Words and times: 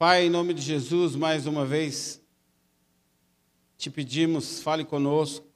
Pai, 0.00 0.24
em 0.24 0.30
nome 0.30 0.54
de 0.54 0.62
Jesus, 0.62 1.14
mais 1.14 1.46
uma 1.46 1.66
vez, 1.66 2.22
te 3.76 3.90
pedimos, 3.90 4.62
fale 4.62 4.82
conosco, 4.82 5.46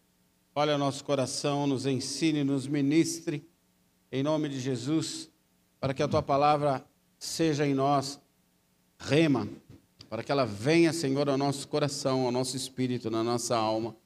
fale 0.52 0.70
ao 0.70 0.76
nosso 0.76 1.02
coração, 1.02 1.66
nos 1.66 1.86
ensine, 1.86 2.44
nos 2.44 2.66
ministre, 2.66 3.42
em 4.12 4.22
nome 4.22 4.50
de 4.50 4.60
Jesus, 4.60 5.30
para 5.80 5.94
que 5.94 6.02
a 6.02 6.08
tua 6.08 6.22
palavra 6.22 6.84
seja 7.18 7.66
em 7.66 7.72
nós 7.72 8.20
rema, 8.98 9.48
para 10.10 10.22
que 10.22 10.30
ela 10.30 10.44
venha, 10.44 10.92
Senhor, 10.92 11.26
ao 11.26 11.38
nosso 11.38 11.66
coração, 11.66 12.26
ao 12.26 12.30
nosso 12.30 12.54
espírito, 12.54 13.10
na 13.10 13.24
nossa 13.24 13.56
alma, 13.56 13.96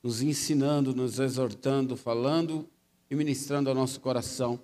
nos 0.00 0.22
ensinando, 0.22 0.94
nos 0.94 1.18
exortando, 1.18 1.96
falando 1.96 2.70
e 3.10 3.16
ministrando 3.16 3.68
ao 3.68 3.74
nosso 3.74 3.98
coração, 3.98 4.60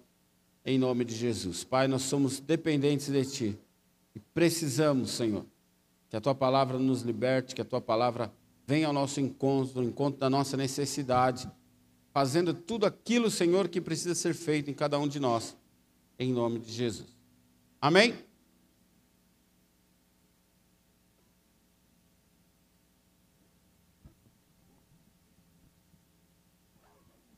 em 0.64 0.78
nome 0.78 1.04
de 1.04 1.16
Jesus. 1.16 1.64
Pai, 1.64 1.88
nós 1.88 2.02
somos 2.02 2.38
dependentes 2.38 3.08
de 3.08 3.24
Ti 3.24 3.58
e 4.18 4.22
precisamos, 4.34 5.10
Senhor, 5.12 5.46
que 6.10 6.16
a 6.16 6.20
tua 6.20 6.34
palavra 6.34 6.76
nos 6.76 7.02
liberte, 7.02 7.54
que 7.54 7.62
a 7.62 7.64
tua 7.64 7.80
palavra 7.80 8.32
venha 8.66 8.88
ao 8.88 8.92
nosso 8.92 9.20
encontro, 9.20 9.78
ao 9.78 9.86
encontro 9.86 10.18
da 10.18 10.28
nossa 10.28 10.56
necessidade, 10.56 11.48
fazendo 12.12 12.52
tudo 12.52 12.84
aquilo, 12.84 13.30
Senhor, 13.30 13.68
que 13.68 13.80
precisa 13.80 14.16
ser 14.16 14.34
feito 14.34 14.68
em 14.68 14.74
cada 14.74 14.98
um 14.98 15.06
de 15.06 15.20
nós, 15.20 15.56
em 16.18 16.32
nome 16.32 16.58
de 16.58 16.72
Jesus. 16.72 17.16
Amém? 17.80 18.12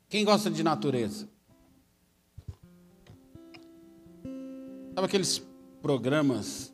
Quem 0.09 0.25
gosta 0.25 0.51
de 0.51 0.63
natureza? 0.63 1.29
Sabe 4.95 5.07
aqueles 5.07 5.50
programas 5.81 6.73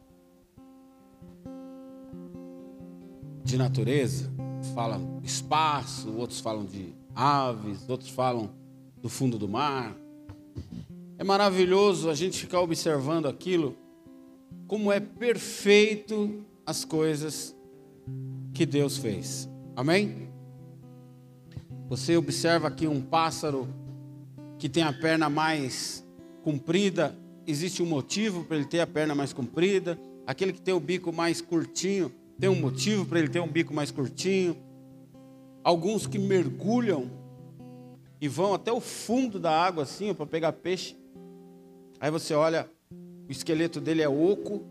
de 3.44 3.56
natureza? 3.56 4.30
Falam 4.74 5.20
espaço, 5.22 6.12
outros 6.16 6.40
falam 6.40 6.64
de 6.64 6.94
aves, 7.14 7.88
outros 7.88 8.10
falam 8.10 8.50
do 9.00 9.08
fundo 9.08 9.38
do 9.38 9.48
mar. 9.48 9.96
É 11.18 11.24
maravilhoso 11.24 12.10
a 12.10 12.14
gente 12.14 12.38
ficar 12.38 12.60
observando 12.60 13.26
aquilo, 13.26 13.76
como 14.66 14.92
é 14.92 15.00
perfeito 15.00 16.44
as 16.64 16.84
coisas 16.84 17.56
que 18.52 18.66
Deus 18.66 18.98
fez. 18.98 19.48
Amém? 19.74 20.28
Você 21.88 22.16
observa 22.16 22.68
aqui 22.68 22.86
um 22.86 23.00
pássaro 23.00 23.68
que 24.58 24.68
tem 24.68 24.82
a 24.82 24.92
perna 24.92 25.30
mais 25.30 26.04
comprida, 26.42 27.16
existe 27.46 27.82
um 27.82 27.86
motivo 27.86 28.44
para 28.44 28.56
ele 28.56 28.66
ter 28.66 28.80
a 28.80 28.86
perna 28.86 29.14
mais 29.14 29.32
comprida. 29.32 29.98
Aquele 30.26 30.52
que 30.52 30.60
tem 30.60 30.74
o 30.74 30.80
bico 30.80 31.12
mais 31.12 31.40
curtinho, 31.40 32.12
tem 32.38 32.50
um 32.50 32.60
motivo 32.60 33.06
para 33.06 33.18
ele 33.18 33.28
ter 33.28 33.40
um 33.40 33.48
bico 33.48 33.72
mais 33.72 33.90
curtinho. 33.90 34.56
Alguns 35.62 36.06
que 36.06 36.18
mergulham 36.18 37.10
e 38.20 38.28
vão 38.28 38.54
até 38.54 38.72
o 38.72 38.80
fundo 38.80 39.38
da 39.38 39.50
água 39.50 39.84
assim 39.84 40.12
para 40.12 40.26
pegar 40.26 40.52
peixe. 40.52 40.96
Aí 42.00 42.10
você 42.10 42.34
olha, 42.34 42.68
o 43.28 43.30
esqueleto 43.30 43.80
dele 43.80 44.02
é 44.02 44.08
oco, 44.08 44.64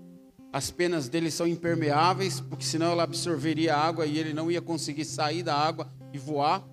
as 0.52 0.72
penas 0.72 1.09
dele 1.09 1.30
são 1.30 1.48
impermeáveis, 1.48 2.40
porque 2.40 2.64
senão 2.64 2.92
ela 2.92 3.03
absorveria 3.03 3.76
a 3.76 3.80
água 3.80 4.06
e 4.06 4.18
ele 4.18 4.34
não 4.34 4.50
ia 4.50 4.62
conseguir 4.62 5.06
sair 5.06 5.44
da 5.44 5.56
água 5.56 5.88
e 6.14 6.18
voar. 6.18 6.64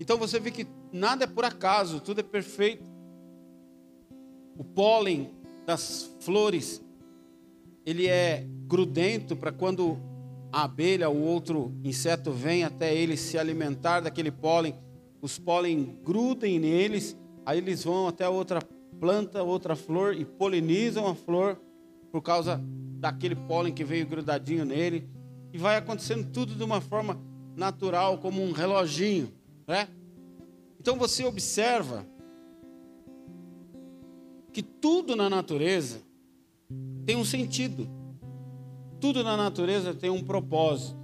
Então 0.00 0.18
você 0.18 0.40
vê 0.40 0.50
que 0.50 0.66
nada 0.92 1.24
é 1.24 1.26
por 1.26 1.44
acaso, 1.44 2.00
tudo 2.00 2.20
é 2.20 2.24
perfeito. 2.24 2.93
O 4.56 4.64
pólen 4.64 5.30
das 5.66 6.10
flores, 6.20 6.82
ele 7.84 8.06
é 8.06 8.46
grudento 8.66 9.36
para 9.36 9.52
quando 9.52 9.98
a 10.52 10.64
abelha 10.64 11.08
ou 11.08 11.20
outro 11.20 11.72
inseto 11.82 12.30
vem 12.30 12.64
até 12.64 12.94
ele 12.94 13.16
se 13.16 13.36
alimentar 13.36 14.00
daquele 14.00 14.30
pólen, 14.30 14.74
os 15.20 15.38
pólen 15.38 15.98
grudem 16.04 16.58
neles, 16.58 17.16
aí 17.44 17.58
eles 17.58 17.82
vão 17.82 18.06
até 18.06 18.28
outra 18.28 18.60
planta, 19.00 19.42
outra 19.42 19.74
flor 19.74 20.14
e 20.14 20.24
polinizam 20.24 21.06
a 21.06 21.14
flor 21.14 21.60
por 22.12 22.22
causa 22.22 22.60
daquele 23.00 23.34
pólen 23.34 23.72
que 23.72 23.84
veio 23.84 24.06
grudadinho 24.06 24.64
nele. 24.64 25.08
E 25.52 25.58
vai 25.58 25.76
acontecendo 25.76 26.30
tudo 26.32 26.54
de 26.54 26.62
uma 26.62 26.80
forma 26.80 27.20
natural, 27.56 28.18
como 28.18 28.42
um 28.42 28.52
reloginho. 28.52 29.32
Né? 29.66 29.88
Então 30.80 30.96
você 30.96 31.24
observa 31.24 32.06
que 34.54 34.62
tudo 34.62 35.16
na 35.16 35.28
natureza 35.28 36.00
tem 37.04 37.16
um 37.16 37.24
sentido. 37.24 37.88
Tudo 39.00 39.24
na 39.24 39.36
natureza 39.36 39.92
tem 39.92 40.08
um 40.08 40.22
propósito. 40.22 40.96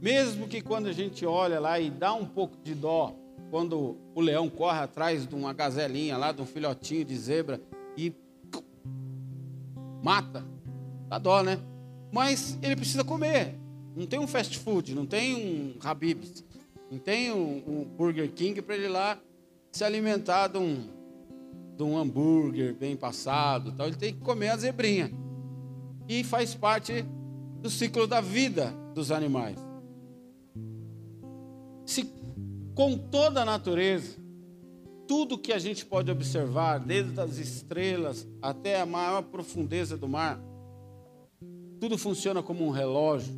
Mesmo 0.00 0.48
que 0.48 0.62
quando 0.62 0.86
a 0.86 0.92
gente 0.92 1.26
olha 1.26 1.60
lá 1.60 1.78
e 1.78 1.90
dá 1.90 2.14
um 2.14 2.24
pouco 2.24 2.56
de 2.64 2.74
dó, 2.74 3.14
quando 3.50 3.98
o 4.14 4.20
leão 4.22 4.48
corre 4.48 4.78
atrás 4.78 5.26
de 5.26 5.34
uma 5.34 5.52
gazelinha 5.52 6.16
lá, 6.16 6.32
de 6.32 6.40
um 6.40 6.46
filhotinho 6.46 7.04
de 7.04 7.14
zebra 7.14 7.60
e 7.94 8.14
mata, 10.02 10.42
dá 11.08 11.18
dó, 11.18 11.42
né? 11.42 11.60
Mas 12.10 12.58
ele 12.62 12.74
precisa 12.74 13.04
comer. 13.04 13.54
Não 13.94 14.06
tem 14.06 14.18
um 14.18 14.26
fast 14.26 14.58
food, 14.58 14.94
não 14.94 15.04
tem 15.04 15.34
um 15.34 15.74
Habib's. 15.86 16.42
Não 16.90 16.98
tem 16.98 17.30
um, 17.32 17.62
um 17.66 17.84
Burger 17.84 18.32
King 18.32 18.62
para 18.62 18.76
ele 18.76 18.88
lá 18.88 19.18
se 19.72 19.84
alimentar 19.84 20.48
de 20.48 20.56
um, 20.56 20.95
de 21.76 21.82
um 21.82 21.96
hambúrguer 21.96 22.74
bem 22.74 22.96
passado. 22.96 23.72
Tal. 23.72 23.86
Ele 23.86 23.96
tem 23.96 24.14
que 24.14 24.20
comer 24.20 24.48
a 24.48 24.56
zebrinha. 24.56 25.10
E 26.08 26.24
faz 26.24 26.54
parte 26.54 27.04
do 27.60 27.68
ciclo 27.68 28.06
da 28.06 28.20
vida 28.20 28.72
dos 28.94 29.10
animais. 29.10 29.58
Se 31.84 32.10
com 32.74 32.96
toda 32.96 33.42
a 33.42 33.44
natureza, 33.44 34.16
tudo 35.06 35.38
que 35.38 35.52
a 35.52 35.58
gente 35.58 35.86
pode 35.86 36.10
observar, 36.10 36.78
desde 36.78 37.18
as 37.20 37.38
estrelas 37.38 38.26
até 38.42 38.80
a 38.80 38.86
maior 38.86 39.22
profundeza 39.22 39.96
do 39.96 40.08
mar, 40.08 40.40
tudo 41.80 41.96
funciona 41.96 42.42
como 42.42 42.66
um 42.66 42.70
relógio, 42.70 43.34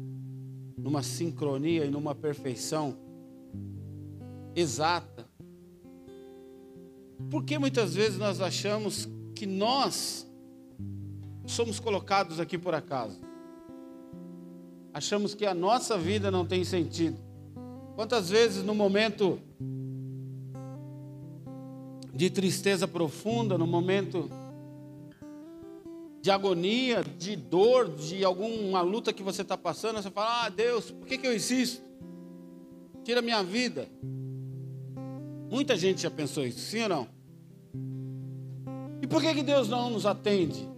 numa 0.77 1.03
sincronia 1.03 1.85
e 1.85 1.91
numa 1.91 2.15
perfeição 2.15 2.97
exata. 4.55 5.28
Porque 7.31 7.59
muitas 7.59 7.95
vezes 7.95 8.19
nós 8.19 8.41
achamos 8.41 9.09
que 9.35 9.47
nós 9.47 10.27
somos 11.47 11.79
colocados 11.79 12.41
aqui 12.41 12.57
por 12.57 12.75
acaso. 12.75 13.21
Achamos 14.93 15.35
que 15.35 15.45
a 15.45 15.55
nossa 15.55 15.99
vida 15.99 16.31
não 16.31 16.47
tem 16.47 16.65
sentido. 16.65 17.19
Quantas 17.95 18.31
vezes 18.31 18.63
no 18.63 18.75
momento 18.75 19.39
de 22.15 22.31
tristeza 22.31 22.89
profunda, 22.89 23.59
no 23.59 23.67
momento 23.67 24.31
de 26.21 26.31
agonia, 26.31 27.05
de 27.17 27.37
dor, 27.37 27.95
de 27.95 28.25
alguma 28.25 28.81
luta 28.81 29.13
que 29.13 29.23
você 29.23 29.43
está 29.43 29.57
passando, 29.57 30.03
você 30.03 30.11
fala: 30.11 30.47
Ah, 30.47 30.49
Deus, 30.49 30.91
por 30.91 31.07
que, 31.07 31.19
que 31.19 31.27
eu 31.27 31.33
existo? 31.33 31.83
Tira 33.05 33.23
minha 33.23 33.43
vida. 33.43 33.89
Muita 35.51 35.77
gente 35.77 36.03
já 36.03 36.11
pensou 36.11 36.47
isso, 36.47 36.59
sim 36.59 36.83
ou 36.83 36.89
não? 36.89 37.18
Por 39.09 39.21
que, 39.23 39.35
que 39.35 39.43
Deus 39.43 39.69
não 39.69 39.91
nos 39.91 40.07
atende? 40.07 40.69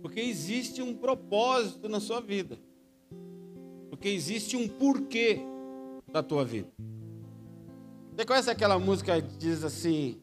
Porque 0.00 0.20
existe 0.20 0.82
um 0.82 0.94
propósito 0.94 1.88
na 1.88 2.00
sua 2.00 2.20
vida. 2.20 2.58
Porque 3.90 4.08
existe 4.08 4.56
um 4.56 4.66
porquê 4.66 5.40
da 6.12 6.22
tua 6.22 6.44
vida. 6.44 6.68
Você 8.14 8.24
conhece 8.24 8.50
aquela 8.50 8.78
música 8.78 9.20
que 9.20 9.36
diz 9.36 9.62
assim: 9.62 10.20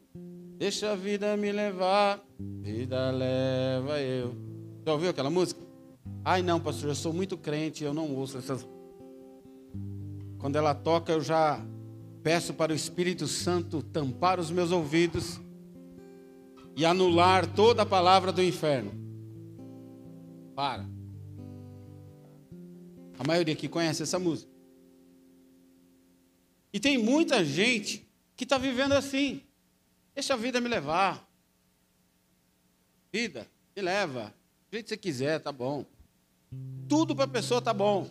Deixa 0.58 0.92
a 0.92 0.96
vida 0.96 1.36
me 1.36 1.50
levar, 1.50 2.22
vida 2.38 3.10
leva 3.10 4.00
eu. 4.00 4.34
Já 4.84 4.92
ouviu 4.92 5.10
aquela 5.10 5.30
música? 5.30 5.60
Ai 6.24 6.42
não, 6.42 6.60
pastor, 6.60 6.90
eu 6.90 6.94
sou 6.94 7.12
muito 7.12 7.36
crente, 7.36 7.82
eu 7.82 7.94
não 7.94 8.14
ouço 8.14 8.38
essas. 8.38 8.68
Quando 10.38 10.56
ela 10.56 10.74
toca, 10.74 11.12
eu 11.12 11.20
já 11.20 11.64
Peço 12.22 12.52
para 12.52 12.72
o 12.72 12.76
Espírito 12.76 13.26
Santo 13.26 13.82
tampar 13.82 14.38
os 14.38 14.50
meus 14.50 14.70
ouvidos 14.70 15.40
e 16.76 16.84
anular 16.84 17.46
toda 17.54 17.82
a 17.82 17.86
palavra 17.86 18.32
do 18.32 18.42
inferno. 18.42 18.92
Para. 20.54 20.88
A 23.18 23.26
maioria 23.26 23.54
aqui 23.54 23.68
conhece 23.68 24.02
essa 24.02 24.18
música. 24.18 24.50
E 26.72 26.78
tem 26.78 26.96
muita 26.96 27.44
gente 27.44 28.08
que 28.36 28.44
está 28.44 28.56
vivendo 28.56 28.92
assim. 28.92 29.42
Deixa 30.14 30.34
a 30.34 30.36
vida 30.36 30.60
me 30.60 30.68
levar. 30.68 31.28
Vida, 33.12 33.46
me 33.74 33.82
leva. 33.82 34.32
Do 34.70 34.74
jeito 34.74 34.84
que 34.84 34.88
você 34.90 34.96
quiser, 34.96 35.40
tá 35.40 35.50
bom. 35.50 35.84
Tudo 36.88 37.14
para 37.14 37.24
a 37.24 37.28
pessoa 37.28 37.60
tá 37.60 37.74
bom. 37.74 38.08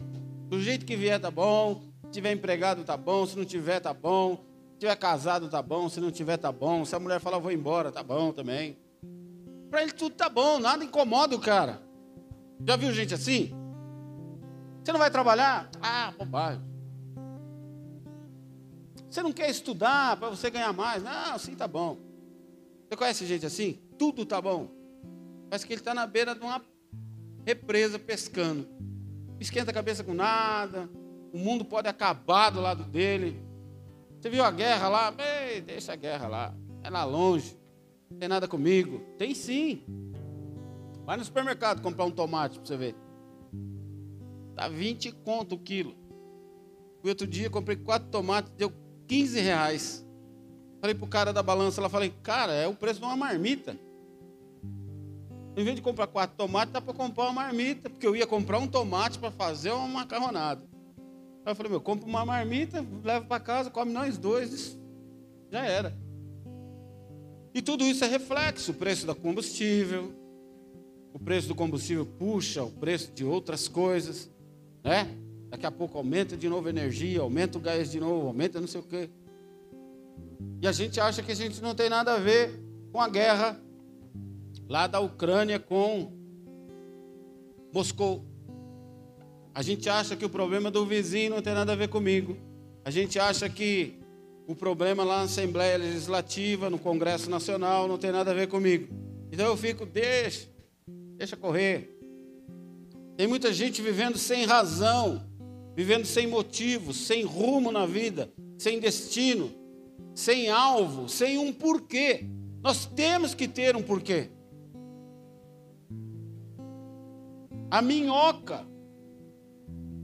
Do 0.50 0.62
jeito 0.62 0.86
que 0.86 0.96
vier, 0.96 1.20
tá 1.20 1.32
bom. 1.32 1.82
Se 2.06 2.12
tiver 2.12 2.32
empregado, 2.32 2.84
tá 2.84 2.98
bom. 2.98 3.26
Se 3.26 3.38
não 3.38 3.46
tiver, 3.46 3.80
tá 3.80 3.94
bom. 3.94 4.46
Tiver 4.80 4.96
casado, 4.96 5.50
tá 5.50 5.62
bom. 5.62 5.90
Se 5.90 6.00
não 6.00 6.10
tiver, 6.10 6.38
tá 6.38 6.52
bom. 6.54 6.86
Se 6.86 6.96
a 6.96 7.00
mulher 7.00 7.20
falar, 7.20 7.38
vou 7.38 7.52
embora, 7.52 7.92
tá 7.92 8.02
bom 8.02 8.32
também. 8.32 8.78
Para 9.70 9.84
ele 9.84 9.92
tudo 9.92 10.16
tá 10.16 10.30
bom, 10.30 10.58
nada 10.58 10.84
incomoda 10.84 11.36
o 11.36 11.40
cara. 11.40 11.82
Já 12.66 12.78
viu 12.78 12.92
gente 12.94 13.14
assim? 13.14 13.52
Você 14.82 14.92
não 14.94 15.00
vai 15.00 15.12
trabalhar? 15.12 15.70
Ah, 15.82 16.14
bobagem. 16.18 16.64
Você 19.10 19.22
não 19.22 19.34
quer 19.34 19.50
estudar 19.50 20.18
para 20.18 20.30
você 20.30 20.50
ganhar 20.50 20.72
mais? 20.72 21.04
Não, 21.04 21.38
sim, 21.38 21.56
tá 21.56 21.68
bom. 21.68 21.98
Você 22.88 22.96
conhece 22.96 23.26
gente 23.26 23.46
assim? 23.46 23.80
Tudo 23.98 24.26
tá 24.26 24.42
bom. 24.42 24.70
Parece 25.50 25.68
que 25.68 25.74
ele 25.74 25.82
está 25.82 25.94
na 25.94 26.08
beira 26.08 26.34
de 26.34 26.42
uma 26.42 26.62
represa 27.46 28.00
pescando. 28.00 28.68
Esquenta 29.40 29.72
a 29.72 29.74
cabeça 29.74 30.04
com 30.04 30.14
nada. 30.14 30.90
O 31.34 31.38
mundo 31.38 31.66
pode 31.66 31.88
acabar 31.88 32.50
do 32.50 32.62
lado 32.62 32.84
dele. 32.84 33.49
Você 34.20 34.30
viu 34.30 34.44
a 34.44 34.52
guerra 34.52 34.90
lá? 34.90 35.14
Ei, 35.18 35.62
deixa 35.62 35.94
a 35.94 35.96
guerra 35.96 36.28
lá. 36.28 36.56
É 36.84 36.90
lá 36.90 37.06
longe. 37.06 37.58
Não 38.12 38.18
tem 38.18 38.28
nada 38.28 38.48
comigo. 38.48 39.00
Tem 39.18 39.34
sim. 39.34 39.84
Vai 41.06 41.16
no 41.16 41.24
supermercado 41.24 41.82
comprar 41.82 42.04
um 42.06 42.12
tomate 42.12 42.60
para 42.60 42.68
você 42.68 42.76
ver. 42.76 42.96
Tá 44.56 44.68
20 44.68 45.12
conto 45.24 45.56
o 45.56 45.60
quilo. 45.60 45.96
O 47.02 47.08
outro 47.08 47.26
dia 47.26 47.50
comprei 47.50 47.78
quatro 47.78 48.10
tomates, 48.10 48.52
deu 48.58 48.74
15 49.08 49.40
reais. 49.40 50.06
Falei 50.82 50.94
pro 50.94 51.08
cara 51.08 51.32
da 51.32 51.42
balança, 51.42 51.80
ela 51.80 51.90
falei, 51.90 52.14
cara, 52.22 52.52
é 52.54 52.68
o 52.68 52.76
preço 52.76 53.00
de 53.00 53.06
uma 53.06 53.16
marmita. 53.16 53.78
Em 55.56 55.64
vez 55.64 55.76
de 55.78 55.82
comprar 55.82 56.08
quatro 56.08 56.36
tomates, 56.36 56.74
dá 56.74 56.82
para 56.82 56.94
comprar 56.94 57.24
uma 57.26 57.34
marmita, 57.34 57.90
porque 57.90 58.06
eu 58.06 58.16
ia 58.16 58.28
comprar 58.28 58.60
um 58.60 58.68
tomate 58.68 59.18
para 59.18 59.32
fazer 59.32 59.72
uma 59.72 59.88
macarronada. 59.88 60.64
Aí 61.50 61.52
eu 61.54 61.56
falei, 61.56 61.72
meu, 61.72 61.82
compro 61.82 62.08
uma 62.08 62.24
marmita, 62.24 62.86
levo 63.04 63.26
para 63.26 63.40
casa, 63.40 63.72
come 63.72 63.92
nós 63.92 64.20
dois, 64.20 64.78
já 65.50 65.66
era. 65.66 65.98
E 67.56 67.60
tudo 67.60 67.84
isso 67.86 68.06
é 68.06 68.08
reflexo, 68.08 68.70
o 68.70 68.76
preço 68.76 69.08
do 69.08 69.16
combustível, 69.16 70.14
o 71.12 71.18
preço 71.18 71.48
do 71.48 71.56
combustível 71.56 72.06
puxa 72.06 72.64
o 72.64 72.70
preço 72.70 73.12
de 73.14 73.26
outras 73.26 73.68
coisas, 73.68 74.30
né? 74.84 75.08
Daqui 75.50 75.66
a 75.66 75.72
pouco 75.72 75.98
aumenta 75.98 76.38
de 76.38 76.48
novo 76.48 76.68
a 76.68 76.70
energia, 76.70 77.22
aumenta 77.22 77.58
o 77.58 77.62
gás 77.62 77.90
de 77.90 78.00
novo, 78.00 78.28
aumenta 78.28 78.62
não 78.62 78.68
sei 78.68 78.82
o 78.82 78.84
quê. 78.84 79.10
E 80.62 80.68
a 80.68 80.72
gente 80.72 81.02
acha 81.02 81.24
que 81.24 81.32
a 81.32 81.36
gente 81.36 81.64
não 81.64 81.74
tem 81.74 81.90
nada 81.90 82.14
a 82.14 82.20
ver 82.20 82.64
com 82.92 83.02
a 83.02 83.10
guerra 83.10 83.60
lá 84.68 84.86
da 84.86 85.00
Ucrânia 85.00 85.60
com 85.60 86.12
Moscou. 87.74 88.29
A 89.60 89.62
gente 89.62 89.90
acha 89.90 90.16
que 90.16 90.24
o 90.24 90.30
problema 90.30 90.72
do 90.72 90.86
vizinho 90.86 91.32
não 91.32 91.42
tem 91.42 91.54
nada 91.54 91.74
a 91.74 91.76
ver 91.76 91.90
comigo. 91.90 92.38
A 92.86 92.90
gente 92.90 93.20
acha 93.20 93.50
que 93.50 94.00
o 94.48 94.56
problema 94.56 95.04
lá 95.04 95.18
na 95.18 95.24
Assembleia 95.24 95.78
Legislativa, 95.78 96.70
no 96.70 96.80
Congresso 96.80 97.30
Nacional, 97.30 97.86
não 97.86 97.98
tem 97.98 98.10
nada 98.10 98.32
a 98.32 98.34
ver 98.34 98.48
comigo. 98.48 98.88
Então 99.30 99.46
eu 99.46 99.58
fico, 99.58 99.86
deixa, 99.86 100.48
deixa 101.18 101.36
correr. 101.36 101.94
Tem 103.18 103.28
muita 103.28 103.52
gente 103.52 103.82
vivendo 103.82 104.18
sem 104.18 104.46
razão, 104.46 105.30
vivendo 105.76 106.06
sem 106.06 106.26
motivo, 106.26 106.94
sem 106.94 107.26
rumo 107.26 107.70
na 107.70 107.86
vida, 107.86 108.32
sem 108.58 108.80
destino, 108.80 109.52
sem 110.16 110.50
alvo, 110.50 111.10
sem 111.10 111.38
um 111.38 111.52
porquê. 111.52 112.24
Nós 112.64 112.86
temos 112.86 113.34
que 113.34 113.46
ter 113.46 113.76
um 113.76 113.84
porquê. 113.84 114.30
A 117.70 117.82
minhoca 117.82 118.66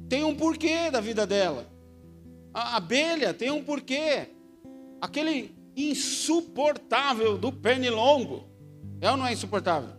tem 0.10 0.24
um 0.24 0.36
porquê 0.36 0.90
da 0.92 1.00
vida 1.00 1.25
dela. 1.25 1.68
A 2.54 2.78
abelha 2.78 3.34
tem 3.34 3.52
um 3.52 3.63
porquê. 3.63 4.30
Aquele 5.02 5.54
insuportável 5.75 7.38
do 7.38 7.52
pernilongo. 7.52 8.46
É 9.02 9.12
ou 9.12 9.18
não 9.18 9.28
é 9.28 9.34
insuportável? 9.34 9.90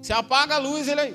Você 0.00 0.12
apaga 0.12 0.56
a 0.56 0.58
luz, 0.58 0.88
ele 0.88 1.00
aí. 1.00 1.14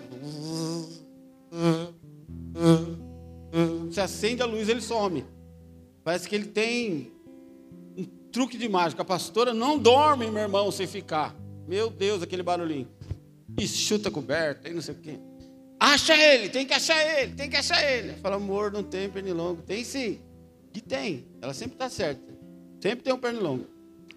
Você 3.86 4.02
acende 4.02 4.42
a 4.42 4.46
luz, 4.46 4.70
ele 4.70 4.82
some. 4.82 5.26
Parece 6.04 6.30
que 6.30 6.36
ele 6.36 6.46
tem 6.46 7.12
um 7.98 8.06
truque 8.32 8.58
de 8.58 8.70
mágica. 8.70 9.02
A 9.02 9.06
pastora 9.06 9.54
não 9.54 9.78
dorme, 9.78 10.30
meu 10.30 10.44
irmão, 10.44 10.72
sem 10.72 10.88
ficar. 10.88 11.36
Meu 11.68 11.90
Deus, 11.90 12.22
aquele 12.22 12.44
barulhinho. 12.44 12.88
E 13.60 13.68
chuta 13.68 14.12
coberta, 14.12 14.70
e 14.70 14.74
não 14.74 14.82
sei 14.82 14.94
o 14.94 14.98
quê. 14.98 15.20
Acha 15.80 16.16
ele, 16.16 16.50
tem 16.50 16.66
que 16.66 16.74
achar 16.74 17.20
ele, 17.20 17.34
tem 17.34 17.50
que 17.50 17.58
achar 17.58 17.84
ele. 17.84 18.14
Fala, 18.14 18.38
amor, 18.38 18.72
não 18.72 18.84
tem 18.84 19.10
pernilongo. 19.10 19.62
Tem 19.62 19.84
sim. 19.84 20.20
E 20.74 20.82
tem. 20.82 21.26
Ela 21.42 21.54
sempre 21.54 21.76
está 21.76 21.90
certa. 21.90 22.22
Sempre 22.82 23.04
tem 23.04 23.14
um 23.14 23.18
pernilongo. 23.18 23.66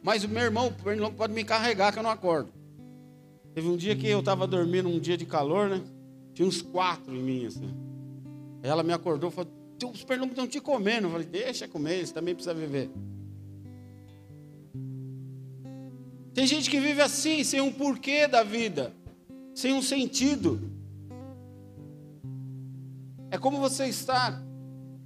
Mas 0.02 0.24
o 0.24 0.28
meu 0.28 0.42
irmão, 0.42 0.68
o 0.68 0.72
pernilongo 0.72 1.16
pode 1.16 1.32
me 1.32 1.44
carregar 1.44 1.92
que 1.92 1.98
eu 1.98 2.02
não 2.02 2.10
acordo. 2.10 2.52
Teve 3.54 3.68
um 3.68 3.76
dia 3.76 3.96
que 3.96 4.06
eu 4.06 4.20
estava 4.20 4.46
dormindo, 4.46 4.88
um 4.88 5.00
dia 5.00 5.16
de 5.16 5.26
calor, 5.26 5.68
né? 5.68 5.82
Tinha 6.32 6.46
uns 6.46 6.62
quatro 6.62 7.14
em 7.14 7.22
mim, 7.22 7.46
assim. 7.46 7.74
Ela 8.62 8.82
me 8.82 8.92
acordou 8.92 9.30
e 9.30 9.32
falou, 9.32 9.52
os 9.92 10.04
pernilongos 10.04 10.32
estão 10.32 10.46
te 10.46 10.60
comendo. 10.60 11.08
Eu 11.08 11.10
falei, 11.10 11.26
deixa 11.26 11.66
comer, 11.66 11.96
eles 11.96 12.12
também 12.12 12.34
precisam 12.34 12.56
viver. 12.56 12.90
Tem 16.32 16.46
gente 16.46 16.70
que 16.70 16.78
vive 16.78 17.00
assim, 17.00 17.42
sem 17.42 17.60
um 17.60 17.72
porquê 17.72 18.28
da 18.28 18.44
vida 18.44 18.92
sem 19.58 19.74
um 19.74 19.82
sentido. 19.82 20.60
É 23.30 23.38
como 23.38 23.58
você 23.58 23.86
estar 23.86 24.42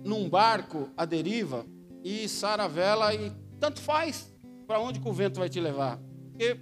num 0.05 0.29
barco 0.29 0.89
à 0.97 1.05
deriva 1.05 1.67
e 2.05 2.27
a 2.43 2.69
vela 2.69 3.15
e 3.15 3.33
tanto 3.59 3.81
faz 3.81 4.33
para 4.67 4.81
onde 4.81 5.01
o 5.05 5.13
vento 5.13 5.41
vai 5.41 5.49
te 5.49 5.61
levar. 5.61 5.99
Porque 6.31 6.59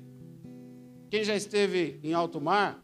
quem 1.10 1.24
já 1.24 1.34
esteve 1.34 2.00
em 2.02 2.12
alto 2.12 2.40
mar, 2.40 2.82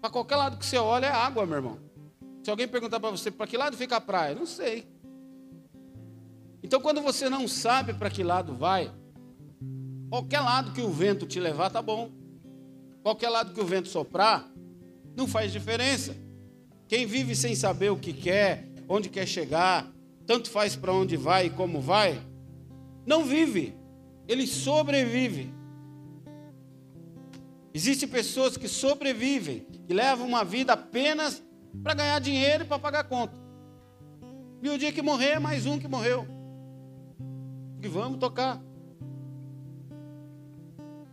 para 0.00 0.10
qualquer 0.10 0.36
lado 0.36 0.58
que 0.58 0.66
você 0.66 0.78
olha 0.78 1.06
é 1.06 1.10
água, 1.10 1.46
meu 1.46 1.56
irmão. 1.56 1.78
Se 2.42 2.50
alguém 2.50 2.68
perguntar 2.68 3.00
para 3.00 3.10
você 3.10 3.30
para 3.30 3.46
que 3.46 3.56
lado 3.56 3.76
fica 3.76 3.96
a 3.96 4.00
praia, 4.00 4.34
não 4.34 4.46
sei. 4.46 4.86
Então, 6.62 6.80
quando 6.80 7.00
você 7.00 7.28
não 7.28 7.46
sabe 7.46 7.92
para 7.92 8.10
que 8.10 8.24
lado 8.24 8.54
vai, 8.54 8.92
qualquer 10.08 10.40
lado 10.40 10.72
que 10.72 10.80
o 10.80 10.90
vento 10.90 11.26
te 11.26 11.38
levar, 11.38 11.70
tá 11.70 11.80
bom. 11.80 12.10
Qualquer 13.02 13.28
lado 13.28 13.52
que 13.52 13.60
o 13.60 13.66
vento 13.66 13.88
soprar, 13.88 14.50
não 15.16 15.28
faz 15.28 15.52
diferença. 15.52 16.16
Quem 16.88 17.06
vive 17.06 17.34
sem 17.34 17.54
saber 17.54 17.90
o 17.90 17.96
que 17.96 18.12
quer, 18.12 18.68
onde 18.88 19.08
quer 19.08 19.26
chegar, 19.26 19.90
tanto 20.26 20.50
faz 20.50 20.76
para 20.76 20.92
onde 20.92 21.16
vai 21.16 21.46
e 21.46 21.50
como 21.50 21.80
vai, 21.80 22.20
não 23.04 23.24
vive, 23.24 23.74
ele 24.28 24.46
sobrevive. 24.46 25.52
Existem 27.74 28.08
pessoas 28.08 28.56
que 28.56 28.68
sobrevivem, 28.68 29.66
que 29.86 29.92
levam 29.92 30.26
uma 30.26 30.44
vida 30.44 30.72
apenas 30.72 31.42
para 31.82 31.94
ganhar 31.94 32.20
dinheiro 32.20 32.64
e 32.64 32.66
para 32.66 32.78
pagar 32.78 33.04
conta. 33.04 33.36
E 34.62 34.68
o 34.68 34.78
dia 34.78 34.92
que 34.92 35.02
morrer, 35.02 35.32
é 35.32 35.38
mais 35.38 35.66
um 35.66 35.78
que 35.78 35.86
morreu. 35.86 36.26
E 37.82 37.88
vamos 37.88 38.18
tocar 38.18 38.62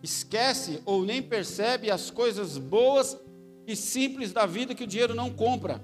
esquece 0.03 0.82
ou 0.86 1.06
nem 1.06 1.22
percebe 1.22 1.89
as 1.89 2.12
coisas 2.12 2.58
boas 2.58 3.18
e 3.65 3.75
simples 3.75 4.34
da 4.34 4.46
vida 4.46 4.75
que 4.75 4.84
o 4.84 4.88
dinheiro 4.88 5.15
não 5.15 5.32
compra. 5.32 5.82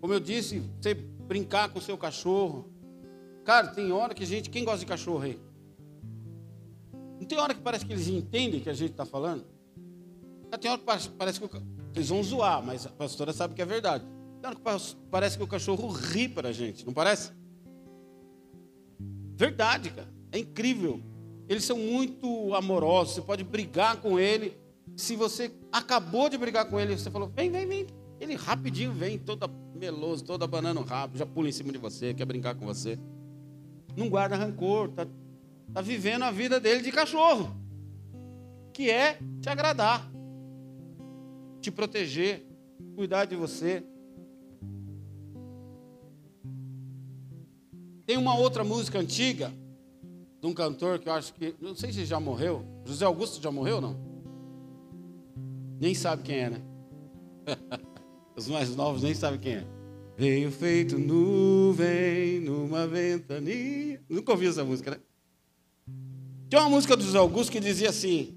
Como 0.00 0.12
eu 0.12 0.20
disse, 0.20 0.60
você 0.80 0.94
brincar 0.94 1.68
com 1.68 1.78
o 1.78 1.82
seu 1.82 1.96
cachorro. 1.96 2.68
Cara, 3.44 3.68
tem 3.68 3.92
hora 3.92 4.14
que 4.14 4.22
a 4.22 4.26
gente. 4.26 4.50
Quem 4.50 4.64
gosta 4.64 4.80
de 4.80 4.86
cachorro 4.86 5.22
aí? 5.22 5.38
Não 7.20 7.26
tem 7.26 7.38
hora 7.38 7.54
que 7.54 7.60
parece 7.60 7.84
que 7.84 7.92
eles 7.92 8.08
entendem 8.08 8.60
que 8.60 8.70
a 8.70 8.74
gente 8.74 8.92
está 8.92 9.04
falando? 9.04 9.44
Tem 10.60 10.70
hora 10.70 10.80
que 10.80 11.08
parece 11.10 11.40
que 11.40 11.48
eles 11.94 12.08
vão 12.08 12.22
zoar, 12.22 12.62
mas 12.64 12.86
a 12.86 12.90
pastora 12.90 13.32
sabe 13.32 13.54
que 13.54 13.62
é 13.62 13.66
verdade. 13.66 14.04
Tem 14.40 14.50
hora 14.50 14.56
que 14.56 14.96
parece 15.10 15.36
que 15.36 15.44
o 15.44 15.46
cachorro 15.46 15.88
ri 15.88 16.28
para 16.28 16.48
a 16.48 16.52
gente, 16.52 16.84
não 16.84 16.92
parece? 16.92 17.32
Verdade, 19.36 19.90
cara. 19.90 20.08
É 20.32 20.38
incrível. 20.38 21.00
Eles 21.50 21.64
são 21.64 21.76
muito 21.76 22.54
amorosos. 22.54 23.14
Você 23.16 23.22
pode 23.22 23.42
brigar 23.42 23.96
com 23.96 24.20
ele. 24.20 24.56
Se 24.96 25.16
você 25.16 25.50
acabou 25.72 26.28
de 26.28 26.38
brigar 26.38 26.70
com 26.70 26.78
ele, 26.78 26.96
você 26.96 27.10
falou: 27.10 27.28
vem, 27.28 27.50
vem, 27.50 27.66
vem. 27.66 27.86
Ele 28.20 28.36
rapidinho 28.36 28.92
vem, 28.92 29.18
todo 29.18 29.50
meloso, 29.74 30.22
todo 30.22 30.44
abanando 30.44 30.78
o 30.78 30.84
rabo, 30.84 31.18
já 31.18 31.26
pula 31.26 31.48
em 31.48 31.52
cima 31.52 31.72
de 31.72 31.78
você, 31.78 32.14
quer 32.14 32.24
brincar 32.24 32.54
com 32.54 32.64
você. 32.64 32.96
Não 33.96 34.08
guarda 34.08 34.36
rancor, 34.36 34.90
tá, 34.90 35.06
tá 35.72 35.80
vivendo 35.80 36.22
a 36.22 36.30
vida 36.30 36.60
dele 36.60 36.82
de 36.82 36.92
cachorro, 36.92 37.50
que 38.72 38.88
é 38.88 39.18
te 39.40 39.48
agradar, 39.48 40.08
te 41.60 41.70
proteger, 41.70 42.46
cuidar 42.94 43.24
de 43.24 43.34
você. 43.34 43.82
Tem 48.06 48.18
uma 48.18 48.36
outra 48.36 48.62
música 48.62 48.98
antiga 49.00 49.50
de 50.40 50.46
um 50.46 50.54
cantor 50.54 50.98
que 50.98 51.08
eu 51.08 51.12
acho 51.12 51.34
que, 51.34 51.54
não 51.60 51.74
sei 51.74 51.92
se 51.92 52.04
já 52.04 52.18
morreu. 52.18 52.64
José 52.84 53.04
Augusto 53.04 53.42
já 53.42 53.50
morreu 53.50 53.80
não? 53.80 53.96
Nem 55.78 55.94
sabe 55.94 56.22
quem 56.22 56.36
é, 56.36 56.50
né? 56.50 56.62
Os 58.36 58.48
mais 58.48 58.74
novos 58.74 59.02
nem 59.02 59.14
sabem 59.14 59.38
quem 59.38 59.54
é. 59.54 59.66
Veio 60.16 60.50
feito 60.50 60.98
nuvem 60.98 62.40
numa 62.40 62.86
ventania. 62.86 64.02
Nunca 64.08 64.32
ouvi 64.32 64.46
essa 64.46 64.64
música, 64.64 64.92
né? 64.92 65.00
Tem 66.48 66.58
uma 66.58 66.68
música 66.68 66.96
do 66.96 67.02
José 67.02 67.18
Augusto 67.18 67.52
que 67.52 67.60
dizia 67.60 67.90
assim: 67.90 68.36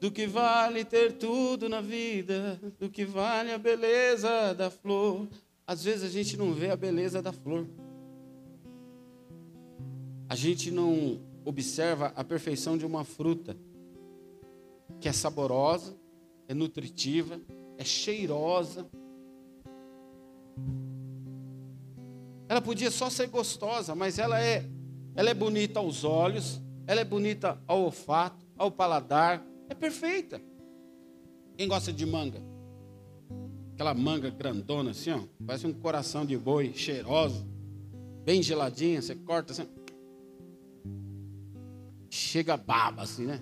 do 0.00 0.10
que 0.10 0.26
vale 0.26 0.84
ter 0.84 1.12
tudo 1.12 1.68
na 1.68 1.80
vida, 1.80 2.60
do 2.78 2.88
que 2.88 3.04
vale 3.04 3.52
a 3.52 3.58
beleza 3.58 4.54
da 4.54 4.70
flor. 4.70 5.28
Às 5.66 5.84
vezes 5.84 6.04
a 6.04 6.08
gente 6.08 6.36
não 6.36 6.52
vê 6.52 6.70
a 6.70 6.76
beleza 6.76 7.22
da 7.22 7.32
flor. 7.32 7.66
A 10.32 10.34
gente 10.34 10.70
não 10.70 11.20
observa 11.44 12.10
a 12.16 12.24
perfeição 12.24 12.78
de 12.78 12.86
uma 12.86 13.04
fruta 13.04 13.54
que 14.98 15.06
é 15.06 15.12
saborosa, 15.12 15.94
é 16.48 16.54
nutritiva, 16.54 17.38
é 17.76 17.84
cheirosa. 17.84 18.88
Ela 22.48 22.62
podia 22.62 22.90
só 22.90 23.10
ser 23.10 23.26
gostosa, 23.26 23.94
mas 23.94 24.18
ela 24.18 24.42
é, 24.42 24.64
ela 25.14 25.28
é 25.28 25.34
bonita 25.34 25.80
aos 25.80 26.02
olhos, 26.02 26.62
ela 26.86 27.02
é 27.02 27.04
bonita 27.04 27.62
ao 27.66 27.82
olfato, 27.82 28.46
ao 28.56 28.70
paladar, 28.70 29.46
é 29.68 29.74
perfeita. 29.74 30.40
Quem 31.58 31.68
gosta 31.68 31.92
de 31.92 32.06
manga? 32.06 32.42
Aquela 33.74 33.92
manga 33.92 34.30
grandona 34.30 34.92
assim, 34.92 35.10
ó, 35.10 35.20
parece 35.46 35.66
um 35.66 35.74
coração 35.74 36.24
de 36.24 36.38
boi, 36.38 36.72
cheirosa, 36.72 37.46
bem 38.24 38.42
geladinha, 38.42 39.02
você 39.02 39.14
corta 39.14 39.52
assim. 39.52 39.81
Chega 42.14 42.58
baba 42.58 43.04
assim, 43.04 43.24
né? 43.24 43.40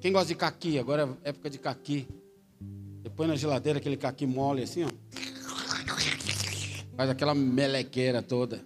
Quem 0.00 0.10
gosta 0.10 0.28
de 0.28 0.34
caqui? 0.36 0.78
Agora 0.78 1.18
é 1.22 1.28
época 1.28 1.50
de 1.50 1.58
caqui. 1.58 2.08
Depois 3.02 3.28
na 3.28 3.36
geladeira 3.36 3.78
aquele 3.78 3.98
caqui 3.98 4.24
mole 4.24 4.62
assim, 4.62 4.84
ó. 4.84 4.88
Faz 6.96 7.10
aquela 7.10 7.34
melequeira 7.34 8.22
toda. 8.22 8.64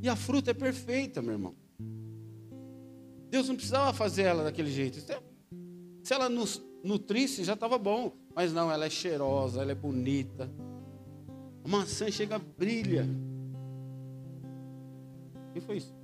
E 0.00 0.08
a 0.08 0.16
fruta 0.16 0.52
é 0.52 0.54
perfeita, 0.54 1.20
meu 1.20 1.32
irmão. 1.32 1.54
Deus 3.28 3.46
não 3.46 3.56
precisava 3.56 3.92
fazer 3.92 4.22
ela 4.22 4.42
daquele 4.42 4.70
jeito. 4.70 4.98
Se 6.02 6.14
ela 6.14 6.30
nos 6.30 6.64
nutrisse, 6.82 7.44
já 7.44 7.52
estava 7.52 7.76
bom. 7.76 8.10
Mas 8.34 8.54
não, 8.54 8.72
ela 8.72 8.86
é 8.86 8.90
cheirosa, 8.90 9.60
ela 9.60 9.72
é 9.72 9.74
bonita. 9.74 10.50
A 11.62 11.68
maçã 11.68 12.10
chega, 12.10 12.38
brilha. 12.38 13.06
Que 15.52 15.60
foi 15.60 15.76
isso? 15.76 16.03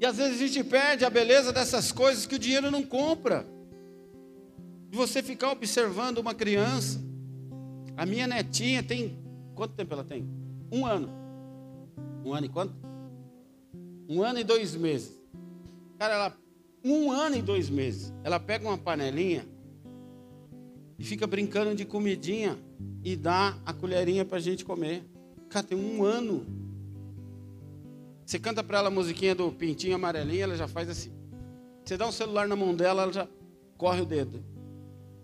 E 0.00 0.06
às 0.06 0.16
vezes 0.16 0.40
a 0.40 0.46
gente 0.46 0.64
perde 0.64 1.04
a 1.04 1.10
beleza 1.10 1.52
dessas 1.52 1.92
coisas 1.92 2.26
que 2.26 2.36
o 2.36 2.38
dinheiro 2.38 2.70
não 2.70 2.82
compra. 2.82 3.46
De 4.90 4.96
você 4.96 5.22
ficar 5.22 5.50
observando 5.50 6.18
uma 6.18 6.34
criança. 6.34 7.00
A 7.96 8.06
minha 8.06 8.26
netinha 8.26 8.82
tem. 8.82 9.18
Quanto 9.54 9.74
tempo 9.74 9.92
ela 9.92 10.04
tem? 10.04 10.26
Um 10.72 10.86
ano. 10.86 11.10
Um 12.24 12.32
ano 12.32 12.46
e 12.46 12.48
quanto? 12.48 12.74
Um 14.08 14.22
ano 14.22 14.38
e 14.38 14.44
dois 14.44 14.74
meses. 14.74 15.12
Cara, 15.98 16.14
ela. 16.14 16.36
Um 16.84 17.10
ano 17.10 17.36
e 17.36 17.42
dois 17.42 17.68
meses. 17.68 18.14
Ela 18.22 18.38
pega 18.38 18.66
uma 18.66 18.78
panelinha 18.78 19.44
e 20.98 21.04
fica 21.04 21.26
brincando 21.26 21.74
de 21.74 21.84
comidinha 21.84 22.58
e 23.04 23.16
dá 23.16 23.56
a 23.64 23.72
colherinha 23.72 24.24
para 24.24 24.38
a 24.38 24.40
gente 24.40 24.64
comer. 24.64 25.04
Cara, 25.48 25.66
tem 25.66 25.78
um 25.78 26.04
ano. 26.04 26.46
Você 28.28 28.38
canta 28.38 28.62
para 28.62 28.76
ela 28.76 28.88
a 28.88 28.90
musiquinha 28.90 29.34
do 29.34 29.50
pintinho 29.50 29.94
amarelinho, 29.94 30.42
ela 30.42 30.54
já 30.54 30.68
faz 30.68 30.86
assim. 30.90 31.10
Você 31.82 31.96
dá 31.96 32.06
um 32.06 32.12
celular 32.12 32.46
na 32.46 32.54
mão 32.54 32.74
dela, 32.74 33.04
ela 33.04 33.12
já 33.12 33.26
corre 33.78 34.02
o 34.02 34.04
dedo. 34.04 34.44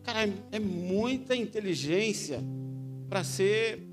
Cara, 0.03 0.27
é, 0.27 0.33
é 0.53 0.59
muita 0.59 1.37
inteligência 1.37 2.43
para 3.07 3.23
ser 3.23 3.87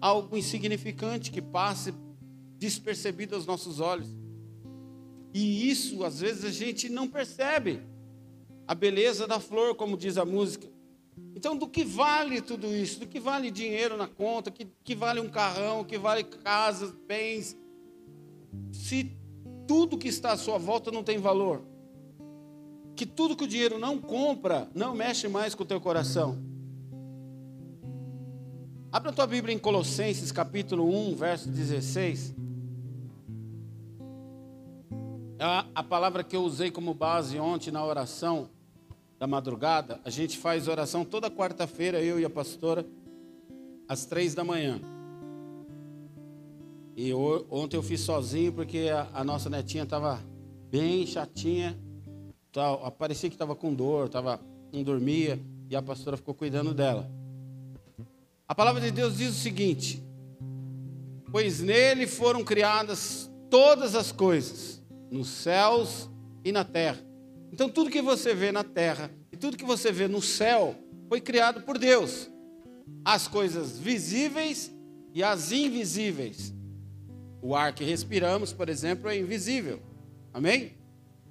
algo 0.00 0.36
insignificante 0.36 1.32
que 1.32 1.42
passe 1.42 1.92
despercebido 2.56 3.34
aos 3.34 3.46
nossos 3.46 3.80
olhos. 3.80 4.06
E 5.32 5.68
isso, 5.68 6.04
às 6.04 6.20
vezes, 6.20 6.44
a 6.44 6.52
gente 6.52 6.88
não 6.88 7.08
percebe. 7.08 7.80
A 8.64 8.76
beleza 8.76 9.26
da 9.26 9.40
flor, 9.40 9.74
como 9.74 9.96
diz 9.96 10.18
a 10.18 10.24
música. 10.24 10.68
Então, 11.34 11.56
do 11.56 11.68
que 11.68 11.84
vale 11.84 12.40
tudo 12.40 12.66
isso? 12.74 13.00
Do 13.00 13.06
que 13.06 13.20
vale 13.20 13.50
dinheiro 13.50 13.96
na 13.96 14.06
conta? 14.06 14.50
Que, 14.50 14.66
que 14.82 14.94
vale 14.94 15.20
um 15.20 15.28
carrão? 15.28 15.84
Que 15.84 15.98
vale 15.98 16.24
casas, 16.24 16.92
bens? 17.06 17.56
Se 18.72 19.16
tudo 19.66 19.98
que 19.98 20.08
está 20.08 20.32
à 20.32 20.36
sua 20.36 20.58
volta 20.58 20.90
não 20.90 21.02
tem 21.02 21.18
valor. 21.18 21.62
Que 22.96 23.04
tudo 23.04 23.36
que 23.36 23.44
o 23.44 23.48
dinheiro 23.48 23.78
não 23.78 23.98
compra, 23.98 24.70
não 24.74 24.94
mexe 24.94 25.26
mais 25.28 25.54
com 25.54 25.64
o 25.64 25.66
teu 25.66 25.80
coração. 25.80 26.38
Abra 28.92 29.10
a 29.10 29.12
tua 29.12 29.26
Bíblia 29.26 29.52
em 29.52 29.58
Colossenses 29.58 30.30
capítulo 30.30 30.88
1, 30.88 31.16
verso 31.16 31.48
16. 31.48 32.34
A, 35.40 35.66
a 35.74 35.82
palavra 35.82 36.22
que 36.22 36.36
eu 36.36 36.42
usei 36.42 36.70
como 36.70 36.94
base 36.94 37.38
ontem 37.40 37.72
na 37.72 37.84
oração 37.84 38.48
da 39.18 39.26
madrugada, 39.26 40.00
a 40.04 40.10
gente 40.10 40.38
faz 40.38 40.68
oração 40.68 41.04
toda 41.04 41.30
quarta-feira, 41.30 42.02
eu 42.02 42.18
e 42.18 42.24
a 42.24 42.30
pastora, 42.30 42.86
às 43.88 44.04
três 44.04 44.34
da 44.34 44.44
manhã. 44.44 44.80
E 46.96 47.12
ontem 47.12 47.76
eu 47.76 47.82
fiz 47.82 48.00
sozinho 48.00 48.52
porque 48.52 48.90
a, 48.92 49.08
a 49.12 49.24
nossa 49.24 49.50
netinha 49.50 49.84
estava 49.84 50.20
bem 50.70 51.06
chatinha, 51.06 51.78
tá, 52.52 52.90
parecia 52.90 53.28
que 53.28 53.34
estava 53.34 53.54
com 53.54 53.74
dor, 53.74 54.08
tava, 54.08 54.40
não 54.72 54.82
dormia, 54.82 55.40
e 55.68 55.74
a 55.74 55.82
pastora 55.82 56.16
ficou 56.16 56.34
cuidando 56.34 56.72
dela. 56.72 57.10
A 58.46 58.54
palavra 58.54 58.80
de 58.80 58.90
Deus 58.90 59.16
diz 59.16 59.30
o 59.30 59.40
seguinte: 59.40 60.02
Pois 61.30 61.60
nele 61.60 62.06
foram 62.06 62.44
criadas 62.44 63.30
todas 63.50 63.94
as 63.94 64.12
coisas, 64.12 64.82
nos 65.10 65.28
céus 65.28 66.08
e 66.44 66.52
na 66.52 66.64
terra. 66.64 67.13
Então, 67.54 67.68
tudo 67.68 67.88
que 67.88 68.02
você 68.02 68.34
vê 68.34 68.50
na 68.50 68.64
terra 68.64 69.08
e 69.30 69.36
tudo 69.36 69.56
que 69.56 69.64
você 69.64 69.92
vê 69.92 70.08
no 70.08 70.20
céu 70.20 70.74
foi 71.08 71.20
criado 71.20 71.62
por 71.62 71.78
Deus. 71.78 72.28
As 73.04 73.28
coisas 73.28 73.78
visíveis 73.78 74.74
e 75.12 75.22
as 75.22 75.52
invisíveis. 75.52 76.52
O 77.40 77.54
ar 77.54 77.72
que 77.72 77.84
respiramos, 77.84 78.52
por 78.52 78.68
exemplo, 78.68 79.08
é 79.08 79.16
invisível. 79.16 79.80
Amém? 80.32 80.72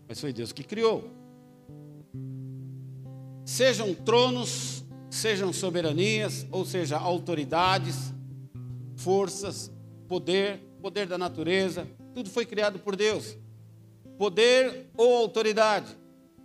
Mas 0.07 0.21
foi 0.21 0.31
Deus 0.31 0.53
que 0.53 0.63
criou. 0.63 1.11
Sejam 3.43 3.93
tronos, 3.93 4.85
sejam 5.09 5.51
soberanias, 5.51 6.47
ou 6.49 6.63
seja, 6.63 6.97
autoridades, 6.97 8.13
forças, 8.95 9.69
poder, 10.07 10.59
poder 10.81 11.05
da 11.05 11.17
natureza, 11.17 11.85
tudo 12.13 12.29
foi 12.29 12.45
criado 12.45 12.79
por 12.79 12.95
Deus. 12.95 13.35
Poder 14.17 14.89
ou 14.95 15.17
autoridade, 15.17 16.01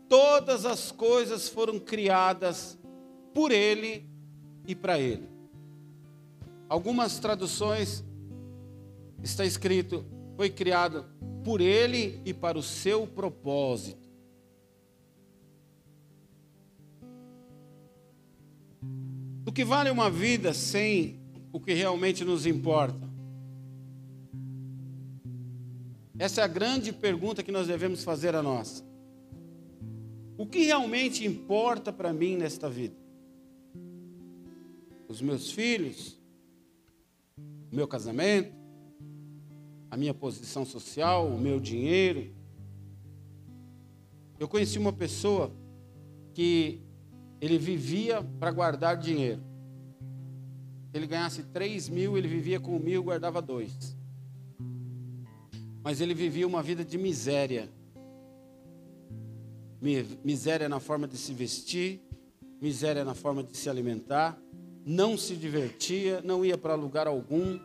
todas 0.09 0.65
as 0.65 0.91
coisas 0.91 1.49
foram 1.49 1.79
criadas 1.79 2.79
por 3.35 3.53
Ele 3.53 4.09
e 4.67 4.75
para 4.75 4.99
Ele. 4.99 5.29
Algumas 6.69 7.19
traduções 7.19 8.05
está 9.23 9.45
escrito: 9.45 10.05
foi 10.37 10.50
criado 10.50 11.05
por 11.45 11.61
Ele 11.61 12.21
e 12.25 12.35
para 12.35 12.59
o 12.59 12.62
seu 12.62 13.07
propósito. 13.07 14.09
Do 19.45 19.53
que 19.53 19.65
vale 19.65 19.91
uma 19.91 20.11
vida 20.11 20.53
sem 20.53 21.21
o 21.53 21.59
que 21.59 21.73
realmente 21.73 22.23
nos 22.25 22.45
importa? 22.45 23.09
Essa 26.19 26.43
é 26.43 26.45
a 26.45 26.49
grande 26.49 26.93
pergunta 26.93 27.43
que 27.43 27.53
nós 27.53 27.67
devemos 27.67 28.05
fazer 28.05 28.35
a 28.35 28.43
nós. 28.43 28.85
O 30.38 30.47
que 30.47 30.66
realmente 30.66 31.26
importa 31.26 31.92
para 31.92 32.12
mim 32.12 32.37
nesta 32.37 32.71
vida? 32.71 32.95
Os 35.09 35.21
meus 35.21 35.50
filhos? 35.50 36.16
O 37.73 37.75
meu 37.75 37.88
casamento? 37.88 38.57
A 39.90 39.97
minha 39.97 40.14
posição 40.14 40.64
social? 40.64 41.26
O 41.26 41.40
meu 41.40 41.59
dinheiro? 41.59 42.33
Eu 44.38 44.47
conheci 44.47 44.78
uma 44.78 44.92
pessoa 44.92 45.52
que 46.33 46.80
ele 47.40 47.59
vivia 47.59 48.23
para 48.23 48.52
guardar 48.52 48.97
dinheiro. 48.97 49.42
Ele 50.95 51.09
ganhasse 51.09 51.42
3 51.42 51.88
mil, 51.88 52.16
ele 52.16 52.28
vivia 52.28 52.61
com 52.61 52.78
mil, 52.78 53.02
guardava 53.02 53.42
dois. 53.42 53.97
Mas 55.83 56.00
ele 56.00 56.14
vivia 56.14 56.47
uma 56.47 56.62
vida 56.62 56.85
de 56.85 56.97
miséria. 56.97 57.68
Miséria 59.81 60.69
na 60.69 60.81
forma 60.81 61.07
de 61.07 61.17
se 61.17 61.33
vestir, 61.33 62.01
miséria 62.61 63.05
na 63.05 63.15
forma 63.15 63.43
de 63.43 63.57
se 63.57 63.71
alimentar, 63.71 64.39
não 64.85 65.17
se 65.17 65.37
divertia, 65.37 66.21
não 66.23 66.45
ia 66.45 66.59
para 66.59 66.75
lugar 66.75 67.07
algum. 67.07 67.59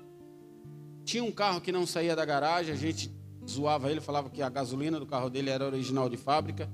Tinha 1.03 1.23
um 1.23 1.31
carro 1.31 1.61
que 1.61 1.71
não 1.71 1.85
saía 1.85 2.15
da 2.15 2.23
garagem, 2.23 2.73
a 2.73 2.77
gente 2.77 3.11
zoava 3.49 3.89
ele, 3.89 3.99
falava 3.99 4.29
que 4.29 4.41
a 4.41 4.49
gasolina 4.49 4.99
do 4.99 5.05
carro 5.05 5.29
dele 5.29 5.49
era 5.49 5.65
original 5.65 6.07
de 6.09 6.17
fábrica. 6.17 6.69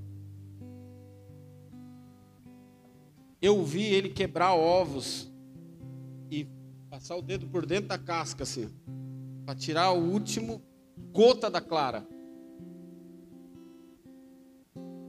eu 3.42 3.64
vi 3.64 3.84
ele 3.84 4.10
quebrar 4.10 4.54
ovos 4.54 5.32
e 6.30 6.48
passar 6.90 7.16
o 7.16 7.22
dedo 7.22 7.48
por 7.48 7.66
dentro 7.66 7.88
da 7.88 7.98
casca, 7.98 8.44
assim, 8.44 8.70
para 9.46 9.56
tirar 9.56 9.92
o 9.92 10.12
último 10.12 10.62
gota 11.12 11.50
da 11.50 11.62
clara. 11.62 12.06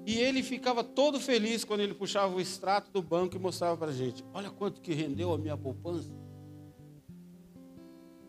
E 0.06 0.18
ele 0.18 0.42
ficava 0.42 0.82
todo 0.82 1.20
feliz 1.20 1.64
quando 1.64 1.80
ele 1.80 1.94
puxava 1.94 2.34
o 2.34 2.40
extrato 2.40 2.90
do 2.90 3.02
banco 3.02 3.36
e 3.36 3.38
mostrava 3.38 3.76
para 3.76 3.90
a 3.90 3.94
gente: 3.94 4.24
olha 4.32 4.50
quanto 4.50 4.80
que 4.80 4.92
rendeu 4.92 5.32
a 5.32 5.38
minha 5.38 5.56
poupança. 5.56 6.10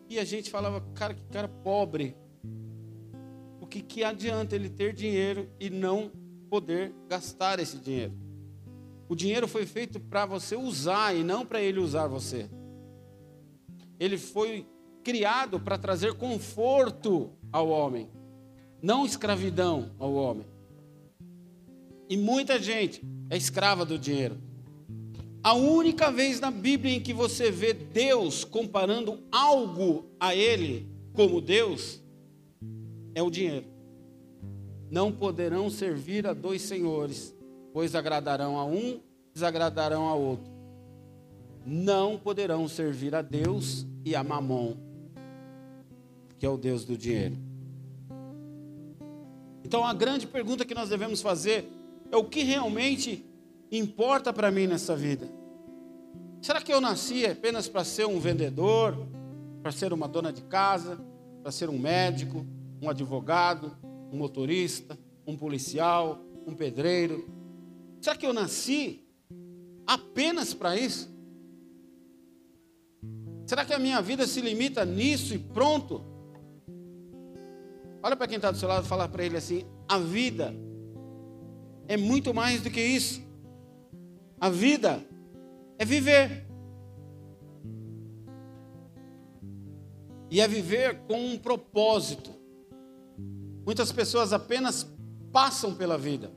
E 0.08 0.18
a 0.18 0.24
gente 0.24 0.50
falava, 0.50 0.80
cara, 0.94 1.14
que 1.14 1.24
cara 1.24 1.48
pobre. 1.48 2.14
O 3.60 3.66
que, 3.66 3.80
que 3.80 4.04
adianta 4.04 4.54
ele 4.54 4.68
ter 4.68 4.92
dinheiro 4.92 5.48
e 5.58 5.70
não 5.70 6.12
poder 6.50 6.94
gastar 7.08 7.58
esse 7.58 7.78
dinheiro? 7.78 8.12
O 9.08 9.14
dinheiro 9.14 9.48
foi 9.48 9.64
feito 9.64 9.98
para 9.98 10.26
você 10.26 10.54
usar 10.54 11.16
e 11.16 11.24
não 11.24 11.46
para 11.46 11.62
ele 11.62 11.80
usar 11.80 12.06
você. 12.06 12.50
Ele 13.98 14.18
foi 14.18 14.66
criado 15.02 15.58
para 15.58 15.78
trazer 15.78 16.14
conforto 16.14 17.30
ao 17.50 17.68
homem, 17.68 18.10
não 18.82 19.04
escravidão 19.06 19.92
ao 19.98 20.12
homem. 20.14 20.51
E 22.08 22.16
muita 22.16 22.60
gente 22.60 23.02
é 23.30 23.36
escrava 23.36 23.84
do 23.84 23.98
dinheiro. 23.98 24.36
A 25.42 25.54
única 25.54 26.10
vez 26.12 26.38
na 26.38 26.50
Bíblia 26.50 26.94
em 26.94 27.00
que 27.00 27.12
você 27.12 27.50
vê 27.50 27.72
Deus 27.72 28.44
comparando 28.44 29.18
algo 29.32 30.06
a 30.20 30.34
Ele 30.34 30.88
como 31.12 31.40
Deus 31.40 32.00
é 33.14 33.22
o 33.22 33.30
dinheiro. 33.30 33.66
Não 34.90 35.10
poderão 35.10 35.68
servir 35.68 36.26
a 36.26 36.32
dois 36.32 36.62
senhores, 36.62 37.34
pois 37.72 37.94
agradarão 37.94 38.56
a 38.56 38.64
um, 38.64 39.00
desagradarão 39.34 40.08
a 40.08 40.14
outro. 40.14 40.52
Não 41.66 42.18
poderão 42.18 42.68
servir 42.68 43.14
a 43.14 43.22
Deus 43.22 43.86
e 44.04 44.14
a 44.14 44.22
Mamon, 44.22 44.76
que 46.38 46.46
é 46.46 46.48
o 46.48 46.56
Deus 46.56 46.84
do 46.84 46.96
dinheiro. 46.96 47.36
Então 49.64 49.84
a 49.84 49.94
grande 49.94 50.26
pergunta 50.26 50.64
que 50.64 50.74
nós 50.74 50.88
devemos 50.88 51.22
fazer 51.22 51.66
é 52.12 52.16
o 52.16 52.24
que 52.24 52.42
realmente 52.42 53.24
importa 53.70 54.32
para 54.34 54.50
mim 54.50 54.66
nessa 54.66 54.94
vida. 54.94 55.26
Será 56.42 56.60
que 56.60 56.72
eu 56.72 56.80
nasci 56.80 57.24
apenas 57.24 57.68
para 57.68 57.82
ser 57.84 58.06
um 58.06 58.20
vendedor, 58.20 59.08
para 59.62 59.72
ser 59.72 59.94
uma 59.94 60.06
dona 60.06 60.30
de 60.30 60.42
casa, 60.42 61.00
para 61.42 61.50
ser 61.50 61.70
um 61.70 61.78
médico, 61.78 62.46
um 62.82 62.90
advogado, 62.90 63.74
um 64.12 64.18
motorista, 64.18 64.98
um 65.26 65.36
policial, 65.36 66.22
um 66.46 66.54
pedreiro? 66.54 67.26
Será 67.98 68.14
que 68.14 68.26
eu 68.26 68.34
nasci 68.34 69.00
apenas 69.86 70.52
para 70.52 70.76
isso? 70.76 71.10
Será 73.46 73.64
que 73.64 73.72
a 73.72 73.78
minha 73.78 74.02
vida 74.02 74.26
se 74.26 74.42
limita 74.42 74.84
nisso 74.84 75.34
e 75.34 75.38
pronto? 75.38 76.04
Olha 78.02 78.16
para 78.16 78.26
quem 78.26 78.36
está 78.36 78.50
do 78.50 78.58
seu 78.58 78.68
lado 78.68 78.84
e 78.84 78.88
fala 78.88 79.08
para 79.08 79.24
ele 79.24 79.38
assim: 79.38 79.64
a 79.88 79.96
vida 79.98 80.54
é 81.92 81.96
muito 81.98 82.32
mais 82.32 82.62
do 82.62 82.70
que 82.70 82.80
isso. 82.80 83.22
A 84.40 84.48
vida 84.48 85.06
é 85.78 85.84
viver. 85.84 86.46
E 90.30 90.40
é 90.40 90.48
viver 90.48 91.00
com 91.06 91.32
um 91.32 91.38
propósito. 91.38 92.30
Muitas 93.66 93.92
pessoas 93.92 94.32
apenas 94.32 94.86
passam 95.30 95.74
pela 95.74 95.98
vida. 95.98 96.32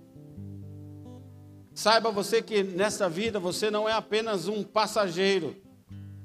Saiba 1.74 2.12
você 2.12 2.42
que 2.42 2.62
nessa 2.62 3.10
vida 3.10 3.40
você 3.40 3.72
não 3.72 3.88
é 3.88 3.94
apenas 3.94 4.50
um 4.50 4.62
passageiro, 4.62 5.56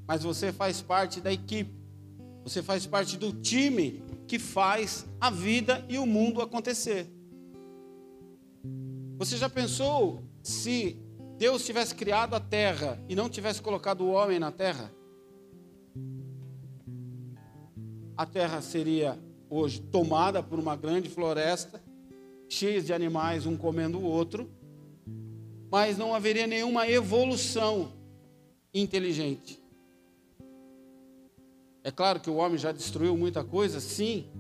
mas 0.09 0.25
você 0.25 0.53
faz 0.53 0.83
parte 0.83 1.21
da 1.21 1.33
equipe. 1.33 1.73
Você 2.43 2.65
faz 2.65 2.85
parte 2.85 3.17
do 3.17 3.33
time 3.33 4.03
que 4.27 4.41
faz 4.41 5.07
a 5.21 5.31
vida 5.31 5.85
e 5.89 5.99
o 5.99 6.07
mundo 6.07 6.43
acontecer. 6.43 7.20
Você 9.21 9.37
já 9.37 9.50
pensou 9.50 10.23
se 10.43 10.97
Deus 11.37 11.67
tivesse 11.67 11.95
criado 11.95 12.35
a 12.35 12.41
terra 12.41 12.99
e 13.06 13.15
não 13.15 13.28
tivesse 13.28 13.61
colocado 13.61 14.00
o 14.00 14.13
homem 14.13 14.39
na 14.39 14.50
terra? 14.50 14.91
A 18.17 18.25
terra 18.25 18.63
seria 18.63 19.19
hoje 19.50 19.78
tomada 19.78 20.43
por 20.43 20.59
uma 20.59 20.75
grande 20.75 21.11
floresta, 21.11 21.85
cheia 22.49 22.80
de 22.80 22.95
animais, 22.95 23.45
um 23.45 23.59
comendo 23.59 23.99
o 23.99 24.04
outro, 24.04 24.50
mas 25.71 25.99
não 25.99 26.15
haveria 26.15 26.47
nenhuma 26.47 26.89
evolução 26.89 27.93
inteligente. 28.73 29.63
É 31.85 31.91
claro 31.91 32.21
que 32.21 32.30
o 32.30 32.37
homem 32.37 32.56
já 32.56 32.73
destruiu 32.73 33.15
muita 33.19 33.45
coisa, 33.45 33.80
sim, 33.80 34.30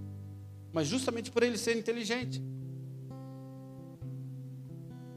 mas 0.72 0.88
justamente 0.88 1.30
por 1.30 1.42
ele 1.42 1.58
ser 1.58 1.76
inteligente. 1.76 2.42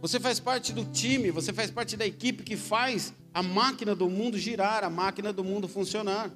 Você 0.03 0.19
faz 0.19 0.37
parte 0.37 0.73
do 0.73 0.83
time, 0.83 1.31
você 1.31 1.53
faz 1.53 1.71
parte 1.71 1.95
da 1.95 2.05
equipe 2.05 2.43
que 2.43 2.57
faz 2.57 3.13
a 3.33 3.41
máquina 3.41 3.95
do 3.95 4.09
mundo 4.09 4.37
girar, 4.37 4.83
a 4.83 4.89
máquina 4.89 5.31
do 5.31 5.45
mundo 5.45 5.65
funcionar. 5.65 6.29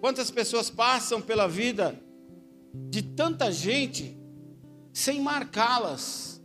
Quantas 0.00 0.28
pessoas 0.28 0.68
passam 0.70 1.22
pela 1.22 1.46
vida 1.46 1.96
de 2.90 3.00
tanta 3.00 3.52
gente 3.52 4.18
sem 4.92 5.20
marcá-las? 5.20 6.42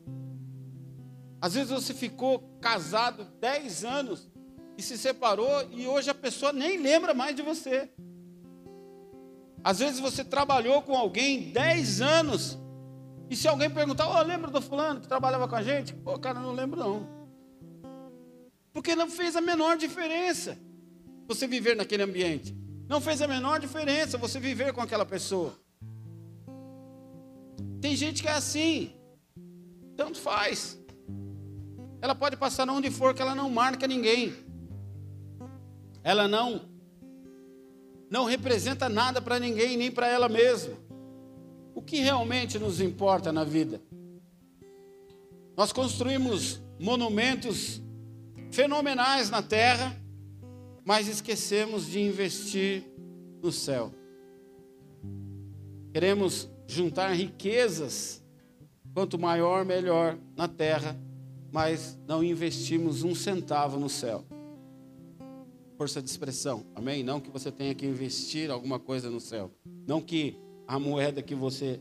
Às 1.42 1.56
vezes 1.56 1.72
você 1.72 1.92
ficou 1.92 2.56
casado 2.62 3.26
10 3.42 3.84
anos 3.86 4.30
e 4.78 4.84
se 4.84 5.00
separou 5.00 5.68
e 5.72 5.88
hoje 5.88 6.12
a 6.12 6.14
pessoa 6.14 6.54
nem 6.54 6.78
lembra 6.78 7.12
mais 7.16 7.36
de 7.36 7.42
você. 7.42 7.90
Às 9.64 9.80
vezes 9.80 10.00
você 10.00 10.24
trabalhou 10.24 10.84
com 10.84 10.96
alguém 10.96 11.50
10 11.50 12.02
anos 12.02 12.60
e 13.30 13.36
se 13.36 13.48
alguém 13.48 13.70
perguntar, 13.70 14.08
oh, 14.08 14.22
lembra 14.22 14.52
do 14.52 14.62
fulano 14.62 15.02
que 15.02 15.08
trabalhava 15.08 15.48
com 15.48 15.56
a 15.56 15.64
gente? 15.64 15.94
Pô, 15.94 16.18
cara, 16.20 16.40
não 16.40 16.54
lembro 16.54 16.80
não. 16.80 17.08
Porque 18.72 18.96
não 18.96 19.10
fez 19.10 19.36
a 19.36 19.42
menor 19.42 19.78
diferença 19.78 20.58
você 21.28 21.48
viver 21.48 21.76
naquele 21.76 22.04
ambiente. 22.04 22.56
Não 22.88 23.02
fez 23.02 23.22
a 23.22 23.28
menor 23.28 23.60
diferença 23.60 24.18
você 24.18 24.40
viver 24.40 24.74
com 24.74 24.82
aquela 24.82 25.06
pessoa. 25.06 25.54
Tem 27.82 27.96
gente 27.96 28.22
que 28.22 28.28
é 28.28 28.34
assim. 28.34 28.94
Tanto 29.98 30.20
faz. 30.20 30.78
Ela 32.02 32.14
pode 32.14 32.38
passar 32.38 32.70
onde 32.70 32.92
for 32.92 33.16
que 33.16 33.22
ela 33.22 33.34
não 33.34 33.50
marca 33.50 33.88
ninguém. 33.88 34.36
Ela 36.04 36.28
não 36.28 36.74
não 38.08 38.26
representa 38.26 38.88
nada 38.88 39.20
para 39.20 39.40
ninguém, 39.40 39.76
nem 39.76 39.90
para 39.90 40.08
ela 40.08 40.30
mesma 40.30 40.85
o 41.76 41.82
que 41.82 42.00
realmente 42.00 42.58
nos 42.58 42.80
importa 42.80 43.34
na 43.34 43.44
vida. 43.44 43.82
Nós 45.58 45.74
construímos 45.74 46.62
monumentos 46.80 47.82
fenomenais 48.50 49.30
na 49.30 49.42
terra, 49.42 50.02
mas 50.86 51.10
esquecemos 51.10 51.86
de 51.88 52.00
investir 52.00 52.84
no 53.44 53.52
céu. 53.52 53.92
Queremos 55.94 56.50
juntar 56.66 57.12
riquezas, 57.12 58.24
quanto 58.94 59.20
maior, 59.20 59.66
melhor, 59.66 60.18
na 60.36 60.48
terra, 60.48 60.98
mas 61.52 62.00
não 62.08 62.24
investimos 62.24 63.04
um 63.04 63.14
centavo 63.14 63.78
no 63.78 63.90
céu. 63.90 64.24
Força 65.78 66.02
de 66.02 66.10
expressão, 66.10 66.66
amém? 66.74 67.04
Não 67.04 67.20
que 67.20 67.30
você 67.30 67.52
tenha 67.52 67.76
que 67.76 67.86
investir 67.86 68.50
alguma 68.50 68.80
coisa 68.80 69.10
no 69.10 69.20
céu. 69.20 69.52
Não 69.86 70.02
que 70.02 70.38
a 70.68 70.80
moeda 70.80 71.22
que 71.22 71.36
você 71.36 71.80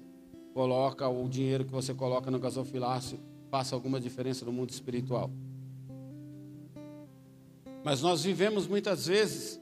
coloca, 0.53 1.09
o 1.09 1.29
dinheiro 1.29 1.65
que 1.65 1.73
você 1.73 1.93
coloca 1.95 2.31
no 2.31 2.39
gasofilácio, 2.39 3.19
faça 3.51 3.75
alguma 3.75 4.01
diferença 4.01 4.45
no 4.45 4.53
mundo 4.53 4.71
espiritual. 4.71 5.31
Mas 7.85 8.01
nós 8.01 8.23
vivemos 8.25 8.67
muitas 8.67 9.07
vezes 9.07 9.61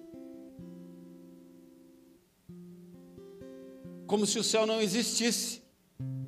como 4.06 4.26
se 4.26 4.38
o 4.38 4.44
céu 4.44 4.66
não 4.66 4.80
existisse, 4.80 5.62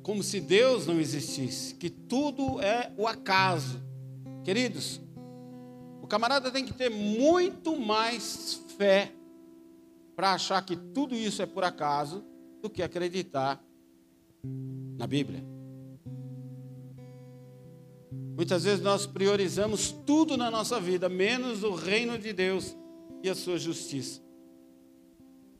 como 0.01 0.23
se 0.23 0.41
Deus 0.41 0.87
não 0.87 0.99
existisse, 0.99 1.75
que 1.75 1.89
tudo 1.89 2.59
é 2.59 2.91
o 2.97 3.07
acaso. 3.07 3.81
Queridos, 4.43 4.99
o 6.01 6.07
camarada 6.07 6.51
tem 6.51 6.65
que 6.65 6.73
ter 6.73 6.89
muito 6.89 7.79
mais 7.79 8.61
fé 8.77 9.11
para 10.15 10.33
achar 10.33 10.63
que 10.65 10.75
tudo 10.75 11.15
isso 11.15 11.41
é 11.41 11.45
por 11.45 11.63
acaso 11.63 12.23
do 12.65 12.69
que 12.69 12.81
acreditar 12.81 13.63
na 14.97 15.05
Bíblia. 15.05 15.45
Muitas 18.35 18.63
vezes 18.63 18.81
nós 18.81 19.05
priorizamos 19.05 19.91
tudo 19.91 20.35
na 20.35 20.49
nossa 20.49 20.79
vida, 20.79 21.07
menos 21.07 21.63
o 21.63 21.75
reino 21.75 22.17
de 22.17 22.33
Deus 22.33 22.75
e 23.21 23.29
a 23.29 23.35
sua 23.35 23.59
justiça. 23.59 24.19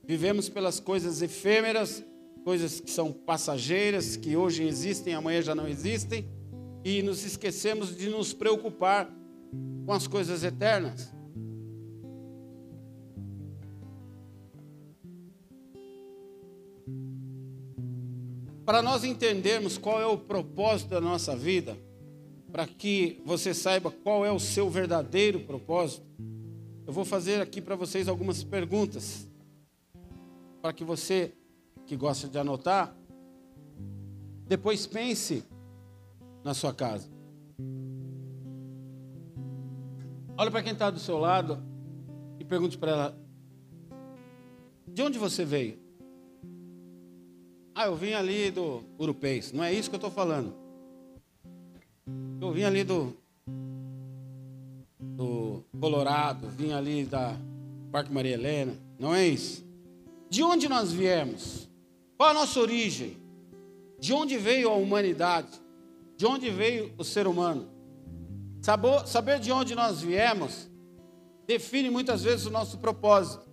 Vivemos 0.04 0.48
pelas 0.48 0.80
coisas 0.80 1.22
efêmeras, 1.22 2.04
coisas 2.44 2.80
que 2.80 2.90
são 2.90 3.12
passageiras, 3.12 4.16
que 4.16 4.36
hoje 4.36 4.64
existem, 4.64 5.14
amanhã 5.14 5.40
já 5.40 5.54
não 5.54 5.68
existem, 5.68 6.28
e 6.84 7.02
nos 7.02 7.24
esquecemos 7.24 7.96
de 7.96 8.08
nos 8.08 8.32
preocupar 8.32 9.08
com 9.84 9.92
as 9.92 10.08
coisas 10.08 10.42
eternas. 10.42 11.15
Para 18.66 18.82
nós 18.82 19.04
entendermos 19.04 19.78
qual 19.78 20.00
é 20.00 20.06
o 20.06 20.18
propósito 20.18 20.90
da 20.90 21.00
nossa 21.00 21.36
vida, 21.36 21.78
para 22.50 22.66
que 22.66 23.22
você 23.24 23.54
saiba 23.54 23.92
qual 23.92 24.26
é 24.26 24.32
o 24.32 24.40
seu 24.40 24.68
verdadeiro 24.68 25.38
propósito, 25.38 26.04
eu 26.84 26.92
vou 26.92 27.04
fazer 27.04 27.40
aqui 27.40 27.62
para 27.62 27.76
vocês 27.76 28.08
algumas 28.08 28.42
perguntas. 28.42 29.28
Para 30.60 30.72
que 30.72 30.82
você 30.82 31.32
que 31.86 31.94
gosta 31.94 32.26
de 32.26 32.36
anotar, 32.38 32.92
depois 34.48 34.84
pense 34.84 35.44
na 36.42 36.52
sua 36.52 36.74
casa. 36.74 37.08
Olha 40.36 40.50
para 40.50 40.64
quem 40.64 40.72
está 40.72 40.90
do 40.90 40.98
seu 40.98 41.18
lado 41.18 41.62
e 42.40 42.44
pergunte 42.44 42.76
para 42.76 42.90
ela: 42.90 43.18
De 44.88 45.02
onde 45.02 45.20
você 45.20 45.44
veio? 45.44 45.85
Ah, 47.78 47.84
eu 47.84 47.94
vim 47.94 48.14
ali 48.14 48.50
do 48.50 48.82
Urupês. 48.98 49.52
Não 49.52 49.62
é 49.62 49.70
isso 49.70 49.90
que 49.90 49.96
eu 49.96 49.98
estou 49.98 50.10
falando. 50.10 50.54
Eu 52.40 52.50
vim 52.50 52.62
ali 52.62 52.82
do, 52.82 53.14
do 54.98 55.62
Colorado, 55.78 56.48
vim 56.48 56.72
ali 56.72 57.04
da 57.04 57.36
Parque 57.92 58.10
Maria 58.10 58.32
Helena. 58.32 58.72
Não 58.98 59.14
é 59.14 59.28
isso. 59.28 59.62
De 60.30 60.42
onde 60.42 60.70
nós 60.70 60.90
viemos? 60.90 61.68
Qual 62.16 62.30
a 62.30 62.32
nossa 62.32 62.58
origem? 62.58 63.18
De 64.00 64.14
onde 64.14 64.38
veio 64.38 64.70
a 64.70 64.74
humanidade? 64.74 65.60
De 66.16 66.24
onde 66.24 66.48
veio 66.48 66.94
o 66.96 67.04
ser 67.04 67.26
humano? 67.26 67.68
Saber 69.04 69.38
de 69.38 69.52
onde 69.52 69.74
nós 69.74 70.00
viemos 70.00 70.66
define 71.46 71.90
muitas 71.90 72.22
vezes 72.22 72.46
o 72.46 72.50
nosso 72.50 72.78
propósito 72.78 73.46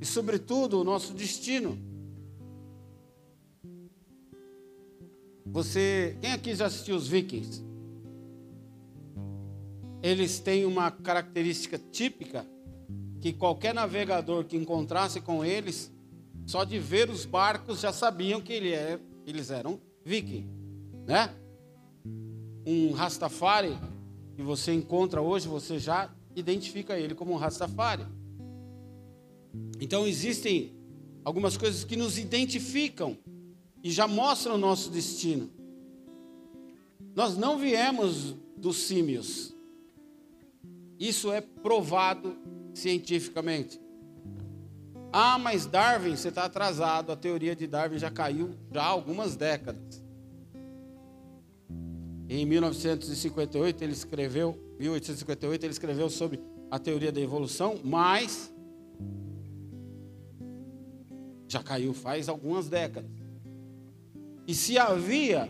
e, 0.00 0.06
sobretudo, 0.06 0.80
o 0.80 0.84
nosso 0.84 1.12
destino. 1.12 1.87
Você, 5.52 6.16
quem 6.20 6.32
aqui 6.32 6.54
já 6.54 6.66
assistiu 6.66 6.96
os 6.96 7.08
Vikings? 7.08 7.64
Eles 10.02 10.38
têm 10.38 10.64
uma 10.64 10.90
característica 10.90 11.78
típica 11.78 12.46
que 13.20 13.32
qualquer 13.32 13.74
navegador 13.74 14.44
que 14.44 14.56
encontrasse 14.56 15.20
com 15.20 15.44
eles, 15.44 15.90
só 16.46 16.64
de 16.64 16.78
ver 16.78 17.10
os 17.10 17.24
barcos 17.24 17.80
já 17.80 17.92
sabiam 17.92 18.40
que 18.40 18.52
é, 18.72 19.00
eles 19.26 19.50
eram 19.50 19.80
viking, 20.04 20.48
né? 21.06 21.34
Um 22.64 22.92
Rastafari 22.92 23.76
que 24.36 24.42
você 24.42 24.72
encontra 24.72 25.20
hoje, 25.20 25.48
você 25.48 25.78
já 25.78 26.14
identifica 26.36 26.96
ele 26.96 27.14
como 27.14 27.32
um 27.32 27.36
Rastafari. 27.36 28.06
Então 29.80 30.06
existem 30.06 30.72
algumas 31.24 31.56
coisas 31.56 31.82
que 31.82 31.96
nos 31.96 32.18
identificam 32.18 33.18
e 33.82 33.90
já 33.90 34.06
mostram 34.06 34.54
o 34.54 34.58
nosso 34.58 34.90
destino. 34.90 35.50
Nós 37.14 37.36
não 37.36 37.58
viemos 37.58 38.34
dos 38.56 38.76
símios. 38.78 39.54
Isso 40.98 41.32
é 41.32 41.40
provado 41.40 42.36
cientificamente. 42.74 43.80
Ah, 45.12 45.38
mas 45.38 45.64
Darwin, 45.64 46.16
você 46.16 46.28
está 46.28 46.44
atrasado. 46.44 47.10
A 47.12 47.16
teoria 47.16 47.56
de 47.56 47.66
Darwin 47.66 47.98
já 47.98 48.10
caiu 48.10 48.50
já 48.72 48.82
há 48.82 48.86
algumas 48.86 49.36
décadas. 49.36 50.02
Em 52.28 52.44
1958 52.44 53.82
ele 53.82 53.92
escreveu, 53.92 54.58
1858 54.78 55.64
ele 55.64 55.72
escreveu 55.72 56.10
sobre 56.10 56.40
a 56.70 56.78
teoria 56.78 57.10
da 57.10 57.20
evolução, 57.20 57.80
mas 57.82 58.52
já 61.48 61.62
caiu 61.62 61.94
faz 61.94 62.28
algumas 62.28 62.68
décadas. 62.68 63.17
E 64.48 64.54
se 64.54 64.76
havia 64.76 65.48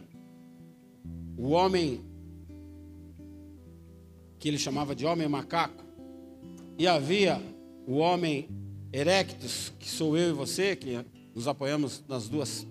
o 1.36 1.50
homem 1.50 2.04
que 4.38 4.48
ele 4.48 4.58
chamava 4.58 4.94
de 4.94 5.06
homem 5.06 5.26
macaco, 5.26 5.84
e 6.76 6.86
havia 6.86 7.40
o 7.86 7.96
homem 7.96 8.48
erectus, 8.92 9.72
que 9.78 9.88
sou 9.88 10.16
eu 10.16 10.30
e 10.30 10.32
você, 10.32 10.76
que 10.76 11.04
nos 11.34 11.48
apoiamos 11.48 12.04
nas 12.06 12.28
duas 12.28 12.66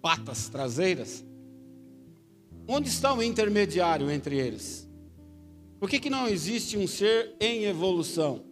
patas 0.00 0.48
traseiras, 0.48 1.24
Onde 2.66 2.88
está 2.88 3.12
o 3.12 3.22
intermediário 3.22 4.10
entre 4.10 4.38
eles? 4.38 4.88
Por 5.78 5.88
que, 5.88 6.00
que 6.00 6.08
não 6.08 6.26
existe 6.26 6.78
um 6.78 6.86
ser 6.86 7.34
em 7.38 7.64
evolução? 7.64 8.42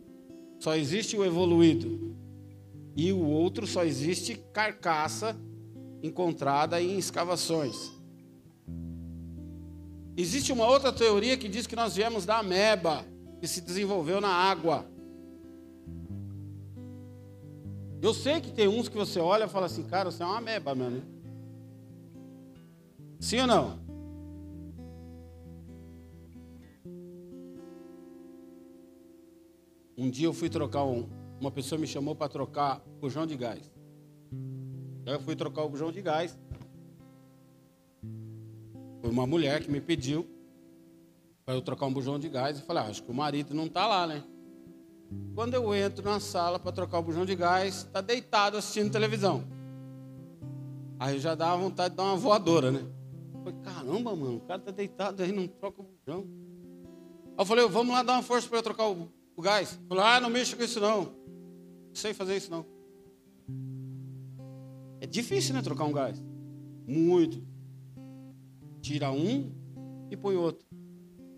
Só 0.59 0.77
existe 0.77 1.17
o 1.17 1.25
evoluído. 1.25 2.15
E 2.95 3.11
o 3.11 3.25
outro 3.25 3.67
só 3.67 3.85
existe 3.85 4.37
carcaça 4.53 5.35
encontrada 6.03 6.81
em 6.83 6.99
escavações. 6.99 7.93
Existe 10.17 10.53
uma 10.53 10.67
outra 10.67 10.93
teoria 10.93 11.39
que 11.39 11.49
diz 11.49 11.67
que 11.67 11.77
nós 11.77 11.95
viemos 11.95 12.27
da 12.27 12.39
ameba, 12.39 13.05
que 13.41 13.49
se 13.49 13.61
desenvolveu 13.61 14.21
na 14.21 14.29
água. 14.29 14.85
Eu 18.03 18.13
sei 18.13 18.41
que 18.41 18.51
tem 18.51 18.69
uns 18.69 18.89
que 18.89 18.97
você 18.97 19.21
olha 19.21 19.45
e 19.45 19.49
fala 19.49 19.67
assim, 19.67 19.85
cara, 19.85 20.11
você 20.11 20.23
é 20.23 20.27
uma 20.27 20.39
ameba, 20.39 20.75
mano. 20.75 21.03
Sim 23.21 23.41
ou 23.41 23.47
não? 23.47 23.79
Um 29.97 30.11
dia 30.11 30.27
eu 30.27 30.33
fui 30.33 30.51
trocar 30.51 30.85
um, 30.85 31.09
uma 31.41 31.51
pessoa 31.51 31.79
me 31.79 31.87
chamou 31.87 32.15
para 32.15 32.29
trocar 32.29 32.83
o 32.87 33.01
bujão 33.01 33.25
de 33.25 33.37
gás. 33.37 33.72
Eu 35.05 35.21
fui 35.21 35.35
trocar 35.35 35.63
o 35.63 35.69
bujão 35.69 35.91
de 35.91 36.01
gás. 36.01 36.39
Foi 39.01 39.11
uma 39.11 39.27
mulher 39.27 39.63
que 39.63 39.71
me 39.71 39.81
pediu 39.81 40.29
para 41.45 41.55
eu 41.55 41.63
trocar 41.63 41.87
um 41.87 41.93
bujão 41.93 42.19
de 42.19 42.29
gás 42.29 42.59
e 42.59 42.63
falei, 42.63 42.85
ah, 42.85 42.87
acho 42.87 43.03
que 43.03 43.11
o 43.11 43.15
marido 43.15 43.55
não 43.55 43.67
está 43.67 43.87
lá, 43.87 44.07
né? 44.07 44.23
Quando 45.35 45.55
eu 45.55 45.75
entro 45.75 46.05
na 46.05 46.21
sala 46.21 46.59
para 46.59 46.73
trocar 46.73 47.01
o 47.01 47.03
bujão 47.03 47.27
de 47.27 47.35
gás, 47.35 47.79
está 47.79 48.01
deitado 48.01 48.57
assistindo 48.57 48.93
televisão. 48.93 49.45
Aí 50.99 51.19
já 51.19 51.35
dá 51.35 51.55
vontade 51.57 51.91
de 51.91 51.97
dar 51.97 52.05
uma 52.05 52.17
voadora, 52.17 52.71
né? 52.71 52.87
Eu 53.35 53.41
falei, 53.41 53.59
caramba, 53.63 54.15
mano, 54.15 54.37
o 54.37 54.41
cara 54.41 54.61
está 54.61 54.71
deitado 54.71 55.23
aí, 55.23 55.33
não 55.33 55.49
troca 55.49 55.83
o 55.83 55.85
bujão. 55.85 56.27
Aí 57.27 57.35
eu 57.39 57.45
falei, 57.45 57.69
vamos 57.69 57.93
lá 57.93 58.03
dar 58.03 58.15
uma 58.15 58.23
força 58.23 58.49
para 58.49 58.59
eu 58.59 58.63
trocar 58.63 58.89
o 58.89 59.09
o 59.37 59.43
gás. 59.43 59.79
Falou, 59.89 60.05
ah, 60.05 60.21
não 60.21 60.31
mexa 60.31 60.57
com 60.57 60.63
isso 60.63 60.81
não. 60.81 61.05
Não 61.05 61.95
sei 61.95 62.15
fazer 62.15 62.37
isso 62.37 62.51
não. 62.51 62.65
É 65.03 65.07
difícil, 65.07 65.53
né, 65.53 65.61
trocar 65.61 65.83
um 65.83 65.93
gás? 65.93 66.23
Muito. 66.87 67.43
Tira 68.81 69.11
um 69.11 69.53
e 70.09 70.17
põe 70.17 70.37
outro. 70.37 70.65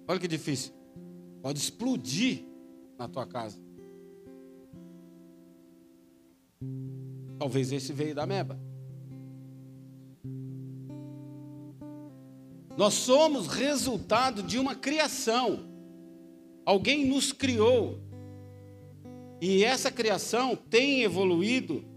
Olha 0.07 0.21
que 0.21 0.29
difícil. 0.29 0.75
Pode 1.41 1.61
explodir 1.61 2.45
na 2.99 3.09
tua 3.09 3.27
casa. 3.27 3.59
Talvez 7.39 7.73
esse 7.73 7.91
veio 7.91 8.15
da 8.15 8.27
meba. 8.27 8.61
Nós 12.77 12.93
somos 12.93 13.47
resultado 13.47 14.43
de 14.43 14.59
uma 14.59 14.75
criação. 14.75 15.61
Alguém 16.67 17.07
nos 17.07 17.33
criou. 17.33 17.99
E 19.41 19.65
essa 19.65 19.91
criação 19.91 20.55
tem 20.55 21.03
evoluído 21.03 21.94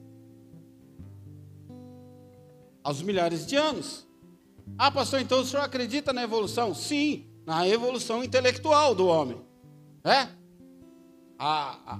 aos 2.88 3.02
milhares 3.02 3.46
de 3.46 3.58
anos. 3.58 4.08
Ah, 4.78 4.90
pastor, 4.90 5.20
então 5.20 5.42
o 5.42 5.46
senhor 5.46 5.62
acredita 5.64 6.14
na 6.14 6.24
evolução? 6.24 6.74
Sim, 6.74 7.26
na 7.46 7.68
evolução 7.68 8.24
intelectual 8.24 8.96
do 8.96 9.08
homem. 9.08 9.36
É? 10.06 10.30
Há, 11.38 11.78
há 11.86 12.00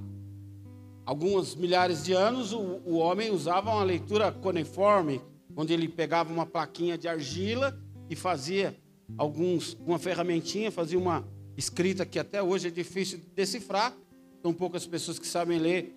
alguns 1.06 1.56
milhares 1.56 2.06
de 2.06 2.14
anos 2.14 2.54
o, 2.54 2.62
o 2.86 2.96
homem 3.00 3.30
usava 3.32 3.70
uma 3.70 3.84
leitura 3.84 4.32
cuneiforme, 4.32 5.22
onde 5.58 5.74
ele 5.74 5.90
pegava 5.90 6.32
uma 6.32 6.46
plaquinha 6.46 6.98
de 6.98 7.10
argila 7.10 7.78
e 8.10 8.16
fazia 8.16 8.74
alguns, 9.18 9.78
uma 9.86 10.00
ferramentinha, 10.00 10.72
fazia 10.72 10.98
uma, 10.98 11.28
escrita 11.58 12.06
que 12.06 12.18
até 12.18 12.42
hoje 12.42 12.70
é 12.70 12.72
difícil 12.72 13.18
de 13.18 13.26
decifrar. 13.36 13.94
São 14.42 14.54
poucas 14.54 14.88
pessoas 14.88 15.20
que 15.20 15.28
sabem 15.28 15.60
ler 15.60 15.94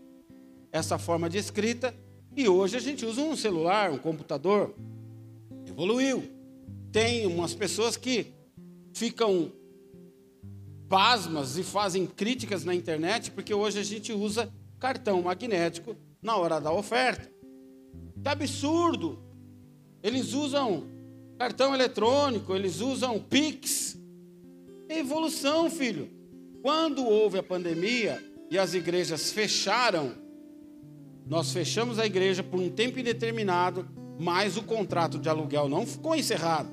essa 0.72 0.98
forma 0.98 1.30
de 1.30 1.38
escrita. 1.38 1.94
E 2.36 2.48
hoje 2.48 2.76
a 2.76 2.80
gente 2.80 3.04
usa 3.04 3.22
um 3.22 3.36
celular, 3.36 3.90
um 3.90 3.98
computador. 3.98 4.74
Evoluiu. 5.66 6.22
Tem 6.92 7.26
umas 7.26 7.54
pessoas 7.54 7.96
que 7.96 8.32
ficam 8.92 9.52
pasmas 10.88 11.56
e 11.56 11.62
fazem 11.62 12.06
críticas 12.06 12.64
na 12.64 12.74
internet 12.74 13.30
porque 13.30 13.54
hoje 13.54 13.78
a 13.78 13.82
gente 13.82 14.12
usa 14.12 14.52
cartão 14.78 15.22
magnético 15.22 15.96
na 16.22 16.36
hora 16.36 16.60
da 16.60 16.72
oferta. 16.72 17.30
Que 18.22 18.28
absurdo! 18.28 19.18
Eles 20.02 20.32
usam 20.32 20.84
cartão 21.38 21.74
eletrônico, 21.74 22.54
eles 22.54 22.80
usam 22.80 23.20
Pix, 23.20 23.98
é 24.88 24.98
evolução, 24.98 25.70
filho. 25.70 26.10
Quando 26.62 27.04
houve 27.04 27.38
a 27.38 27.42
pandemia 27.42 28.22
e 28.50 28.58
as 28.58 28.74
igrejas 28.74 29.30
fecharam, 29.30 30.14
nós 31.30 31.50
fechamos 31.50 31.98
a 31.98 32.04
igreja 32.04 32.42
por 32.42 32.60
um 32.60 32.68
tempo 32.68 32.98
indeterminado 32.98 33.88
mas 34.20 34.58
o 34.58 34.62
contrato 34.62 35.18
de 35.18 35.30
aluguel 35.30 35.66
não 35.66 35.86
ficou 35.86 36.14
encerrado. 36.14 36.68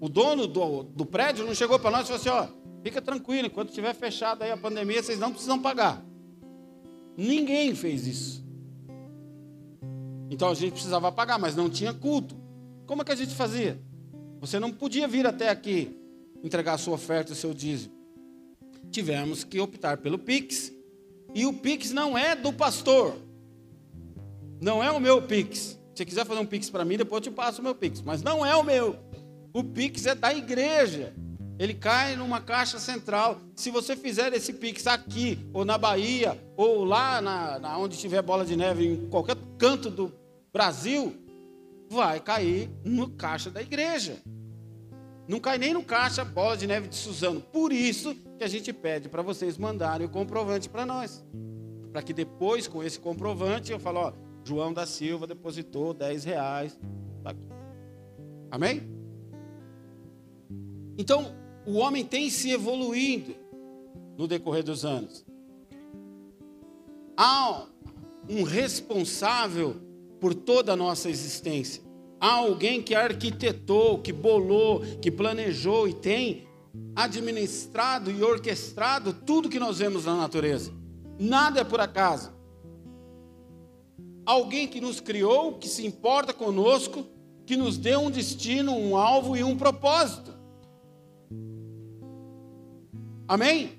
O 0.00 0.08
dono 0.08 0.48
do, 0.48 0.82
do 0.82 1.06
prédio 1.06 1.46
não 1.46 1.54
chegou 1.54 1.78
para 1.78 1.92
nós 1.92 2.02
e 2.02 2.06
falou 2.06 2.20
assim: 2.20 2.28
ó, 2.28 2.48
fica 2.82 3.00
tranquilo, 3.00 3.46
enquanto 3.46 3.68
estiver 3.68 3.94
fechado 3.94 4.42
aí 4.42 4.50
a 4.50 4.56
pandemia, 4.56 5.00
vocês 5.00 5.18
não 5.18 5.30
precisam 5.30 5.62
pagar. 5.62 6.04
Ninguém 7.16 7.72
fez 7.76 8.04
isso. 8.04 8.44
Então 10.28 10.48
a 10.48 10.54
gente 10.54 10.72
precisava 10.72 11.12
pagar, 11.12 11.38
mas 11.38 11.54
não 11.54 11.70
tinha 11.70 11.94
culto. 11.94 12.34
Como 12.84 13.02
é 13.02 13.04
que 13.04 13.12
a 13.12 13.16
gente 13.16 13.34
fazia? 13.34 13.80
Você 14.40 14.58
não 14.58 14.72
podia 14.72 15.06
vir 15.06 15.24
até 15.24 15.50
aqui 15.50 15.96
entregar 16.42 16.74
a 16.74 16.78
sua 16.78 16.94
oferta, 16.94 17.32
o 17.32 17.36
seu 17.36 17.54
dízimo. 17.54 17.94
Tivemos 18.90 19.44
que 19.44 19.60
optar 19.60 19.98
pelo 19.98 20.18
Pix. 20.18 20.72
E 21.32 21.46
o 21.46 21.52
Pix 21.52 21.92
não 21.92 22.18
é 22.18 22.34
do 22.34 22.52
pastor. 22.52 23.14
Não 24.62 24.80
é 24.80 24.92
o 24.92 25.00
meu 25.00 25.20
Pix. 25.20 25.58
Se 25.58 25.78
você 25.96 26.04
quiser 26.04 26.24
fazer 26.24 26.38
um 26.38 26.46
Pix 26.46 26.70
para 26.70 26.84
mim, 26.84 26.96
depois 26.96 27.26
eu 27.26 27.32
te 27.32 27.34
passo 27.34 27.60
o 27.60 27.64
meu 27.64 27.74
Pix. 27.74 28.00
Mas 28.00 28.22
não 28.22 28.46
é 28.46 28.54
o 28.54 28.62
meu. 28.62 28.96
O 29.52 29.64
Pix 29.64 30.06
é 30.06 30.14
da 30.14 30.32
igreja. 30.32 31.12
Ele 31.58 31.74
cai 31.74 32.14
numa 32.14 32.40
caixa 32.40 32.78
central. 32.78 33.40
Se 33.56 33.72
você 33.72 33.96
fizer 33.96 34.32
esse 34.32 34.52
Pix 34.52 34.86
aqui, 34.86 35.36
ou 35.52 35.64
na 35.64 35.76
Bahia, 35.76 36.40
ou 36.56 36.84
lá 36.84 37.20
na, 37.20 37.58
na 37.58 37.76
onde 37.76 37.98
tiver 37.98 38.22
bola 38.22 38.44
de 38.44 38.54
neve, 38.54 38.86
em 38.86 39.08
qualquer 39.08 39.36
canto 39.58 39.90
do 39.90 40.12
Brasil, 40.52 41.12
vai 41.90 42.20
cair 42.20 42.70
no 42.84 43.10
caixa 43.10 43.50
da 43.50 43.60
igreja. 43.60 44.22
Não 45.26 45.40
cai 45.40 45.58
nem 45.58 45.74
no 45.74 45.82
caixa 45.82 46.24
bola 46.24 46.56
de 46.56 46.68
neve 46.68 46.86
de 46.86 46.94
Suzano. 46.94 47.40
Por 47.40 47.72
isso 47.72 48.14
que 48.38 48.44
a 48.44 48.48
gente 48.48 48.72
pede 48.72 49.08
para 49.08 49.22
vocês 49.22 49.58
mandarem 49.58 50.06
o 50.06 50.10
comprovante 50.10 50.68
para 50.68 50.86
nós. 50.86 51.24
Para 51.90 52.00
que 52.00 52.12
depois, 52.12 52.68
com 52.68 52.80
esse 52.80 53.00
comprovante, 53.00 53.72
eu 53.72 53.80
falo, 53.80 53.98
ó, 53.98 54.12
João 54.44 54.72
da 54.72 54.86
Silva 54.86 55.26
depositou 55.26 55.94
10 55.94 56.24
reais. 56.24 56.78
Tá 57.22 57.34
Amém? 58.50 58.82
Então, 60.98 61.34
o 61.66 61.74
homem 61.78 62.04
tem 62.04 62.28
se 62.28 62.50
evoluindo 62.50 63.34
no 64.16 64.26
decorrer 64.26 64.62
dos 64.62 64.84
anos. 64.84 65.24
Há 67.16 67.66
um 68.28 68.42
responsável 68.42 69.76
por 70.20 70.34
toda 70.34 70.72
a 70.72 70.76
nossa 70.76 71.08
existência. 71.08 71.82
Há 72.20 72.34
alguém 72.34 72.80
que 72.82 72.94
arquitetou, 72.94 73.98
que 73.98 74.12
bolou, 74.12 74.80
que 75.00 75.10
planejou 75.10 75.88
e 75.88 75.94
tem 75.94 76.46
administrado 76.94 78.10
e 78.10 78.22
orquestrado 78.22 79.12
tudo 79.12 79.48
que 79.48 79.58
nós 79.58 79.78
vemos 79.78 80.04
na 80.04 80.16
natureza. 80.16 80.72
Nada 81.18 81.60
é 81.60 81.64
por 81.64 81.80
acaso. 81.80 82.32
Alguém 84.24 84.68
que 84.68 84.80
nos 84.80 85.00
criou, 85.00 85.58
que 85.58 85.68
se 85.68 85.86
importa 85.86 86.32
conosco, 86.32 87.06
que 87.44 87.56
nos 87.56 87.76
deu 87.76 88.00
um 88.00 88.10
destino, 88.10 88.72
um 88.72 88.96
alvo 88.96 89.36
e 89.36 89.42
um 89.42 89.56
propósito. 89.56 90.32
Amém? 93.26 93.78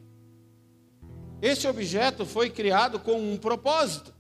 Este 1.42 1.68
objeto 1.68 2.26
foi 2.26 2.50
criado 2.50 3.00
com 3.00 3.20
um 3.20 3.38
propósito. 3.38 4.14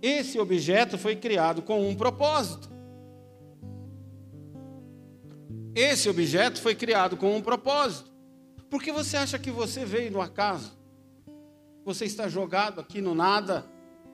Esse 0.00 0.38
objeto 0.38 0.98
foi 0.98 1.16
criado 1.16 1.62
com 1.62 1.88
um 1.88 1.94
propósito. 1.94 2.70
Esse 5.74 6.08
objeto 6.08 6.60
foi 6.60 6.74
criado 6.74 7.16
com 7.16 7.36
um 7.36 7.40
propósito. 7.40 8.10
Por 8.68 8.82
que 8.82 8.92
você 8.92 9.16
acha 9.16 9.38
que 9.38 9.50
você 9.50 9.84
veio 9.84 10.10
no 10.10 10.20
acaso? 10.20 10.81
Você 11.84 12.04
está 12.04 12.28
jogado 12.28 12.80
aqui 12.80 13.00
no 13.00 13.14
nada, 13.14 13.64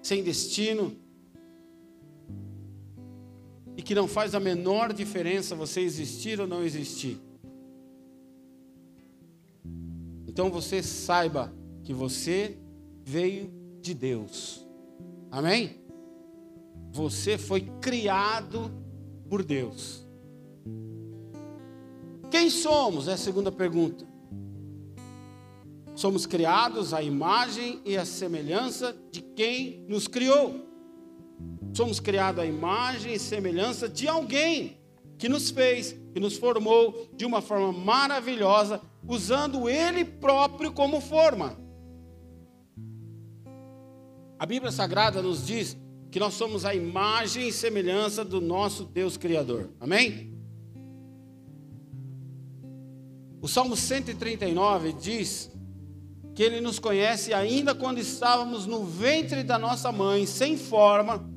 sem 0.02 0.22
destino, 0.22 0.96
e 3.76 3.82
que 3.82 3.94
não 3.94 4.08
faz 4.08 4.34
a 4.34 4.40
menor 4.40 4.92
diferença 4.92 5.54
você 5.54 5.80
existir 5.80 6.40
ou 6.40 6.46
não 6.46 6.64
existir. 6.64 7.20
Então 10.26 10.50
você 10.50 10.82
saiba 10.82 11.52
que 11.84 11.92
você 11.92 12.56
veio 13.04 13.52
de 13.82 13.92
Deus. 13.92 14.66
Amém? 15.30 15.76
Você 16.90 17.36
foi 17.36 17.70
criado 17.80 18.72
por 19.28 19.44
Deus. 19.44 20.06
Quem 22.30 22.48
somos? 22.48 23.08
É 23.08 23.12
a 23.12 23.18
segunda 23.18 23.52
pergunta. 23.52 24.07
Somos 25.98 26.26
criados 26.26 26.94
à 26.94 27.02
imagem 27.02 27.80
e 27.84 27.96
à 27.96 28.04
semelhança 28.04 28.96
de 29.10 29.20
quem 29.20 29.84
nos 29.88 30.06
criou. 30.06 30.64
Somos 31.74 31.98
criados 31.98 32.40
à 32.40 32.46
imagem 32.46 33.14
e 33.14 33.18
semelhança 33.18 33.88
de 33.88 34.06
alguém 34.06 34.78
que 35.18 35.28
nos 35.28 35.50
fez, 35.50 35.96
que 36.14 36.20
nos 36.20 36.36
formou 36.36 37.10
de 37.16 37.26
uma 37.26 37.42
forma 37.42 37.72
maravilhosa, 37.72 38.80
usando 39.08 39.68
Ele 39.68 40.04
próprio 40.04 40.72
como 40.72 41.00
forma. 41.00 41.58
A 44.38 44.46
Bíblia 44.46 44.70
Sagrada 44.70 45.20
nos 45.20 45.44
diz 45.44 45.76
que 46.12 46.20
nós 46.20 46.34
somos 46.34 46.64
a 46.64 46.72
imagem 46.72 47.48
e 47.48 47.52
semelhança 47.52 48.24
do 48.24 48.40
nosso 48.40 48.84
Deus 48.84 49.16
Criador. 49.16 49.68
Amém? 49.80 50.32
O 53.42 53.48
Salmo 53.48 53.74
139 53.74 54.92
diz 54.92 55.57
que 56.38 56.44
Ele 56.44 56.60
nos 56.60 56.78
conhece 56.78 57.34
ainda 57.34 57.74
quando 57.74 57.98
estávamos 57.98 58.64
no 58.64 58.84
ventre 58.84 59.42
da 59.42 59.58
nossa 59.58 59.90
mãe, 59.90 60.24
sem 60.24 60.56
forma, 60.56 61.28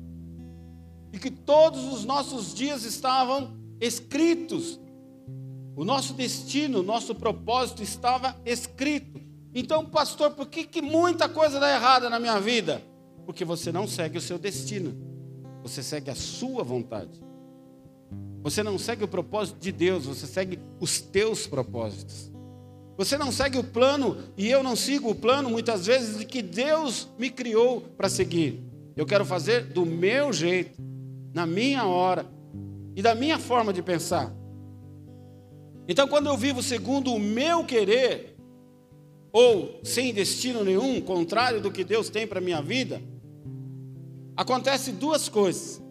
e 1.12 1.18
que 1.18 1.28
todos 1.28 1.92
os 1.92 2.04
nossos 2.04 2.54
dias 2.54 2.84
estavam 2.84 3.52
escritos. 3.80 4.78
O 5.74 5.84
nosso 5.84 6.14
destino, 6.14 6.78
o 6.78 6.82
nosso 6.84 7.16
propósito 7.16 7.82
estava 7.82 8.36
escrito. 8.46 9.20
Então, 9.52 9.84
pastor, 9.84 10.30
por 10.30 10.46
que, 10.46 10.62
que 10.62 10.80
muita 10.80 11.28
coisa 11.28 11.58
dá 11.58 11.74
errada 11.74 12.08
na 12.08 12.20
minha 12.20 12.38
vida? 12.38 12.80
Porque 13.26 13.44
você 13.44 13.72
não 13.72 13.88
segue 13.88 14.18
o 14.18 14.20
seu 14.20 14.38
destino, 14.38 14.94
você 15.64 15.82
segue 15.82 16.12
a 16.12 16.14
sua 16.14 16.62
vontade. 16.62 17.20
Você 18.40 18.62
não 18.62 18.78
segue 18.78 19.02
o 19.02 19.08
propósito 19.08 19.58
de 19.58 19.72
Deus, 19.72 20.06
você 20.06 20.28
segue 20.28 20.60
os 20.78 21.00
teus 21.00 21.44
propósitos. 21.44 22.31
Você 22.96 23.16
não 23.16 23.32
segue 23.32 23.58
o 23.58 23.64
plano 23.64 24.18
e 24.36 24.48
eu 24.48 24.62
não 24.62 24.76
sigo 24.76 25.10
o 25.10 25.14
plano 25.14 25.48
muitas 25.48 25.86
vezes 25.86 26.18
de 26.18 26.26
que 26.26 26.42
Deus 26.42 27.08
me 27.18 27.30
criou 27.30 27.80
para 27.80 28.08
seguir. 28.08 28.62
Eu 28.94 29.06
quero 29.06 29.24
fazer 29.24 29.64
do 29.64 29.86
meu 29.86 30.32
jeito, 30.32 30.80
na 31.32 31.46
minha 31.46 31.84
hora 31.84 32.26
e 32.94 33.00
da 33.00 33.14
minha 33.14 33.38
forma 33.38 33.72
de 33.72 33.82
pensar. 33.82 34.32
Então, 35.88 36.06
quando 36.06 36.26
eu 36.26 36.36
vivo 36.36 36.62
segundo 36.62 37.12
o 37.12 37.18
meu 37.18 37.64
querer, 37.64 38.36
ou 39.32 39.80
sem 39.82 40.12
destino 40.12 40.62
nenhum, 40.62 41.00
contrário 41.00 41.60
do 41.60 41.70
que 41.70 41.82
Deus 41.82 42.10
tem 42.10 42.26
para 42.26 42.40
minha 42.40 42.60
vida, 42.60 43.02
acontece 44.36 44.92
duas 44.92 45.28
coisas. 45.28 45.82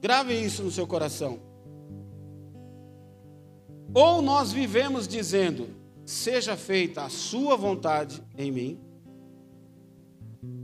Grave 0.00 0.32
isso 0.34 0.62
no 0.62 0.70
seu 0.70 0.86
coração. 0.86 1.40
Ou 3.92 4.22
nós 4.22 4.52
vivemos 4.52 5.08
dizendo, 5.08 5.68
seja 6.08 6.56
feita 6.56 7.02
a 7.02 7.10
sua 7.10 7.54
vontade 7.54 8.22
em 8.34 8.50
mim, 8.50 8.80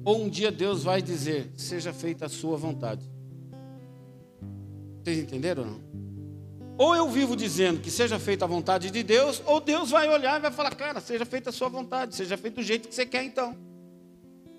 ou 0.03 0.23
um 0.23 0.29
dia 0.31 0.51
Deus 0.51 0.85
vai 0.85 1.03
dizer, 1.03 1.53
seja 1.55 1.93
feita 1.93 2.25
a 2.25 2.29
sua 2.31 2.57
vontade. 2.57 3.05
Vocês 5.03 5.19
entenderam 5.19 5.65
ou 5.65 5.69
não? 5.69 5.81
Ou 6.79 6.97
eu 6.97 7.11
vivo 7.11 7.37
dizendo 7.37 7.79
que 7.79 7.91
seja 7.91 8.19
feita 8.19 8.47
a 8.47 8.49
vontade 8.49 8.91
de 8.91 9.03
Deus, 9.03 9.43
ou 9.45 9.61
Deus 9.61 9.91
vai 9.91 10.09
olhar 10.09 10.39
e 10.39 10.43
vai 10.43 10.51
falar, 10.51 10.75
cara, 10.75 10.99
seja 10.99 11.27
feita 11.27 11.51
a 11.51 11.53
sua 11.53 11.69
vontade, 11.69 12.17
seja 12.17 12.39
feito 12.39 12.55
do 12.55 12.63
jeito 12.63 12.89
que 12.89 12.95
você 12.95 13.05
quer 13.05 13.23
então. 13.23 13.55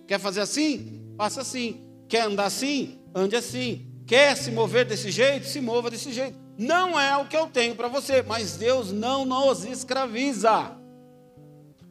Quer 0.05 0.19
fazer 0.19 0.41
assim? 0.41 1.01
Faça 1.17 1.41
assim. 1.41 1.83
Quer 2.07 2.27
andar 2.27 2.45
assim? 2.45 2.99
Ande 3.15 3.35
assim. 3.35 3.91
Quer 4.05 4.37
se 4.37 4.51
mover 4.51 4.85
desse 4.85 5.09
jeito? 5.09 5.47
Se 5.47 5.59
mova 5.59 5.89
desse 5.89 6.13
jeito. 6.13 6.44
Não 6.57 6.99
é 6.99 7.17
o 7.17 7.27
que 7.27 7.35
eu 7.35 7.47
tenho 7.47 7.75
para 7.75 7.87
você, 7.87 8.21
mas 8.21 8.55
Deus 8.55 8.91
não 8.91 9.25
nos 9.25 9.65
escraviza. 9.65 10.71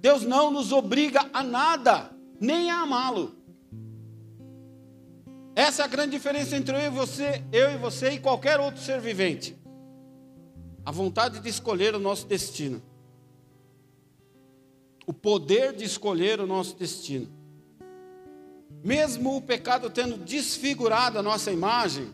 Deus 0.00 0.22
não 0.22 0.50
nos 0.50 0.72
obriga 0.72 1.28
a 1.32 1.42
nada, 1.42 2.10
nem 2.40 2.70
a 2.70 2.80
amá-lo. 2.80 3.34
Essa 5.54 5.82
é 5.82 5.84
a 5.84 5.88
grande 5.88 6.12
diferença 6.12 6.56
entre 6.56 6.74
eu 6.76 6.80
e 6.80 6.88
você, 6.88 7.42
eu 7.52 7.72
e 7.72 7.76
você 7.76 8.10
e 8.10 8.18
qualquer 8.18 8.58
outro 8.58 8.80
ser 8.80 9.00
vivente. 9.00 9.56
A 10.84 10.90
vontade 10.90 11.40
de 11.40 11.48
escolher 11.48 11.94
o 11.94 11.98
nosso 11.98 12.26
destino. 12.26 12.82
O 15.06 15.12
poder 15.12 15.74
de 15.74 15.84
escolher 15.84 16.40
o 16.40 16.46
nosso 16.46 16.76
destino. 16.76 17.28
Mesmo 18.82 19.36
o 19.36 19.40
pecado 19.40 19.88
tendo 19.88 20.18
desfigurado 20.18 21.18
a 21.18 21.22
nossa 21.22 21.52
imagem, 21.52 22.12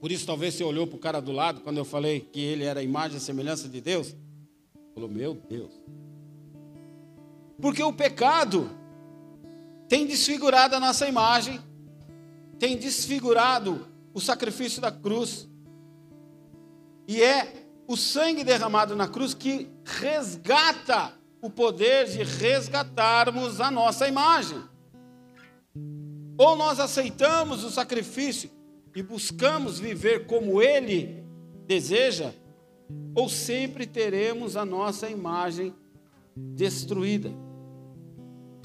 por 0.00 0.12
isso 0.12 0.26
talvez 0.26 0.54
você 0.54 0.62
olhou 0.62 0.86
para 0.86 0.96
o 0.96 1.00
cara 1.00 1.20
do 1.20 1.32
lado 1.32 1.60
quando 1.60 1.78
eu 1.78 1.84
falei 1.84 2.20
que 2.20 2.40
ele 2.40 2.64
era 2.64 2.80
a 2.80 2.82
imagem 2.82 3.18
e 3.18 3.20
semelhança 3.20 3.68
de 3.68 3.80
Deus. 3.80 4.14
Falou, 4.94 5.08
meu 5.08 5.34
Deus. 5.34 5.72
Porque 7.60 7.82
o 7.82 7.92
pecado 7.92 8.70
tem 9.88 10.06
desfigurado 10.06 10.76
a 10.76 10.80
nossa 10.80 11.08
imagem, 11.08 11.60
tem 12.58 12.76
desfigurado 12.76 13.86
o 14.14 14.20
sacrifício 14.20 14.80
da 14.80 14.92
cruz. 14.92 15.48
E 17.08 17.20
é 17.20 17.66
o 17.88 17.96
sangue 17.96 18.44
derramado 18.44 18.94
na 18.94 19.08
cruz 19.08 19.34
que 19.34 19.68
resgata 19.84 21.12
o 21.40 21.50
poder 21.50 22.06
de 22.06 22.22
resgatarmos 22.22 23.60
a 23.60 23.70
nossa 23.70 24.06
imagem. 24.06 24.62
Ou 26.36 26.54
nós 26.54 26.78
aceitamos 26.78 27.64
o 27.64 27.70
sacrifício 27.70 28.57
e 28.94 29.02
buscamos 29.02 29.78
viver 29.78 30.26
como 30.26 30.62
Ele 30.62 31.24
deseja, 31.66 32.32
ou 33.14 33.28
sempre 33.28 33.86
teremos 33.86 34.56
a 34.56 34.64
nossa 34.64 35.08
imagem 35.08 35.74
destruída. 36.34 37.30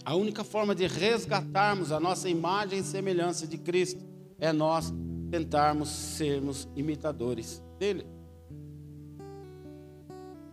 A 0.06 0.16
única 0.16 0.44
forma 0.44 0.76
de 0.76 0.86
resgatarmos 0.88 1.92
a 1.92 2.00
nossa 2.00 2.30
imagem 2.30 2.80
e 2.80 2.84
semelhança 2.84 3.48
de 3.48 3.58
Cristo 3.58 4.02
é 4.38 4.52
nós 4.52 4.94
tentarmos 5.32 5.90
sermos 5.90 6.68
imitadores 6.76 7.64
dele. 7.80 8.06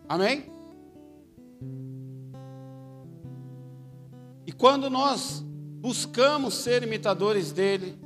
Amém? 0.09 0.45
E 4.47 4.53
quando 4.53 4.89
nós 4.89 5.45
buscamos 5.81 6.55
ser 6.55 6.83
imitadores 6.83 7.53
dele, 7.53 7.99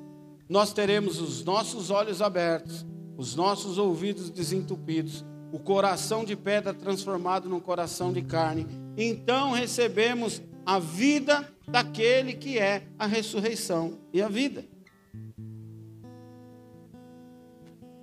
nós 0.49 0.73
teremos 0.73 1.21
os 1.21 1.45
nossos 1.45 1.91
olhos 1.91 2.21
abertos, 2.21 2.85
os 3.17 3.35
nossos 3.35 3.79
ouvidos 3.79 4.31
desentupidos, 4.31 5.25
o 5.53 5.59
coração 5.59 6.25
de 6.25 6.37
pedra 6.37 6.75
transformado 6.75 7.49
num 7.49 7.61
coração 7.61 8.13
de 8.13 8.23
carne. 8.23 8.67
Então 8.97 9.53
recebemos 9.53 10.43
a 10.67 10.79
vida 10.79 11.49
daquele 11.67 12.35
que 12.35 12.59
é 12.59 12.87
a 12.99 13.07
ressurreição 13.07 13.99
e 14.13 14.21
a 14.21 14.29
vida. 14.29 14.65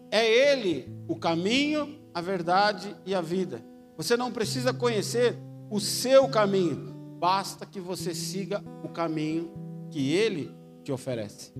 É 0.10 0.26
Ele 0.26 0.90
o 1.08 1.16
caminho, 1.16 2.00
a 2.14 2.22
verdade 2.22 2.96
e 3.06 3.14
a 3.14 3.22
vida. 3.22 3.64
Você 3.98 4.18
não 4.18 4.32
precisa 4.32 4.74
conhecer 4.74 5.38
o 5.70 5.80
seu 5.80 6.28
caminho, 6.28 6.94
basta 7.20 7.66
que 7.66 7.80
você 7.80 8.14
siga 8.14 8.64
o 8.84 8.90
caminho 8.90 9.52
que 9.90 10.14
Ele 10.14 10.52
te 10.84 10.92
oferece. 10.92 11.54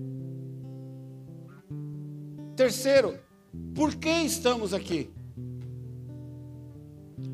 Terceiro, 2.62 3.18
por 3.74 3.92
que 3.96 4.08
estamos 4.08 4.72
aqui? 4.72 5.10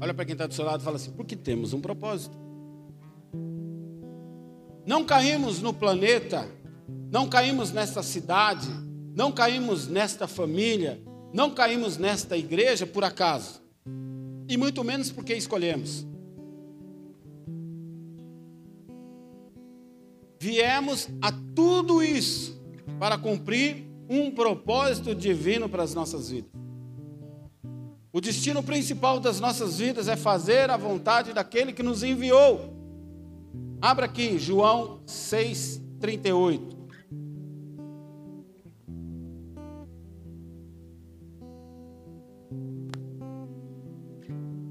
Olha 0.01 0.15
para 0.15 0.25
quem 0.25 0.33
está 0.33 0.47
do 0.47 0.55
seu 0.55 0.65
lado 0.65 0.81
e 0.81 0.85
fala 0.85 0.97
assim: 0.97 1.11
porque 1.11 1.37
temos 1.37 1.75
um 1.75 1.83
propósito. 1.83 2.35
Não 4.87 5.05
caímos 5.05 5.61
no 5.61 5.75
planeta, 5.75 6.49
não 7.13 7.29
caímos 7.29 7.73
nesta 7.73 8.03
cidade, 8.03 8.69
não 9.15 9.31
caímos 9.31 9.87
nesta 9.87 10.27
família, 10.27 10.99
não 11.31 11.51
caímos 11.51 11.99
nesta 11.99 12.35
igreja 12.35 12.87
por 12.87 13.05
acaso, 13.05 13.61
e 14.49 14.57
muito 14.57 14.83
menos 14.83 15.13
porque 15.13 15.35
escolhemos. 15.35 16.07
Viemos 20.41 21.07
a 21.21 21.31
tudo 21.55 22.03
isso 22.03 22.59
para 22.99 23.19
cumprir 23.19 23.88
um 24.09 24.31
propósito 24.31 25.15
divino 25.15 25.69
para 25.69 25.83
as 25.83 25.95
nossas 25.95 26.31
vidas. 26.31 26.51
O 28.11 28.21
destino 28.21 28.63
principal 28.63 29.21
das 29.21 29.39
nossas 29.39 29.79
vidas 29.79 30.09
é 30.09 30.17
fazer 30.17 30.71
a 30.71 30.77
vontade 30.77 31.33
daquele 31.33 31.73
que 31.73 31.83
nos 31.83 32.03
enviou. 32.03 32.75
Abra 33.81 34.07
aqui, 34.07 34.39
João 34.39 35.01
6,38. 35.07 36.79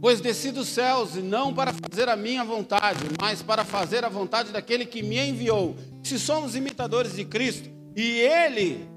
Pois 0.01 0.19
desci 0.19 0.51
dos 0.51 0.67
céus 0.67 1.15
e 1.15 1.21
não 1.21 1.53
para 1.53 1.73
fazer 1.73 2.07
a 2.09 2.15
minha 2.15 2.43
vontade, 2.43 2.99
mas 3.19 3.41
para 3.41 3.63
fazer 3.63 4.03
a 4.03 4.09
vontade 4.09 4.51
daquele 4.51 4.85
que 4.85 5.03
me 5.03 5.17
enviou. 5.17 5.75
Se 6.03 6.19
somos 6.19 6.55
imitadores 6.55 7.15
de 7.15 7.25
Cristo 7.25 7.69
e 7.95 8.19
Ele 8.19 8.87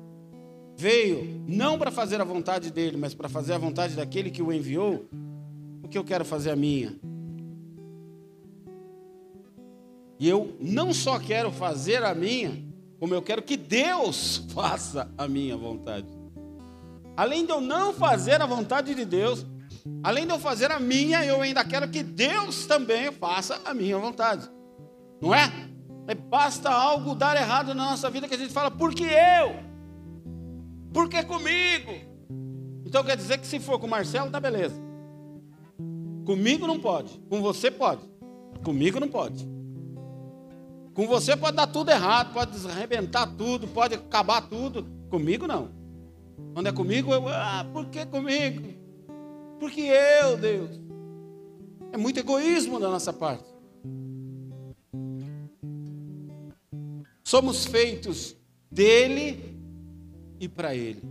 veio 0.81 1.45
não 1.47 1.79
para 1.79 1.91
fazer 1.91 2.21
a 2.21 2.25
vontade 2.25 2.71
dele, 2.71 2.97
mas 2.97 3.13
para 3.13 3.29
fazer 3.29 3.53
a 3.53 3.59
vontade 3.59 3.95
daquele 3.95 4.31
que 4.31 4.41
o 4.41 4.51
enviou, 4.51 5.05
o 5.83 5.89
que 5.89 5.99
eu 5.99 6.05
quero 6.05 6.25
fazer 6.25 6.51
a 6.51 6.57
minha? 6.57 6.97
E 10.19 10.27
eu 10.27 10.57
não 10.59 10.95
só 10.95 11.19
quero 11.19 11.53
fazer 11.53 12.03
a 12.03 12.15
minha, 12.15 12.65
como 12.99 13.15
eu 13.15 13.21
quero 13.21 13.43
que 13.43 13.59
Deus 13.59 14.43
faça 14.55 15.11
a 15.19 15.29
minha 15.29 15.57
vontade. 15.57 16.07
Além 17.15 17.45
de 17.45 17.53
eu 17.53 17.61
não 17.61 17.93
fazer 17.93 18.41
a 18.41 18.47
vontade 18.47 18.95
de 18.95 19.05
Deus, 19.05 19.45
além 20.03 20.27
de 20.27 20.33
eu 20.33 20.39
fazer 20.39 20.71
a 20.71 20.81
minha, 20.81 21.23
eu 21.25 21.43
ainda 21.43 21.63
quero 21.63 21.89
que 21.89 22.03
Deus 22.03 22.65
também 22.65 23.13
faça 23.13 23.61
a 23.67 23.75
minha 23.75 23.99
vontade. 23.99 24.49
Não 25.21 25.35
é? 25.35 25.53
é 26.07 26.15
basta 26.15 26.71
algo 26.71 27.15
dar 27.15 27.37
errado 27.37 27.75
na 27.75 27.91
nossa 27.91 28.09
vida 28.09 28.27
que 28.27 28.35
a 28.35 28.39
gente 28.39 28.53
fala, 28.53 28.71
porque 28.71 29.05
eu? 29.05 29.70
Por 30.93 31.09
que 31.09 31.23
comigo? 31.25 31.93
Então 32.85 33.05
quer 33.05 33.17
dizer 33.17 33.39
que 33.39 33.47
se 33.47 33.61
for 33.61 33.79
com 33.79 33.87
o 33.87 33.91
Marcelo, 33.91 34.31
tá 34.31 34.41
beleza. 34.41 34.75
Comigo 36.25 36.67
não 36.67 36.79
pode. 36.79 37.19
Com 37.29 37.41
você 37.41 37.71
pode. 37.71 38.03
Comigo 38.65 38.99
não 39.01 39.09
pode. 39.09 39.49
Com 40.95 41.07
você 41.07 41.37
pode 41.37 41.57
dar 41.57 41.67
tudo 41.69 41.91
errado, 41.91 42.33
pode 42.33 42.67
arrebentar 42.67 43.27
tudo, 43.27 43.69
pode 43.69 43.95
acabar 43.95 44.43
tudo. 44.43 44.87
Comigo 45.09 45.47
não. 45.47 45.71
Quando 46.53 46.67
é 46.67 46.73
comigo, 46.73 47.13
eu, 47.13 47.29
ah, 47.29 47.67
por 47.73 47.87
que 47.87 48.05
comigo? 48.07 48.69
Porque 49.59 49.81
eu, 49.83 50.37
Deus. 50.37 50.71
É 51.93 51.97
muito 51.97 52.19
egoísmo 52.19 52.79
da 52.81 52.89
nossa 52.89 53.13
parte. 53.13 53.45
Somos 57.23 57.65
feitos 57.65 58.37
dele 58.71 59.50
e 60.41 60.49
para 60.49 60.75
ele. 60.75 61.03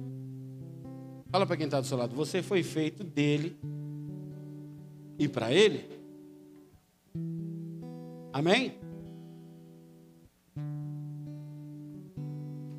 Fala 1.32 1.46
para 1.46 1.56
quem 1.56 1.66
está 1.66 1.80
do 1.80 1.86
seu 1.86 1.96
lado, 1.96 2.16
você 2.16 2.42
foi 2.42 2.64
feito 2.64 3.04
dele 3.04 3.56
e 5.20 5.28
para 5.28 5.54
ele. 5.54 5.88
Amém? 8.34 8.80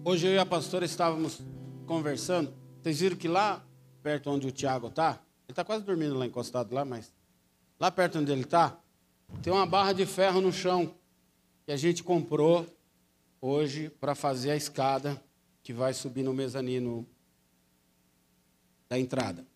Hoje 0.05 0.27
eu 0.27 0.33
e 0.33 0.39
a 0.39 0.47
pastora 0.47 0.85
estávamos 0.85 1.41
conversando. 1.87 2.53
Vocês 2.83 2.99
viram 2.99 3.17
que 3.17 3.29
lá 3.29 3.65
perto 4.03 4.31
onde 4.31 4.49
o 4.49 4.51
Tiago 4.51 4.89
está, 4.89 5.21
ele 5.47 5.53
está 5.53 5.65
quase 5.65 5.85
dormindo 5.85 6.19
lá 6.19 6.27
encostado 6.27 6.75
lá, 6.75 6.85
mas 6.85 7.13
lá 7.79 7.91
perto 7.91 8.19
onde 8.19 8.33
ele 8.33 8.43
está, 8.43 8.81
tem 9.43 9.53
uma 9.53 9.67
barra 9.67 9.93
de 9.93 10.05
ferro 10.07 10.41
no 10.41 10.53
chão 10.53 10.95
que 11.65 11.71
a 11.71 11.77
gente 11.77 12.03
comprou 12.03 12.67
hoje 13.41 13.91
para 14.01 14.15
fazer 14.15 14.51
a 14.51 14.57
escada 14.57 15.23
que 15.71 15.73
vai 15.73 15.95
subir 15.95 16.25
no 16.25 16.35
mezanino 16.35 17.07
da 18.89 18.99
entrada. 18.99 19.47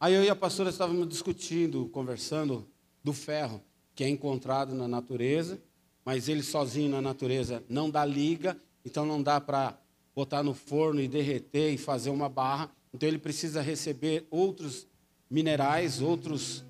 Aí 0.00 0.14
eu 0.14 0.24
e 0.24 0.28
a 0.28 0.34
pastora 0.34 0.70
estávamos 0.70 1.08
discutindo, 1.08 1.88
conversando 1.90 2.68
do 3.04 3.12
ferro 3.12 3.62
que 3.94 4.02
é 4.02 4.08
encontrado 4.08 4.74
na 4.74 4.88
natureza 4.88 5.62
mas 6.04 6.28
ele 6.28 6.42
sozinho 6.42 6.90
na 6.90 7.00
natureza 7.00 7.64
não 7.68 7.88
dá 7.88 8.04
liga, 8.04 8.60
então 8.84 9.06
não 9.06 9.22
dá 9.22 9.40
para 9.40 9.78
botar 10.14 10.42
no 10.42 10.52
forno 10.52 11.00
e 11.00 11.08
derreter 11.08 11.72
e 11.72 11.78
fazer 11.78 12.10
uma 12.10 12.28
barra. 12.28 12.70
Então 12.92 13.08
ele 13.08 13.18
precisa 13.18 13.62
receber 13.62 14.26
outros 14.30 14.86
minerais, 15.30 16.02
outros 16.02 16.64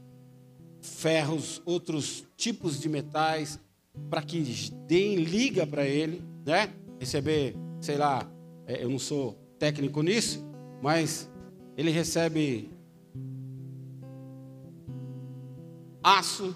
ferros, 0.80 1.60
outros 1.64 2.24
tipos 2.36 2.78
de 2.78 2.88
metais 2.88 3.58
para 4.08 4.22
que 4.22 4.40
deem 4.86 5.16
liga 5.16 5.66
para 5.66 5.84
ele, 5.84 6.22
né? 6.44 6.70
Receber, 6.98 7.56
sei 7.80 7.96
lá, 7.96 8.28
é, 8.66 8.82
eu 8.82 8.88
não 8.88 8.98
sou 8.98 9.38
técnico 9.58 10.02
nisso, 10.02 10.44
mas 10.82 11.30
ele 11.76 11.90
recebe 11.90 12.70
aço, 16.02 16.54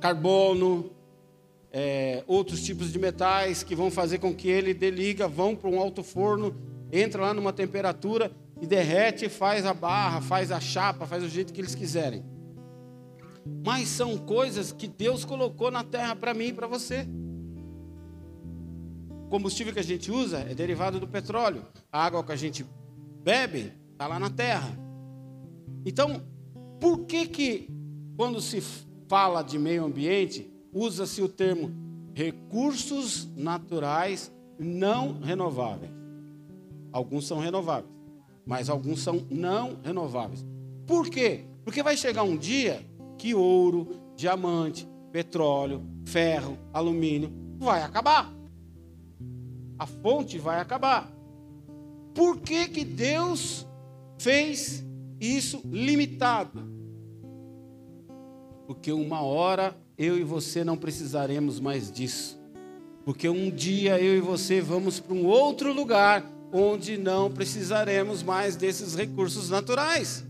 carbono, 0.00 0.90
é, 1.70 2.24
outros 2.26 2.64
tipos 2.64 2.92
de 2.92 2.98
metais 2.98 3.62
que 3.62 3.74
vão 3.74 3.90
fazer 3.90 4.18
com 4.18 4.34
que 4.34 4.48
ele 4.48 4.72
deliga, 4.72 5.28
vão 5.28 5.54
para 5.54 5.68
um 5.68 5.78
alto 5.78 6.02
forno, 6.02 6.56
entra 6.90 7.22
lá 7.22 7.34
numa 7.34 7.52
temperatura 7.52 8.32
e 8.60 8.66
derrete, 8.66 9.28
faz 9.28 9.66
a 9.66 9.74
barra, 9.74 10.20
faz 10.20 10.50
a 10.50 10.60
chapa, 10.60 11.06
faz 11.06 11.22
o 11.22 11.28
jeito 11.28 11.52
que 11.52 11.60
eles 11.60 11.74
quiserem. 11.74 12.24
Mas 13.64 13.88
são 13.88 14.16
coisas 14.16 14.72
que 14.72 14.86
Deus 14.86 15.24
colocou 15.24 15.70
na 15.70 15.84
terra 15.84 16.16
para 16.16 16.34
mim 16.34 16.48
e 16.48 16.52
para 16.52 16.66
você. 16.66 17.06
Combustível 19.28 19.72
que 19.72 19.80
a 19.80 19.84
gente 19.84 20.10
usa 20.10 20.38
é 20.40 20.54
derivado 20.54 20.98
do 20.98 21.06
petróleo. 21.06 21.64
A 21.92 22.04
água 22.04 22.24
que 22.24 22.32
a 22.32 22.36
gente 22.36 22.64
bebe 23.22 23.72
está 23.92 24.06
lá 24.06 24.18
na 24.18 24.30
terra. 24.30 24.70
Então, 25.84 26.22
por 26.80 27.04
que 27.06 27.26
que 27.26 27.68
quando 28.16 28.40
se 28.40 28.60
fala 29.08 29.42
de 29.42 29.58
meio 29.58 29.84
ambiente, 29.84 30.50
usa-se 30.72 31.22
o 31.22 31.28
termo 31.28 31.70
recursos 32.12 33.28
naturais 33.36 34.32
não 34.58 35.20
renováveis. 35.20 35.92
Alguns 36.92 37.26
são 37.26 37.38
renováveis, 37.38 37.92
mas 38.44 38.68
alguns 38.68 39.00
são 39.00 39.24
não 39.30 39.76
renováveis. 39.84 40.44
Por 40.86 41.08
quê? 41.08 41.44
Porque 41.64 41.82
vai 41.82 41.96
chegar 41.96 42.22
um 42.22 42.36
dia 42.36 42.84
que 43.16 43.34
ouro, 43.34 43.88
diamante, 44.16 44.88
petróleo, 45.12 45.82
ferro, 46.04 46.58
alumínio 46.72 47.32
vai 47.58 47.82
acabar. 47.82 48.32
A 49.78 49.86
fonte 49.86 50.38
vai 50.38 50.60
acabar. 50.60 51.12
Por 52.14 52.40
que, 52.40 52.68
que 52.68 52.84
Deus 52.84 53.66
fez 54.18 54.84
isso 55.20 55.60
limitado? 55.64 56.68
Porque 58.66 58.92
uma 58.92 59.22
hora 59.22 59.76
eu 59.96 60.18
e 60.18 60.24
você 60.24 60.64
não 60.64 60.76
precisaremos 60.76 61.60
mais 61.60 61.90
disso. 61.90 62.38
Porque 63.04 63.28
um 63.28 63.50
dia 63.50 64.00
eu 64.00 64.16
e 64.16 64.20
você 64.20 64.60
vamos 64.60 65.00
para 65.00 65.14
um 65.14 65.26
outro 65.26 65.72
lugar 65.72 66.24
onde 66.52 66.96
não 66.96 67.30
precisaremos 67.30 68.22
mais 68.22 68.56
desses 68.56 68.94
recursos 68.94 69.48
naturais. 69.48 70.24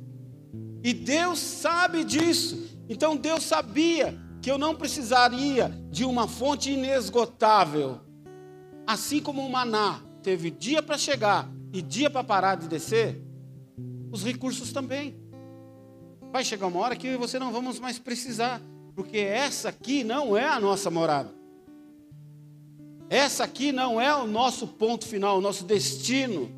E 0.83 0.93
Deus 0.93 1.39
sabe 1.39 2.05
disso. 2.05 2.69
Então 2.89 3.17
Deus 3.17 3.43
sabia 3.45 4.19
que 4.41 4.51
eu 4.51 4.59
não 4.59 4.75
precisaria 4.75 5.69
de 5.91 6.05
uma 6.05 6.29
fonte 6.29 6.71
inesgotável. 6.71 8.01
Assim 8.89 9.21
como 9.21 9.45
o 9.45 9.51
maná 9.51 10.01
teve 10.23 10.51
dia 10.51 10.83
para 10.83 10.97
chegar 10.97 11.47
e 11.75 11.83
dia 11.83 12.09
para 12.09 12.25
parar 12.25 12.55
de 12.55 12.67
descer, 12.67 13.23
os 14.11 14.25
recursos 14.25 14.73
também. 14.73 15.15
Vai 16.33 16.43
chegar 16.43 16.69
uma 16.69 16.81
hora 16.81 16.97
que 16.97 17.15
você 17.19 17.39
não 17.39 17.53
vamos 17.53 17.79
mais 17.79 17.99
precisar 17.99 18.63
porque 18.95 19.19
essa 19.19 19.69
aqui 19.69 20.03
não 20.03 20.35
é 20.35 20.49
a 20.49 20.59
nossa 20.59 20.91
morada. 20.91 21.31
Essa 23.11 23.45
aqui 23.45 23.73
não 23.73 24.01
é 24.01 24.15
o 24.15 24.27
nosso 24.27 24.67
ponto 24.67 25.07
final, 25.07 25.37
o 25.37 25.43
nosso 25.43 25.65
destino. 25.65 26.51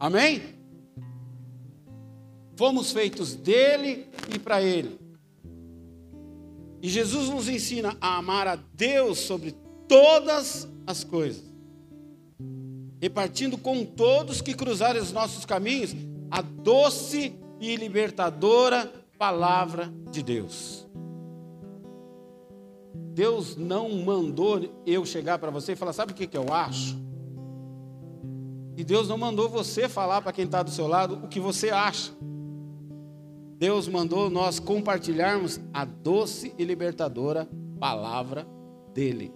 Amém? 0.00 0.40
Fomos 2.56 2.92
feitos 2.92 3.34
dele 3.34 4.08
e 4.34 4.38
para 4.38 4.62
ele. 4.62 4.98
E 6.80 6.88
Jesus 6.88 7.28
nos 7.28 7.46
ensina 7.46 7.94
a 8.00 8.16
amar 8.16 8.48
a 8.48 8.56
Deus 8.56 9.18
sobre 9.18 9.54
todas 9.88 10.68
as 10.86 11.04
coisas, 11.04 11.44
repartindo 13.00 13.56
com 13.58 13.84
todos 13.84 14.40
que 14.40 14.54
cruzarem 14.54 15.00
os 15.00 15.12
nossos 15.12 15.44
caminhos 15.44 15.94
a 16.30 16.42
doce 16.42 17.34
e 17.60 17.76
libertadora 17.76 18.92
palavra 19.18 19.92
de 20.10 20.22
Deus. 20.22 20.86
Deus 23.14 23.56
não 23.56 23.88
mandou 23.90 24.82
eu 24.84 25.06
chegar 25.06 25.38
para 25.38 25.50
você 25.50 25.72
e 25.72 25.76
falar: 25.76 25.92
sabe 25.92 26.12
o 26.12 26.14
que, 26.14 26.26
que 26.26 26.36
eu 26.36 26.52
acho? 26.52 26.96
E 28.76 28.84
Deus 28.84 29.08
não 29.08 29.16
mandou 29.16 29.48
você 29.48 29.88
falar 29.88 30.20
para 30.20 30.32
quem 30.32 30.44
está 30.44 30.62
do 30.62 30.70
seu 30.70 30.86
lado 30.86 31.20
o 31.24 31.28
que 31.28 31.40
você 31.40 31.70
acha. 31.70 32.12
Deus 33.58 33.88
mandou 33.88 34.28
nós 34.28 34.60
compartilharmos 34.60 35.58
a 35.72 35.86
doce 35.86 36.54
e 36.58 36.64
libertadora 36.64 37.48
palavra 37.80 38.46
dEle. 38.92 39.32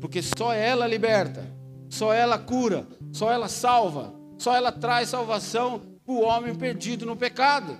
Porque 0.00 0.20
só 0.22 0.52
ela 0.52 0.86
liberta, 0.86 1.44
só 1.88 2.12
ela 2.12 2.38
cura, 2.38 2.86
só 3.12 3.30
ela 3.32 3.48
salva, 3.48 4.12
só 4.36 4.54
ela 4.54 4.70
traz 4.70 5.08
salvação 5.08 5.80
para 6.04 6.14
o 6.14 6.22
homem 6.22 6.54
perdido 6.54 7.06
no 7.06 7.16
pecado. 7.16 7.78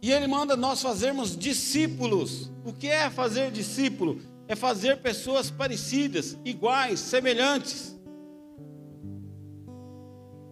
E 0.00 0.12
ele 0.12 0.26
manda 0.26 0.54
nós 0.54 0.82
fazermos 0.82 1.34
discípulos. 1.34 2.52
O 2.62 2.74
que 2.74 2.88
é 2.88 3.08
fazer 3.08 3.50
discípulo? 3.50 4.20
É 4.46 4.54
fazer 4.54 5.00
pessoas 5.00 5.50
parecidas, 5.50 6.36
iguais, 6.44 7.00
semelhantes. 7.00 7.98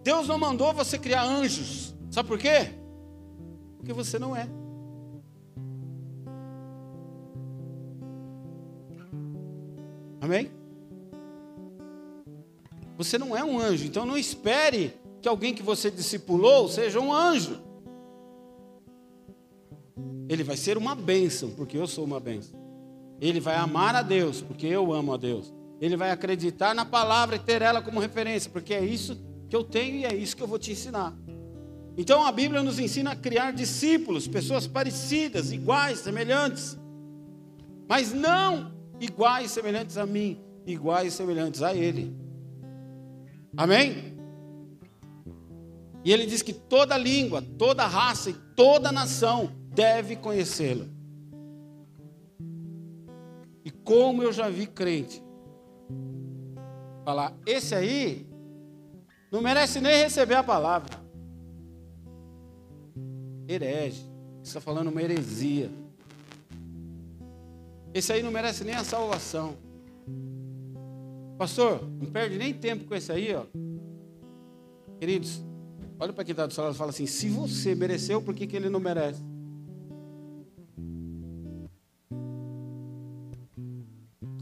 Deus 0.03 0.27
não 0.27 0.39
mandou 0.39 0.73
você 0.73 0.97
criar 0.97 1.23
anjos. 1.23 1.93
Sabe 2.09 2.27
por 2.27 2.39
quê? 2.39 2.73
Porque 3.77 3.93
você 3.93 4.17
não 4.17 4.35
é. 4.35 4.49
Amém? 10.23 10.49
Você 12.95 13.17
não 13.17 13.35
é 13.35 13.43
um 13.43 13.59
anjo, 13.59 13.85
então 13.85 14.05
não 14.05 14.17
espere 14.17 14.93
que 15.21 15.27
alguém 15.27 15.53
que 15.53 15.61
você 15.61 15.91
discipulou 15.91 16.69
seja 16.69 16.97
um 17.01 17.11
anjo. 17.11 17.61
Ele 20.29 20.41
vai 20.41 20.55
ser 20.55 20.77
uma 20.77 20.95
bênção, 20.95 21.49
porque 21.51 21.77
eu 21.77 21.85
sou 21.85 22.05
uma 22.05 22.21
bênção. 22.21 22.57
Ele 23.19 23.41
vai 23.41 23.57
amar 23.57 23.95
a 23.95 24.01
Deus, 24.01 24.39
porque 24.39 24.65
eu 24.65 24.93
amo 24.93 25.13
a 25.13 25.17
Deus. 25.17 25.53
Ele 25.81 25.97
vai 25.97 26.09
acreditar 26.09 26.73
na 26.73 26.85
palavra 26.85 27.35
e 27.35 27.39
ter 27.39 27.61
ela 27.61 27.81
como 27.81 27.99
referência, 27.99 28.49
porque 28.49 28.73
é 28.73 28.85
isso 28.85 29.21
que 29.49 29.55
eu 29.55 29.61
tenho 29.65 29.97
e 29.97 30.05
é 30.05 30.15
isso 30.15 30.37
que 30.37 30.41
eu 30.41 30.47
vou 30.47 30.57
te 30.57 30.71
ensinar. 30.71 31.13
Então 31.97 32.25
a 32.25 32.31
Bíblia 32.31 32.63
nos 32.63 32.79
ensina 32.79 33.11
a 33.11 33.15
criar 33.15 33.51
discípulos, 33.51 34.25
pessoas 34.25 34.67
parecidas, 34.67 35.51
iguais, 35.51 35.99
semelhantes. 35.99 36.77
Mas 37.89 38.13
não 38.13 38.71
iguais, 39.03 39.51
semelhantes 39.51 39.97
a 39.97 40.05
mim, 40.05 40.39
iguais, 40.65 41.13
semelhantes 41.13 41.61
a 41.61 41.73
Ele. 41.73 42.15
Amém? 43.55 44.13
E 46.03 46.11
ele 46.11 46.25
diz 46.25 46.41
que 46.41 46.53
toda 46.53 46.97
língua, 46.97 47.41
toda 47.41 47.87
raça 47.87 48.29
e 48.29 48.33
toda 48.55 48.91
nação 48.91 49.51
deve 49.69 50.15
conhecê-lo. 50.15 50.89
E 53.63 53.71
como 53.71 54.21
eu 54.21 54.33
já 54.33 54.49
vi 54.49 54.67
crente 54.67 55.23
falar, 57.05 57.33
esse 57.45 57.73
aí 57.73 58.27
não 59.31 59.41
merece 59.41 59.79
nem 59.79 60.03
receber 60.03 60.35
a 60.35 60.43
palavra. 60.43 61.01
Herege, 63.47 64.05
está 64.41 64.59
falando 64.59 64.89
uma 64.89 65.01
heresia. 65.01 65.71
Esse 67.93 68.11
aí 68.11 68.23
não 68.23 68.31
merece 68.31 68.63
nem 68.63 68.73
a 68.73 68.83
salvação. 68.83 69.55
Pastor, 71.37 71.87
não 71.99 72.09
perde 72.09 72.37
nem 72.37 72.53
tempo 72.53 72.85
com 72.85 72.95
esse 72.95 73.11
aí, 73.11 73.35
ó. 73.35 73.43
Queridos, 74.99 75.43
olha 75.99 76.13
para 76.13 76.23
quem 76.23 76.31
está 76.31 76.45
do 76.45 76.53
seu 76.53 76.63
lado 76.63 76.73
e 76.73 76.77
fala 76.77 76.89
assim: 76.89 77.05
se 77.05 77.29
você 77.29 77.75
mereceu, 77.75 78.21
por 78.21 78.33
que, 78.33 78.47
que 78.47 78.55
ele 78.55 78.69
não 78.69 78.79
merece? 78.79 79.21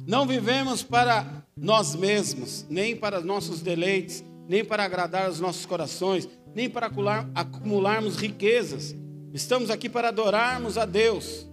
Não 0.08 0.26
vivemos 0.28 0.84
para 0.84 1.44
nós 1.56 1.96
mesmos, 1.96 2.66
nem 2.70 2.96
para 2.96 3.22
nossos 3.22 3.62
deleites, 3.62 4.24
nem 4.48 4.64
para 4.64 4.84
agradar 4.84 5.30
os 5.30 5.40
nossos 5.40 5.66
corações, 5.66 6.28
nem 6.54 6.70
para 6.70 6.92
acumularmos 7.36 8.18
riquezas. 8.18 8.96
Estamos 9.34 9.70
aqui 9.70 9.88
para 9.88 10.10
adorarmos 10.10 10.78
a 10.78 10.86
Deus, 10.86 11.48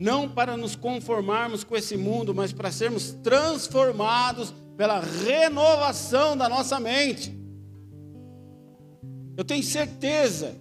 não 0.00 0.26
para 0.26 0.56
nos 0.56 0.74
conformarmos 0.74 1.62
com 1.62 1.76
esse 1.76 1.94
mundo, 1.94 2.34
mas 2.34 2.54
para 2.54 2.72
sermos 2.72 3.12
transformados 3.22 4.54
pela 4.74 4.98
renovação 4.98 6.34
da 6.34 6.48
nossa 6.48 6.80
mente. 6.80 7.38
Eu 9.36 9.44
tenho 9.44 9.62
certeza 9.62 10.56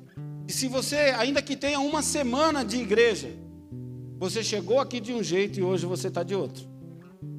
que 0.45 0.51
se 0.51 0.67
você, 0.67 0.97
ainda 1.17 1.41
que 1.41 1.55
tenha 1.55 1.79
uma 1.79 2.01
semana 2.01 2.65
de 2.65 2.77
igreja, 2.77 3.29
você 4.17 4.43
chegou 4.43 4.81
aqui 4.81 4.99
de 4.99 5.13
um 5.13 5.23
jeito 5.23 5.57
e 5.57 5.63
hoje 5.63 5.85
você 5.85 6.09
está 6.09 6.21
de 6.21 6.35
outro. 6.35 6.67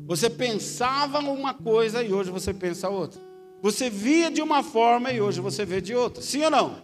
Você 0.06 0.30
pensava 0.30 1.18
uma 1.18 1.52
coisa 1.52 2.02
e 2.02 2.12
hoje 2.12 2.30
você 2.30 2.54
pensa 2.54 2.88
outra. 2.88 3.20
Você 3.60 3.90
via 3.90 4.30
de 4.30 4.40
uma 4.40 4.62
forma 4.62 5.12
e 5.12 5.20
hoje 5.20 5.38
você 5.38 5.66
vê 5.66 5.82
de 5.82 5.94
outra. 5.94 6.22
Sim 6.22 6.44
ou 6.44 6.50
não? 6.50 6.76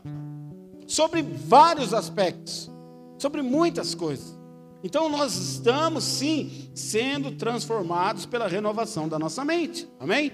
Sobre 0.87 1.23
vários 1.23 1.95
aspectos, 1.95 2.71
sobre 3.19 3.41
muitas 3.41 3.95
coisas. 3.95 4.37
Então 4.83 5.09
nós 5.09 5.35
estamos 5.37 6.05
sim 6.05 6.71
sendo 6.75 7.33
transformados 7.33 8.27
pela 8.27 8.47
renovação 8.47 9.09
da 9.09 9.19
nossa 9.19 9.45
mente. 9.45 9.89
Amém? 9.99 10.33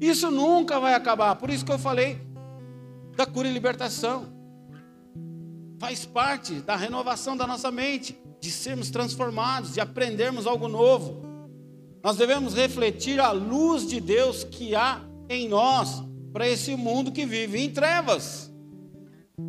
Isso 0.00 0.30
nunca 0.30 0.78
vai 0.78 0.94
acabar. 0.94 1.34
Por 1.36 1.50
isso 1.50 1.64
que 1.64 1.72
eu 1.72 1.78
falei 1.78 2.20
da 3.16 3.26
cura 3.26 3.48
e 3.48 3.52
libertação. 3.52 4.26
Faz 5.78 6.04
parte 6.04 6.54
da 6.54 6.76
renovação 6.76 7.36
da 7.36 7.46
nossa 7.46 7.70
mente, 7.70 8.18
de 8.40 8.50
sermos 8.50 8.90
transformados, 8.90 9.74
de 9.74 9.80
aprendermos 9.80 10.46
algo 10.46 10.68
novo. 10.68 11.22
Nós 12.02 12.16
devemos 12.16 12.54
refletir 12.54 13.18
a 13.20 13.32
luz 13.32 13.86
de 13.86 14.00
Deus 14.00 14.44
que 14.44 14.74
há 14.74 15.00
em 15.28 15.48
nós 15.48 16.02
para 16.32 16.48
esse 16.48 16.76
mundo 16.76 17.10
que 17.10 17.26
vive 17.26 17.58
em 17.58 17.70
trevas. 17.70 18.52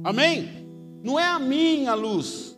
Amém? 0.03 0.67
Não 1.03 1.19
é 1.19 1.25
a 1.25 1.39
minha 1.39 1.93
luz. 1.93 2.48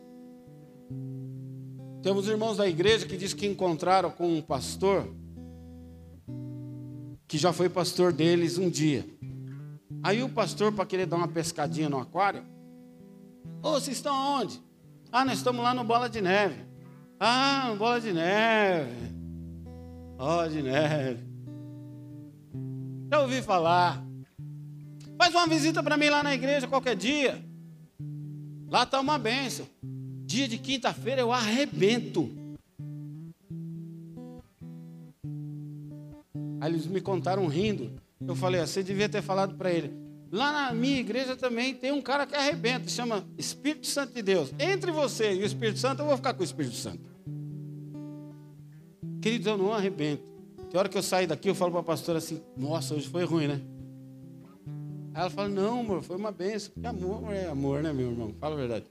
Temos 2.01 2.27
irmãos 2.27 2.57
da 2.57 2.67
igreja 2.67 3.05
que 3.05 3.15
diz 3.15 3.33
que 3.33 3.45
encontraram 3.45 4.09
com 4.09 4.27
um 4.27 4.41
pastor 4.41 5.07
que 7.27 7.37
já 7.37 7.53
foi 7.53 7.69
pastor 7.69 8.11
deles 8.11 8.57
um 8.57 8.69
dia. 8.69 9.05
Aí 10.03 10.23
o 10.23 10.29
pastor, 10.29 10.71
para 10.73 10.85
querer 10.85 11.05
dar 11.05 11.15
uma 11.15 11.27
pescadinha 11.27 11.87
no 11.87 11.97
aquário, 11.97 12.43
ô, 13.63 13.69
oh, 13.69 13.71
vocês 13.73 13.97
estão 13.97 14.13
aonde? 14.13 14.59
Ah, 15.11 15.23
nós 15.23 15.37
estamos 15.37 15.63
lá 15.63 15.73
no 15.73 15.83
Bola 15.83 16.09
de 16.09 16.21
Neve. 16.21 16.55
Ah, 17.19 17.73
Bola 17.77 18.01
de 18.01 18.11
Neve. 18.11 18.91
Bola 20.17 20.49
de 20.49 20.61
Neve. 20.61 21.23
Já 23.11 23.21
ouvi 23.21 23.41
falar. 23.41 24.03
Faz 25.17 25.35
uma 25.35 25.45
visita 25.45 25.83
para 25.83 25.97
mim 25.97 26.09
lá 26.09 26.23
na 26.23 26.33
igreja 26.33 26.67
qualquer 26.67 26.95
dia. 26.95 27.45
Lá 28.67 28.83
está 28.83 28.99
uma 28.99 29.19
benção. 29.19 29.67
Dia 30.31 30.47
de 30.47 30.57
quinta-feira 30.57 31.19
eu 31.19 31.33
arrebento. 31.33 32.31
Aí 36.61 36.71
eles 36.71 36.87
me 36.87 37.01
contaram 37.01 37.45
rindo. 37.47 37.91
Eu 38.25 38.33
falei, 38.33 38.61
ah, 38.61 38.65
você 38.65 38.81
devia 38.81 39.09
ter 39.09 39.21
falado 39.21 39.55
para 39.55 39.73
ele. 39.73 39.91
Lá 40.31 40.53
na 40.53 40.73
minha 40.73 41.01
igreja 41.01 41.35
também 41.35 41.75
tem 41.75 41.91
um 41.91 42.01
cara 42.01 42.25
que 42.25 42.33
arrebenta, 42.33 42.87
chama 42.87 43.27
Espírito 43.37 43.87
Santo 43.87 44.13
de 44.13 44.21
Deus. 44.21 44.53
Entre 44.57 44.89
você 44.89 45.33
e 45.33 45.43
o 45.43 45.45
Espírito 45.45 45.79
Santo, 45.79 46.01
eu 46.01 46.05
vou 46.05 46.15
ficar 46.15 46.33
com 46.33 46.39
o 46.39 46.45
Espírito 46.45 46.75
Santo. 46.75 47.01
Queridos, 49.21 49.47
eu 49.47 49.57
não 49.57 49.73
arrebento. 49.73 50.23
Tem 50.69 50.79
hora 50.79 50.87
que 50.87 50.97
eu 50.97 51.03
saio 51.03 51.27
daqui, 51.27 51.49
eu 51.49 51.55
falo 51.55 51.71
para 51.71 51.81
a 51.81 51.83
pastora 51.83 52.19
assim: 52.19 52.41
Nossa, 52.55 52.95
hoje 52.95 53.09
foi 53.09 53.25
ruim, 53.25 53.47
né? 53.47 53.61
Aí 55.13 55.23
ela 55.23 55.29
fala: 55.29 55.49
Não, 55.49 55.81
amor, 55.81 56.01
foi 56.01 56.15
uma 56.15 56.31
benção. 56.31 56.71
Porque 56.73 56.87
amor 56.87 57.33
é 57.33 57.47
amor, 57.47 57.83
né, 57.83 57.91
meu 57.91 58.11
irmão? 58.11 58.33
Fala 58.39 58.55
a 58.55 58.57
verdade. 58.57 58.85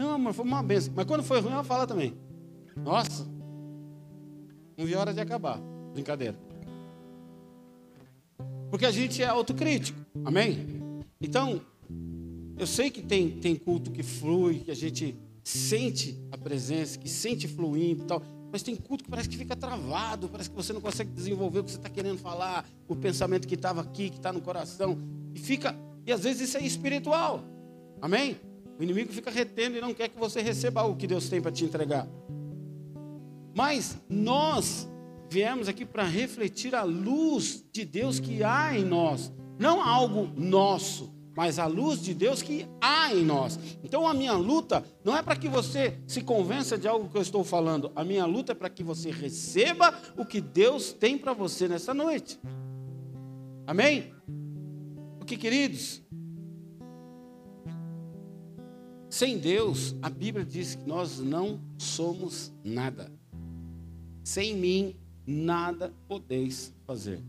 Não, 0.00 0.12
amor, 0.12 0.32
foi 0.32 0.46
uma 0.46 0.62
benção. 0.62 0.94
Mas 0.96 1.04
quando 1.04 1.22
foi 1.22 1.42
ruim, 1.42 1.52
ela 1.52 1.62
fala 1.62 1.86
também: 1.86 2.16
Nossa, 2.74 3.28
não 4.74 4.86
vi 4.86 4.94
a 4.94 4.98
hora 4.98 5.12
de 5.12 5.20
acabar. 5.20 5.60
Brincadeira. 5.92 6.38
Porque 8.70 8.86
a 8.86 8.90
gente 8.90 9.22
é 9.22 9.26
autocrítico. 9.26 10.00
Amém? 10.24 11.04
Então, 11.20 11.60
eu 12.58 12.66
sei 12.66 12.90
que 12.90 13.02
tem, 13.02 13.30
tem 13.40 13.54
culto 13.54 13.90
que 13.90 14.02
flui, 14.02 14.60
que 14.60 14.70
a 14.70 14.74
gente 14.74 15.14
sente 15.44 16.18
a 16.32 16.38
presença, 16.38 16.98
que 16.98 17.08
sente 17.08 17.46
fluindo 17.46 18.04
e 18.04 18.06
tal. 18.06 18.22
Mas 18.50 18.62
tem 18.62 18.74
culto 18.76 19.04
que 19.04 19.10
parece 19.10 19.28
que 19.28 19.36
fica 19.36 19.54
travado, 19.54 20.30
parece 20.30 20.48
que 20.48 20.56
você 20.56 20.72
não 20.72 20.80
consegue 20.80 21.10
desenvolver 21.10 21.58
o 21.58 21.64
que 21.64 21.72
você 21.72 21.76
está 21.76 21.90
querendo 21.90 22.16
falar, 22.16 22.66
o 22.88 22.96
pensamento 22.96 23.46
que 23.46 23.54
estava 23.54 23.82
aqui, 23.82 24.08
que 24.08 24.16
está 24.16 24.32
no 24.32 24.40
coração. 24.40 24.96
E 25.34 25.38
fica, 25.38 25.76
e 26.06 26.10
às 26.10 26.22
vezes 26.22 26.48
isso 26.48 26.56
é 26.56 26.62
espiritual. 26.62 27.44
Amém? 28.00 28.40
O 28.80 28.82
inimigo 28.82 29.12
fica 29.12 29.30
retendo 29.30 29.76
e 29.76 29.80
não 29.80 29.92
quer 29.92 30.08
que 30.08 30.18
você 30.18 30.40
receba 30.40 30.82
o 30.84 30.96
que 30.96 31.06
Deus 31.06 31.28
tem 31.28 31.38
para 31.38 31.52
te 31.52 31.64
entregar. 31.64 32.08
Mas 33.54 33.98
nós 34.08 34.88
viemos 35.28 35.68
aqui 35.68 35.84
para 35.84 36.04
refletir 36.04 36.74
a 36.74 36.82
luz 36.82 37.62
de 37.70 37.84
Deus 37.84 38.18
que 38.18 38.42
há 38.42 38.74
em 38.74 38.82
nós, 38.82 39.30
não 39.58 39.82
algo 39.82 40.30
nosso 40.34 41.20
mas 41.40 41.58
a 41.58 41.66
luz 41.66 42.02
de 42.02 42.12
Deus 42.12 42.42
que 42.42 42.66
há 42.80 43.14
em 43.14 43.24
nós. 43.24 43.58
Então 43.82 44.06
a 44.06 44.12
minha 44.12 44.34
luta 44.34 44.84
não 45.02 45.16
é 45.16 45.22
para 45.22 45.36
que 45.36 45.48
você 45.48 45.98
se 46.06 46.20
convença 46.20 46.76
de 46.76 46.86
algo 46.86 47.08
que 47.08 47.16
eu 47.16 47.22
estou 47.22 47.44
falando, 47.44 47.90
a 47.96 48.04
minha 48.04 48.26
luta 48.26 48.52
é 48.52 48.54
para 48.54 48.68
que 48.68 48.82
você 48.82 49.10
receba 49.10 49.94
o 50.18 50.24
que 50.26 50.40
Deus 50.40 50.92
tem 50.92 51.16
para 51.16 51.32
você 51.32 51.66
nessa 51.66 51.94
noite. 51.94 52.38
Amém? 53.66 54.12
Porque, 55.18 55.36
queridos, 55.36 56.02
sem 59.10 59.38
Deus, 59.38 59.96
a 60.00 60.08
Bíblia 60.08 60.44
diz 60.44 60.76
que 60.76 60.88
nós 60.88 61.18
não 61.18 61.60
somos 61.76 62.52
nada. 62.62 63.12
Sem 64.22 64.56
mim, 64.56 64.94
nada 65.26 65.92
podeis 66.06 66.72
fazer. 66.86 67.20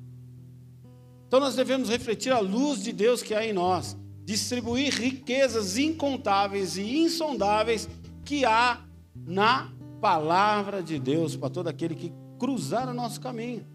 Então 1.27 1.39
nós 1.39 1.55
devemos 1.55 1.89
refletir 1.89 2.31
a 2.31 2.39
luz 2.39 2.83
de 2.83 2.93
Deus 2.93 3.23
que 3.23 3.33
há 3.33 3.45
em 3.45 3.51
nós 3.51 3.97
distribuir 4.23 4.93
riquezas 4.93 5.77
incontáveis 5.77 6.77
e 6.77 6.99
insondáveis 6.99 7.89
que 8.23 8.45
há 8.45 8.79
na 9.15 9.73
palavra 9.99 10.83
de 10.83 10.99
Deus 10.99 11.35
para 11.35 11.49
todo 11.49 11.67
aquele 11.67 11.95
que 11.95 12.13
cruzar 12.37 12.87
o 12.87 12.93
nosso 12.93 13.19
caminho. 13.19 13.65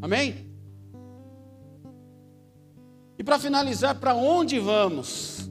Amém? 0.00 0.50
E 3.18 3.24
para 3.24 3.38
finalizar, 3.38 3.94
para 3.98 4.14
onde 4.14 4.58
vamos? 4.58 5.50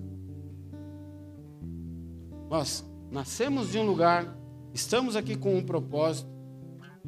Nós 2.53 2.85
nascemos 3.09 3.71
de 3.71 3.79
um 3.79 3.83
lugar, 3.83 4.37
estamos 4.75 5.15
aqui 5.15 5.35
com 5.35 5.57
um 5.57 5.63
propósito, 5.63 6.29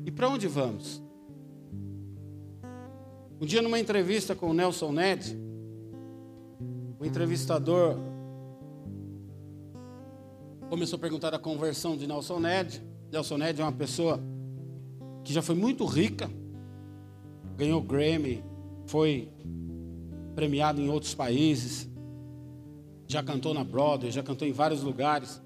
e 0.04 0.10
para 0.10 0.28
onde 0.28 0.48
vamos? 0.48 1.04
Um 3.40 3.46
dia, 3.46 3.62
numa 3.62 3.80
entrevista 3.80 4.34
com 4.34 4.50
o 4.50 4.54
Nelson 4.56 4.92
Ned, 4.92 5.38
o 7.00 7.06
entrevistador 7.06 7.96
começou 10.68 10.98
a 10.98 11.00
perguntar 11.00 11.30
da 11.30 11.38
conversão 11.38 11.96
de 11.96 12.08
Nelson 12.08 12.40
Ned. 12.40 12.82
Nelson 13.12 13.38
Ned 13.38 13.62
é 13.62 13.64
uma 13.64 13.72
pessoa 13.72 14.20
que 15.24 15.32
já 15.32 15.44
foi 15.44 15.54
muito 15.54 15.86
rica, 15.86 16.28
ganhou 17.56 17.84
Grammy, 17.84 18.44
foi 18.88 19.32
premiado 20.34 20.82
em 20.82 20.90
outros 20.90 21.14
países, 21.14 21.88
já 23.08 23.24
cantou 23.24 23.54
na 23.54 23.64
Broadway, 23.64 24.12
já 24.12 24.24
cantou 24.24 24.48
em 24.48 24.52
vários 24.52 24.82
lugares. 24.82 25.42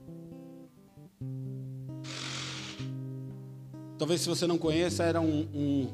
Talvez 3.97 4.21
se 4.21 4.29
você 4.29 4.47
não 4.47 4.57
conheça, 4.57 5.03
era 5.03 5.19
um, 5.19 5.47
um 5.53 5.87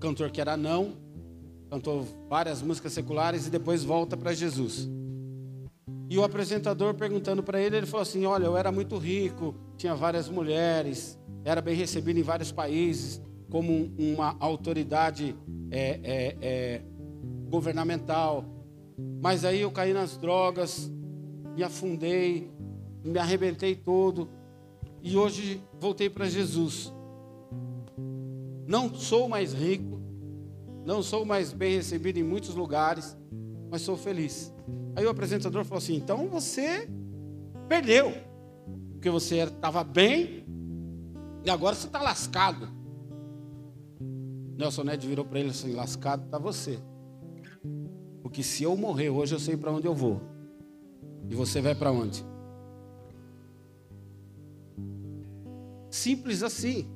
cantor 0.00 0.30
que 0.30 0.40
era 0.40 0.56
não, 0.56 0.96
cantou 1.70 2.06
várias 2.28 2.62
músicas 2.62 2.92
seculares 2.92 3.46
e 3.46 3.50
depois 3.50 3.84
volta 3.84 4.16
para 4.16 4.32
Jesus. 4.32 4.88
E 6.08 6.18
o 6.18 6.24
apresentador 6.24 6.94
perguntando 6.94 7.42
para 7.42 7.60
ele, 7.60 7.76
ele 7.76 7.86
falou 7.86 8.02
assim: 8.02 8.24
Olha, 8.24 8.44
eu 8.44 8.56
era 8.56 8.70
muito 8.70 8.96
rico, 8.96 9.54
tinha 9.76 9.94
várias 9.94 10.28
mulheres, 10.28 11.18
era 11.44 11.60
bem 11.60 11.74
recebido 11.74 12.18
em 12.18 12.22
vários 12.22 12.52
países, 12.52 13.20
como 13.50 13.92
uma 13.98 14.36
autoridade 14.40 15.36
é, 15.70 16.00
é, 16.02 16.36
é, 16.40 16.82
governamental. 17.48 18.53
Mas 19.20 19.44
aí 19.44 19.60
eu 19.60 19.70
caí 19.70 19.92
nas 19.92 20.16
drogas, 20.16 20.90
me 21.54 21.62
afundei, 21.62 22.50
me 23.04 23.18
arrebentei 23.18 23.74
todo, 23.74 24.28
e 25.02 25.16
hoje 25.16 25.62
voltei 25.78 26.08
para 26.08 26.28
Jesus. 26.28 26.92
Não 28.66 28.94
sou 28.94 29.28
mais 29.28 29.52
rico, 29.52 30.00
não 30.84 31.02
sou 31.02 31.24
mais 31.24 31.52
bem 31.52 31.76
recebido 31.76 32.18
em 32.18 32.22
muitos 32.22 32.54
lugares, 32.54 33.16
mas 33.70 33.82
sou 33.82 33.96
feliz. 33.96 34.52
Aí 34.96 35.04
o 35.04 35.10
apresentador 35.10 35.64
falou 35.64 35.78
assim: 35.78 35.96
então 35.96 36.28
você 36.28 36.88
perdeu, 37.68 38.12
porque 38.92 39.10
você 39.10 39.38
estava 39.38 39.82
bem 39.82 40.44
e 41.44 41.50
agora 41.50 41.74
você 41.74 41.86
está 41.86 42.00
lascado. 42.00 42.68
Nelson 44.56 44.84
Ned 44.84 45.06
virou 45.06 45.24
para 45.24 45.40
ele 45.40 45.50
assim: 45.50 45.72
lascado 45.72 46.24
está 46.24 46.38
você. 46.38 46.78
Porque 48.24 48.42
se 48.42 48.62
eu 48.62 48.74
morrer 48.74 49.10
hoje, 49.10 49.34
eu 49.34 49.38
sei 49.38 49.54
para 49.54 49.70
onde 49.70 49.86
eu 49.86 49.94
vou. 49.94 50.18
E 51.28 51.34
você 51.34 51.60
vai 51.60 51.74
para 51.74 51.92
onde? 51.92 52.24
Simples 55.90 56.42
assim. 56.42 56.86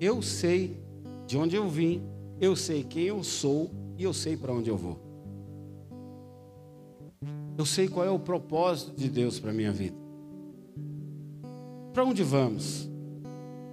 Eu 0.00 0.22
sei 0.22 0.82
de 1.26 1.36
onde 1.36 1.54
eu 1.54 1.68
vim, 1.68 2.02
eu 2.40 2.56
sei 2.56 2.82
quem 2.82 3.02
eu 3.02 3.22
sou 3.22 3.70
e 3.98 4.02
eu 4.02 4.14
sei 4.14 4.34
para 4.34 4.50
onde 4.50 4.70
eu 4.70 4.78
vou. 4.78 4.98
Eu 7.58 7.66
sei 7.66 7.86
qual 7.86 8.06
é 8.06 8.10
o 8.10 8.18
propósito 8.18 8.96
de 8.96 9.10
Deus 9.10 9.38
para 9.38 9.52
minha 9.52 9.72
vida. 9.72 9.96
Para 11.92 12.04
onde 12.04 12.22
vamos? 12.22 12.88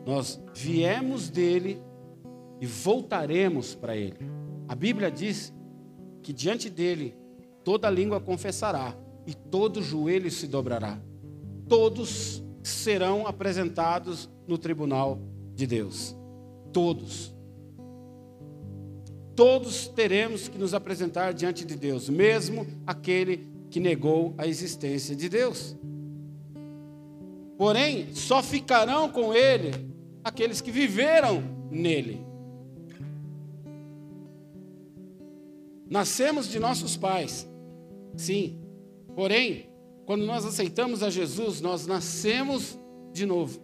Nós 0.06 0.38
viemos 0.54 1.30
dele 1.30 1.82
e 2.60 2.66
voltaremos 2.66 3.74
para 3.74 3.96
ele. 3.96 4.20
A 4.68 4.76
Bíblia 4.76 5.10
diz 5.10 5.54
que 6.26 6.34
diante 6.34 6.72
dele 6.72 7.16
toda 7.64 7.88
língua 7.88 8.20
confessará 8.20 8.98
e 9.28 9.36
todo 9.36 9.84
joelho 9.84 10.32
se 10.32 10.48
dobrará. 10.48 11.00
Todos 11.70 12.44
serão 12.64 13.28
apresentados 13.28 14.28
no 14.48 14.58
tribunal 14.58 15.20
de 15.54 15.68
Deus. 15.68 16.16
Todos 16.74 17.32
todos 19.36 19.88
teremos 19.90 20.48
que 20.48 20.58
nos 20.58 20.74
apresentar 20.74 21.34
diante 21.34 21.66
de 21.66 21.76
Deus, 21.76 22.08
mesmo 22.08 22.66
aquele 22.88 23.46
que 23.70 23.82
negou 23.82 24.34
a 24.38 24.48
existência 24.48 25.14
de 25.16 25.28
Deus. 25.28 25.76
Porém, 27.58 28.16
só 28.16 28.42
ficarão 28.42 29.10
com 29.10 29.34
ele 29.34 29.72
aqueles 30.24 30.62
que 30.62 30.72
viveram 30.72 31.44
nele. 31.70 32.26
Nascemos 35.90 36.48
de 36.50 36.60
nossos 36.60 36.98
pais, 36.98 37.48
sim. 38.18 38.60
Porém, 39.16 39.70
quando 40.06 40.26
nós 40.26 40.46
aceitamos 40.46 41.02
a 41.04 41.10
Jesus, 41.10 41.62
nós 41.62 41.88
nascemos 41.88 42.78
de 43.12 43.26
novo. 43.26 43.60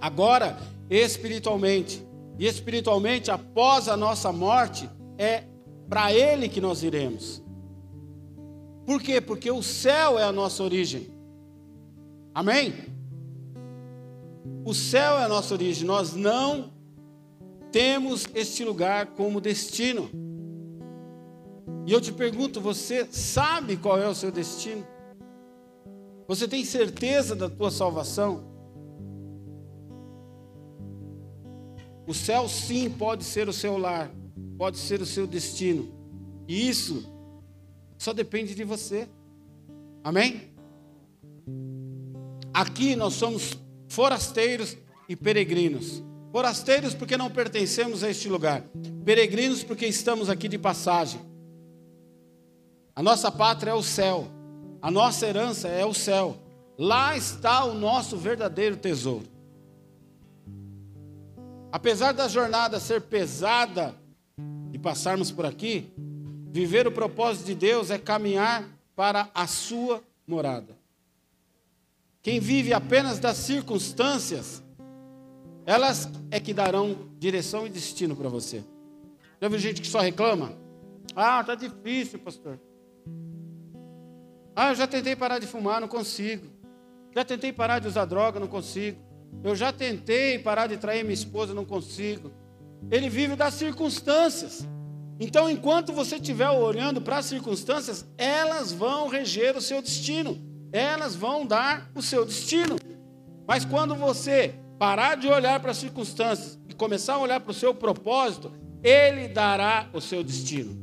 Agora, 0.00 0.58
espiritualmente, 0.90 2.02
e 2.38 2.46
espiritualmente, 2.46 3.30
após 3.30 3.88
a 3.88 3.96
nossa 3.96 4.32
morte, 4.32 4.88
é 5.18 5.44
para 5.88 6.12
Ele 6.12 6.48
que 6.48 6.60
nós 6.60 6.82
iremos. 6.82 7.42
Por 8.84 9.00
quê? 9.00 9.20
Porque 9.20 9.50
o 9.50 9.62
céu 9.62 10.18
é 10.18 10.24
a 10.24 10.32
nossa 10.32 10.62
origem. 10.62 11.08
Amém? 12.34 12.74
O 14.64 14.74
céu 14.74 15.18
é 15.18 15.24
a 15.24 15.28
nossa 15.28 15.54
origem. 15.54 15.86
Nós 15.86 16.14
não 16.14 16.72
temos 17.70 18.26
este 18.34 18.64
lugar 18.64 19.06
como 19.08 19.40
destino. 19.40 20.10
E 21.86 21.92
eu 21.92 22.00
te 22.00 22.12
pergunto, 22.12 22.60
você 22.60 23.06
sabe 23.10 23.76
qual 23.76 23.98
é 23.98 24.08
o 24.08 24.14
seu 24.14 24.30
destino? 24.30 24.86
Você 26.28 26.46
tem 26.46 26.64
certeza 26.64 27.34
da 27.34 27.48
tua 27.50 27.70
salvação? 27.70 28.44
O 32.06 32.14
céu 32.14 32.48
sim 32.48 32.90
pode 32.90 33.24
ser 33.24 33.48
o 33.48 33.52
seu 33.52 33.76
lar, 33.76 34.10
pode 34.56 34.78
ser 34.78 35.00
o 35.00 35.06
seu 35.06 35.26
destino. 35.26 35.92
E 36.46 36.68
isso 36.68 37.04
só 37.98 38.12
depende 38.12 38.54
de 38.54 38.64
você. 38.64 39.08
Amém? 40.04 40.52
Aqui 42.52 42.94
nós 42.94 43.14
somos 43.14 43.56
forasteiros 43.88 44.76
e 45.08 45.16
peregrinos. 45.16 46.02
Forasteiros 46.30 46.94
porque 46.94 47.16
não 47.16 47.30
pertencemos 47.30 48.02
a 48.02 48.10
este 48.10 48.28
lugar. 48.28 48.64
Peregrinos 49.04 49.62
porque 49.62 49.86
estamos 49.86 50.30
aqui 50.30 50.48
de 50.48 50.58
passagem. 50.58 51.31
A 52.94 53.02
nossa 53.02 53.30
pátria 53.32 53.70
é 53.70 53.74
o 53.74 53.82
céu. 53.82 54.28
A 54.80 54.90
nossa 54.90 55.26
herança 55.26 55.68
é 55.68 55.84
o 55.84 55.94
céu. 55.94 56.36
Lá 56.78 57.16
está 57.16 57.64
o 57.64 57.74
nosso 57.74 58.16
verdadeiro 58.16 58.76
tesouro. 58.76 59.26
Apesar 61.70 62.12
da 62.12 62.28
jornada 62.28 62.78
ser 62.78 63.00
pesada 63.02 63.94
de 64.70 64.78
passarmos 64.78 65.30
por 65.30 65.46
aqui, 65.46 65.90
viver 66.50 66.86
o 66.86 66.92
propósito 66.92 67.46
de 67.46 67.54
Deus 67.54 67.90
é 67.90 67.98
caminhar 67.98 68.68
para 68.94 69.30
a 69.34 69.46
sua 69.46 70.02
morada. 70.26 70.76
Quem 72.20 72.38
vive 72.38 72.74
apenas 72.74 73.18
das 73.18 73.38
circunstâncias, 73.38 74.62
elas 75.64 76.08
é 76.30 76.38
que 76.38 76.52
darão 76.52 77.08
direção 77.18 77.66
e 77.66 77.70
destino 77.70 78.14
para 78.14 78.28
você. 78.28 78.62
Já 79.40 79.48
viu 79.48 79.58
gente 79.58 79.80
que 79.80 79.88
só 79.88 80.00
reclama? 80.00 80.52
Ah, 81.16 81.42
tá 81.42 81.54
difícil, 81.54 82.18
pastor. 82.18 82.60
Ah, 84.54 84.70
eu 84.70 84.74
já 84.74 84.86
tentei 84.86 85.16
parar 85.16 85.38
de 85.38 85.46
fumar, 85.46 85.80
não 85.80 85.88
consigo. 85.88 86.46
Já 87.14 87.24
tentei 87.24 87.52
parar 87.52 87.78
de 87.78 87.88
usar 87.88 88.04
droga, 88.04 88.38
não 88.38 88.46
consigo. 88.46 88.98
Eu 89.42 89.56
já 89.56 89.72
tentei 89.72 90.38
parar 90.38 90.66
de 90.66 90.76
trair 90.76 91.02
minha 91.02 91.14
esposa, 91.14 91.54
não 91.54 91.64
consigo. 91.64 92.30
Ele 92.90 93.08
vive 93.08 93.34
das 93.34 93.54
circunstâncias. 93.54 94.66
Então, 95.18 95.48
enquanto 95.48 95.92
você 95.92 96.16
estiver 96.16 96.50
olhando 96.50 97.00
para 97.00 97.18
as 97.18 97.26
circunstâncias, 97.26 98.06
elas 98.18 98.72
vão 98.72 99.08
reger 99.08 99.56
o 99.56 99.60
seu 99.60 99.80
destino. 99.80 100.38
Elas 100.72 101.14
vão 101.14 101.46
dar 101.46 101.90
o 101.94 102.02
seu 102.02 102.24
destino. 102.24 102.76
Mas 103.46 103.64
quando 103.64 103.94
você 103.94 104.54
parar 104.78 105.16
de 105.16 105.28
olhar 105.28 105.60
para 105.60 105.70
as 105.70 105.76
circunstâncias 105.76 106.58
e 106.68 106.74
começar 106.74 107.14
a 107.14 107.18
olhar 107.18 107.40
para 107.40 107.52
o 107.52 107.54
seu 107.54 107.74
propósito, 107.74 108.52
ele 108.82 109.28
dará 109.28 109.88
o 109.92 110.00
seu 110.00 110.24
destino. 110.24 110.76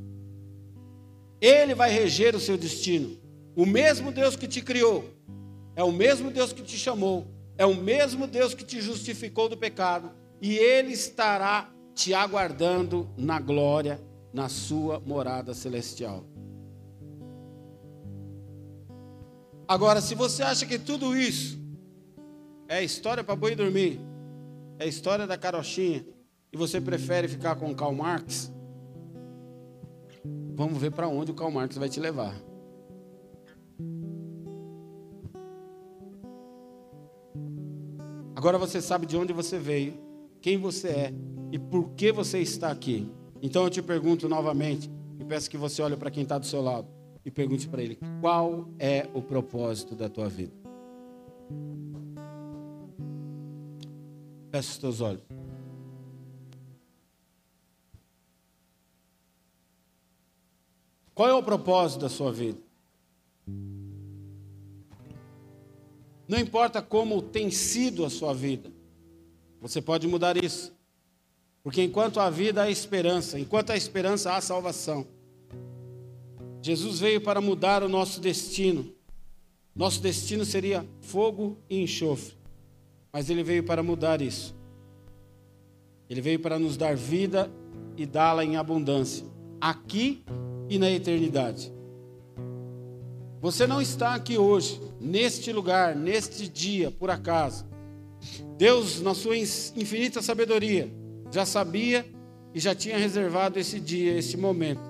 Ele 1.42 1.76
vai 1.76 1.92
reger 1.92 2.36
o 2.36 2.40
seu 2.40 2.58
destino. 2.58 3.18
O 3.60 3.66
mesmo 3.66 4.10
Deus 4.10 4.38
que 4.38 4.48
te 4.48 4.62
criou, 4.62 5.04
é 5.76 5.84
o 5.84 5.92
mesmo 5.92 6.32
Deus 6.32 6.54
que 6.54 6.62
te 6.62 6.78
chamou, 6.78 7.28
é 7.58 7.66
o 7.66 7.76
mesmo 7.76 8.26
Deus 8.26 8.54
que 8.54 8.64
te 8.64 8.80
justificou 8.80 9.50
do 9.50 9.58
pecado, 9.58 10.12
e 10.42 10.56
Ele 10.56 10.94
estará 10.94 11.70
te 11.94 12.14
aguardando 12.14 13.10
na 13.18 13.38
glória, 13.38 14.00
na 14.32 14.48
sua 14.48 15.02
morada 15.02 15.54
celestial. 15.54 16.24
Agora, 19.68 20.00
se 20.00 20.16
você 20.16 20.42
acha 20.42 20.66
que 20.66 20.80
tudo 20.80 21.14
isso 21.14 21.60
é 22.70 22.82
história 22.82 23.26
para 23.26 23.36
boi 23.36 23.56
dormir, 23.56 24.00
é 24.80 24.88
história 24.88 25.28
da 25.28 25.38
carochinha, 25.38 26.08
e 26.50 26.56
você 26.56 26.80
prefere 26.80 27.28
ficar 27.28 27.58
com 27.58 27.76
Karl 27.76 27.94
Marx, 27.94 28.54
vamos 30.56 30.80
ver 30.80 30.94
para 30.94 31.10
onde 31.10 31.32
o 31.32 31.36
Karl 31.36 31.52
Marx 31.52 31.76
vai 31.76 31.90
te 31.90 32.00
levar. 32.00 32.48
Agora 38.40 38.58
você 38.58 38.82
sabe 38.82 39.06
de 39.06 39.18
onde 39.18 39.34
você 39.34 39.60
veio, 39.60 40.00
quem 40.40 40.58
você 40.58 40.88
é 40.88 41.14
e 41.52 41.60
por 41.60 41.90
que 41.90 42.10
você 42.10 42.40
está 42.40 42.72
aqui. 42.72 43.12
Então 43.42 43.66
eu 43.66 43.70
te 43.70 43.82
pergunto 43.82 44.30
novamente, 44.30 44.90
e 45.20 45.26
peço 45.26 45.50
que 45.50 45.58
você 45.58 45.82
olhe 45.82 45.98
para 45.98 46.10
quem 46.10 46.24
está 46.24 46.38
do 46.38 46.46
seu 46.46 46.62
lado 46.62 46.88
e 47.26 47.30
pergunte 47.30 47.68
para 47.68 47.84
ele: 47.84 48.00
qual 48.22 48.70
é 48.80 49.10
o 49.14 49.22
propósito 49.22 49.94
da 49.94 50.08
tua 50.08 50.30
vida? 50.30 50.54
Feche 54.54 54.70
os 54.70 54.78
teus 54.78 55.02
olhos. 55.02 55.24
Qual 61.14 61.28
é 61.28 61.34
o 61.34 61.44
propósito 61.44 62.00
da 62.00 62.10
sua 62.10 62.32
vida? 62.32 62.58
Não 66.30 66.38
importa 66.38 66.80
como 66.80 67.24
tem 67.24 67.50
sido 67.50 68.06
a 68.06 68.10
sua 68.10 68.36
vida, 68.36 68.72
você 69.60 69.82
pode 69.82 70.08
mudar 70.08 70.38
isso. 70.38 70.72
Porque 71.64 71.82
enquanto 71.82 72.20
há 72.20 72.30
vida, 72.30 72.62
há 72.62 72.70
esperança. 72.70 73.40
Enquanto 73.40 73.72
há 73.72 73.76
esperança, 73.76 74.36
há 74.36 74.40
salvação. 74.40 75.08
Jesus 76.62 77.00
veio 77.00 77.20
para 77.20 77.42
mudar 77.42 77.82
o 77.82 77.90
nosso 77.90 78.22
destino. 78.22 78.94
Nosso 79.76 80.00
destino 80.02 80.46
seria 80.46 80.86
fogo 81.02 81.58
e 81.68 81.82
enxofre. 81.82 82.36
Mas 83.12 83.28
ele 83.32 83.42
veio 83.42 83.64
para 83.64 83.82
mudar 83.82 84.22
isso. 84.22 84.56
Ele 86.08 86.22
veio 86.22 86.40
para 86.40 86.60
nos 86.60 86.78
dar 86.78 86.96
vida 86.96 87.52
e 87.98 88.06
dá-la 88.06 88.46
em 88.46 88.56
abundância, 88.56 89.26
aqui 89.60 90.24
e 90.70 90.78
na 90.78 90.92
eternidade. 90.92 91.74
Você 93.42 93.66
não 93.66 93.82
está 93.82 94.16
aqui 94.16 94.38
hoje, 94.38 94.82
neste 95.00 95.54
lugar, 95.54 95.96
neste 95.96 96.48
dia, 96.50 96.92
por 96.92 97.10
acaso. 97.10 97.66
Deus, 98.58 99.02
na 99.02 99.14
sua 99.14 99.38
infinita 99.38 100.22
sabedoria, 100.22 100.92
já 101.32 101.46
sabia 101.46 102.06
e 102.54 102.60
já 102.60 102.76
tinha 102.76 102.98
reservado 102.98 103.58
esse 103.58 103.80
dia, 103.80 104.18
esse 104.18 104.36
momento. 104.36 104.82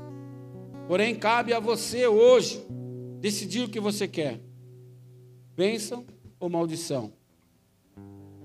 Porém, 0.87 1.13
cabe 1.13 1.53
a 1.53 1.59
você 1.59 2.07
hoje 2.07 2.65
decidir 3.19 3.65
o 3.65 3.69
que 3.69 3.79
você 3.79 4.07
quer: 4.07 4.39
bênção 5.55 6.03
ou 6.39 6.49
maldição, 6.49 7.13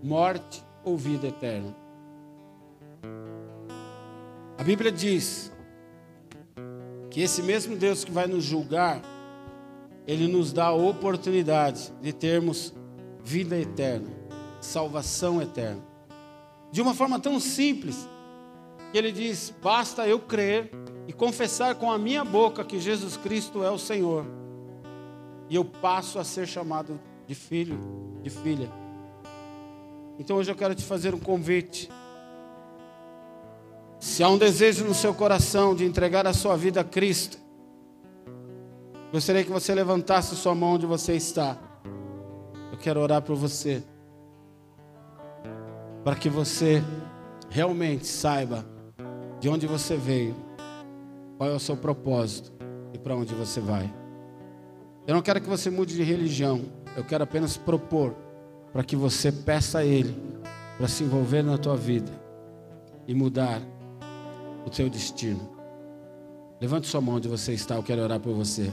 morte 0.02 0.62
ou 0.84 0.98
vida 0.98 1.28
eterna. 1.28 1.74
A 4.58 4.62
Bíblia 4.62 4.92
diz 4.92 5.50
que 7.10 7.22
esse 7.22 7.42
mesmo 7.42 7.74
Deus 7.76 8.04
que 8.04 8.12
vai 8.12 8.26
nos 8.26 8.44
julgar, 8.44 9.00
ele 10.06 10.28
nos 10.28 10.52
dá 10.52 10.66
a 10.66 10.74
oportunidade 10.74 11.92
de 12.00 12.12
termos 12.12 12.74
vida 13.22 13.58
eterna, 13.58 14.08
salvação 14.60 15.40
eterna. 15.40 15.82
De 16.70 16.82
uma 16.82 16.94
forma 16.94 17.18
tão 17.18 17.40
simples, 17.40 18.08
ele 18.92 19.10
diz: 19.10 19.52
basta 19.62 20.06
eu 20.06 20.18
crer 20.18 20.70
e 21.08 21.12
confessar 21.12 21.74
com 21.74 21.90
a 21.90 21.98
minha 21.98 22.24
boca 22.24 22.64
que 22.64 22.78
Jesus 22.78 23.16
Cristo 23.16 23.62
é 23.62 23.70
o 23.70 23.78
Senhor, 23.78 24.26
e 25.48 25.56
eu 25.56 25.64
passo 25.64 26.18
a 26.18 26.24
ser 26.24 26.46
chamado 26.46 27.00
de 27.26 27.34
filho, 27.34 27.78
de 28.22 28.30
filha. 28.30 28.70
Então 30.18 30.36
hoje 30.36 30.50
eu 30.50 30.56
quero 30.56 30.74
te 30.74 30.84
fazer 30.84 31.14
um 31.14 31.18
convite. 31.18 31.90
Se 33.98 34.22
há 34.22 34.28
um 34.28 34.36
desejo 34.36 34.84
no 34.84 34.94
seu 34.94 35.14
coração 35.14 35.74
de 35.74 35.84
entregar 35.84 36.26
a 36.26 36.32
sua 36.32 36.56
vida 36.56 36.82
a 36.82 36.84
Cristo, 36.84 37.38
Gostaria 39.14 39.44
que 39.44 39.50
você 39.52 39.72
levantasse 39.72 40.34
sua 40.34 40.56
mão 40.56 40.74
onde 40.74 40.86
você 40.86 41.14
está. 41.14 41.56
Eu 42.72 42.76
quero 42.76 42.98
orar 42.98 43.22
por 43.22 43.36
você. 43.36 43.80
Para 46.02 46.16
que 46.16 46.28
você 46.28 46.82
realmente 47.48 48.08
saiba 48.08 48.66
de 49.38 49.48
onde 49.48 49.68
você 49.68 49.96
veio, 49.96 50.34
qual 51.38 51.48
é 51.48 51.52
o 51.52 51.60
seu 51.60 51.76
propósito 51.76 52.50
e 52.92 52.98
para 52.98 53.14
onde 53.14 53.32
você 53.36 53.60
vai. 53.60 53.88
Eu 55.06 55.14
não 55.14 55.22
quero 55.22 55.40
que 55.40 55.48
você 55.48 55.70
mude 55.70 55.94
de 55.94 56.02
religião. 56.02 56.62
Eu 56.96 57.04
quero 57.04 57.22
apenas 57.22 57.56
propor 57.56 58.16
para 58.72 58.82
que 58.82 58.96
você 58.96 59.30
peça 59.30 59.78
a 59.78 59.84
Ele 59.84 60.12
para 60.76 60.88
se 60.88 61.04
envolver 61.04 61.44
na 61.44 61.56
tua 61.56 61.76
vida 61.76 62.10
e 63.06 63.14
mudar 63.14 63.62
o 64.66 64.70
teu 64.70 64.90
destino. 64.90 65.48
Levante 66.60 66.88
sua 66.88 67.00
mão 67.00 67.14
onde 67.14 67.28
você 67.28 67.52
está. 67.52 67.76
Eu 67.76 67.82
quero 67.84 68.02
orar 68.02 68.18
por 68.18 68.34
você. 68.34 68.72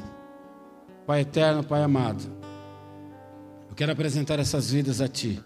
Pai 1.05 1.21
eterno, 1.21 1.63
Pai 1.63 1.83
amado, 1.83 2.23
eu 3.69 3.75
quero 3.75 3.91
apresentar 3.91 4.39
essas 4.39 4.71
vidas 4.71 5.01
a 5.01 5.07
Ti. 5.07 5.43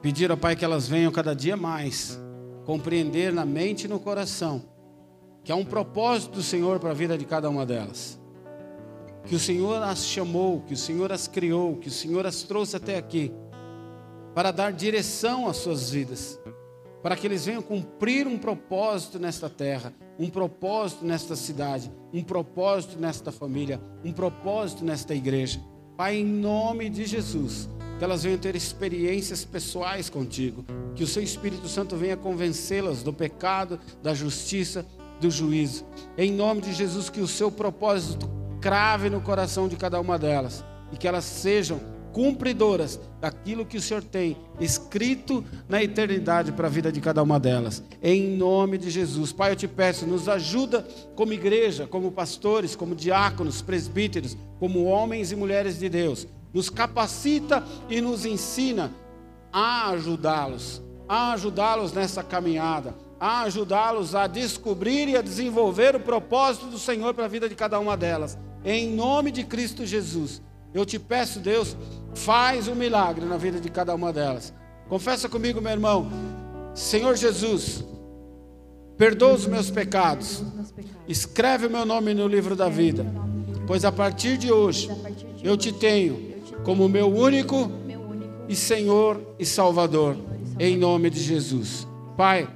Pedir 0.00 0.30
ao 0.30 0.36
Pai 0.36 0.54
que 0.54 0.64
elas 0.64 0.86
venham 0.88 1.10
cada 1.10 1.34
dia 1.34 1.56
mais 1.56 2.20
compreender 2.64 3.32
na 3.32 3.44
mente 3.44 3.84
e 3.84 3.88
no 3.88 3.98
coração 3.98 4.62
que 5.44 5.50
há 5.50 5.56
um 5.56 5.64
propósito 5.64 6.34
do 6.34 6.42
Senhor 6.42 6.78
para 6.78 6.90
a 6.90 6.94
vida 6.94 7.18
de 7.18 7.24
cada 7.24 7.48
uma 7.50 7.66
delas. 7.66 8.18
que 9.24 9.36
o 9.36 9.38
Senhor 9.38 9.80
as 9.82 10.04
chamou, 10.04 10.62
que 10.62 10.74
o 10.74 10.76
Senhor 10.76 11.12
as 11.12 11.28
criou, 11.28 11.76
que 11.76 11.86
o 11.86 11.92
Senhor 11.92 12.26
as 12.26 12.42
trouxe 12.42 12.76
até 12.76 12.96
aqui, 12.96 13.32
para 14.34 14.50
dar 14.50 14.72
direção 14.72 15.46
às 15.48 15.58
suas 15.58 15.90
vidas, 15.90 16.40
para 17.02 17.14
que 17.14 17.26
eles 17.26 17.46
venham 17.46 17.62
cumprir 17.62 18.26
um 18.26 18.36
propósito 18.36 19.20
nesta 19.20 19.48
terra, 19.48 19.92
um 20.22 20.30
propósito 20.30 21.04
nesta 21.04 21.34
cidade, 21.34 21.90
um 22.12 22.22
propósito 22.22 22.96
nesta 22.96 23.32
família, 23.32 23.80
um 24.04 24.12
propósito 24.12 24.84
nesta 24.84 25.12
igreja. 25.12 25.60
Pai, 25.96 26.18
em 26.18 26.24
nome 26.24 26.88
de 26.88 27.04
Jesus, 27.04 27.68
que 27.98 28.04
elas 28.04 28.22
venham 28.22 28.38
ter 28.38 28.54
experiências 28.54 29.44
pessoais 29.44 30.08
contigo, 30.08 30.64
que 30.94 31.02
o 31.02 31.08
seu 31.08 31.24
Espírito 31.24 31.66
Santo 31.66 31.96
venha 31.96 32.16
convencê-las 32.16 33.02
do 33.02 33.12
pecado, 33.12 33.80
da 34.00 34.14
justiça, 34.14 34.86
do 35.20 35.28
juízo. 35.28 35.84
Em 36.16 36.30
nome 36.30 36.60
de 36.60 36.72
Jesus, 36.72 37.10
que 37.10 37.20
o 37.20 37.26
seu 37.26 37.50
propósito 37.50 38.30
crave 38.60 39.10
no 39.10 39.20
coração 39.20 39.66
de 39.66 39.74
cada 39.74 40.00
uma 40.00 40.16
delas 40.20 40.64
e 40.92 40.96
que 40.96 41.08
elas 41.08 41.24
sejam 41.24 41.80
cumpridoras 42.12 43.00
daquilo 43.20 43.64
que 43.64 43.78
o 43.78 43.80
Senhor 43.80 44.02
tem 44.02 44.36
escrito 44.60 45.44
na 45.68 45.82
eternidade 45.82 46.52
para 46.52 46.66
a 46.66 46.70
vida 46.70 46.92
de 46.92 47.00
cada 47.00 47.22
uma 47.22 47.40
delas. 47.40 47.82
Em 48.02 48.36
nome 48.36 48.78
de 48.78 48.90
Jesus. 48.90 49.32
Pai, 49.32 49.52
eu 49.52 49.56
te 49.56 49.66
peço, 49.66 50.06
nos 50.06 50.28
ajuda 50.28 50.86
como 51.14 51.32
igreja, 51.32 51.86
como 51.86 52.12
pastores, 52.12 52.76
como 52.76 52.94
diáconos, 52.94 53.62
presbíteros, 53.62 54.36
como 54.60 54.84
homens 54.84 55.32
e 55.32 55.36
mulheres 55.36 55.78
de 55.78 55.88
Deus. 55.88 56.26
Nos 56.52 56.68
capacita 56.68 57.64
e 57.88 58.00
nos 58.00 58.26
ensina 58.26 58.92
a 59.52 59.90
ajudá-los, 59.90 60.82
a 61.08 61.32
ajudá-los 61.32 61.92
nessa 61.92 62.22
caminhada, 62.22 62.94
a 63.18 63.42
ajudá-los 63.42 64.14
a 64.14 64.26
descobrir 64.26 65.08
e 65.08 65.16
a 65.16 65.22
desenvolver 65.22 65.96
o 65.96 66.00
propósito 66.00 66.66
do 66.66 66.78
Senhor 66.78 67.14
para 67.14 67.24
a 67.24 67.28
vida 67.28 67.48
de 67.48 67.54
cada 67.54 67.78
uma 67.78 67.96
delas. 67.96 68.36
Em 68.64 68.88
nome 68.90 69.30
de 69.30 69.44
Cristo 69.44 69.86
Jesus. 69.86 70.42
Eu 70.74 70.86
te 70.86 70.98
peço, 70.98 71.38
Deus, 71.38 71.76
faz 72.14 72.68
um 72.68 72.74
milagre 72.74 73.24
na 73.24 73.36
vida 73.36 73.60
de 73.60 73.68
cada 73.68 73.94
uma 73.94 74.12
delas. 74.12 74.52
Confessa 74.88 75.28
comigo, 75.28 75.60
meu 75.60 75.72
irmão. 75.72 76.10
Senhor 76.74 77.16
Jesus, 77.16 77.84
perdoa 78.96 79.34
os 79.34 79.46
meus 79.46 79.70
pecados. 79.70 80.42
Escreve 81.06 81.66
o 81.66 81.70
meu 81.70 81.84
nome 81.84 82.14
no 82.14 82.26
livro 82.26 82.56
da 82.56 82.68
vida. 82.68 83.04
Pois 83.66 83.84
a 83.84 83.92
partir 83.92 84.36
de 84.38 84.50
hoje 84.50 84.90
eu 85.42 85.56
te 85.56 85.72
tenho 85.72 86.32
como 86.64 86.88
meu 86.88 87.08
único 87.08 87.70
e 88.48 88.56
Senhor 88.56 89.20
e 89.38 89.44
Salvador. 89.44 90.16
Em 90.58 90.76
nome 90.76 91.10
de 91.10 91.20
Jesus. 91.20 91.86
Pai, 92.16 92.48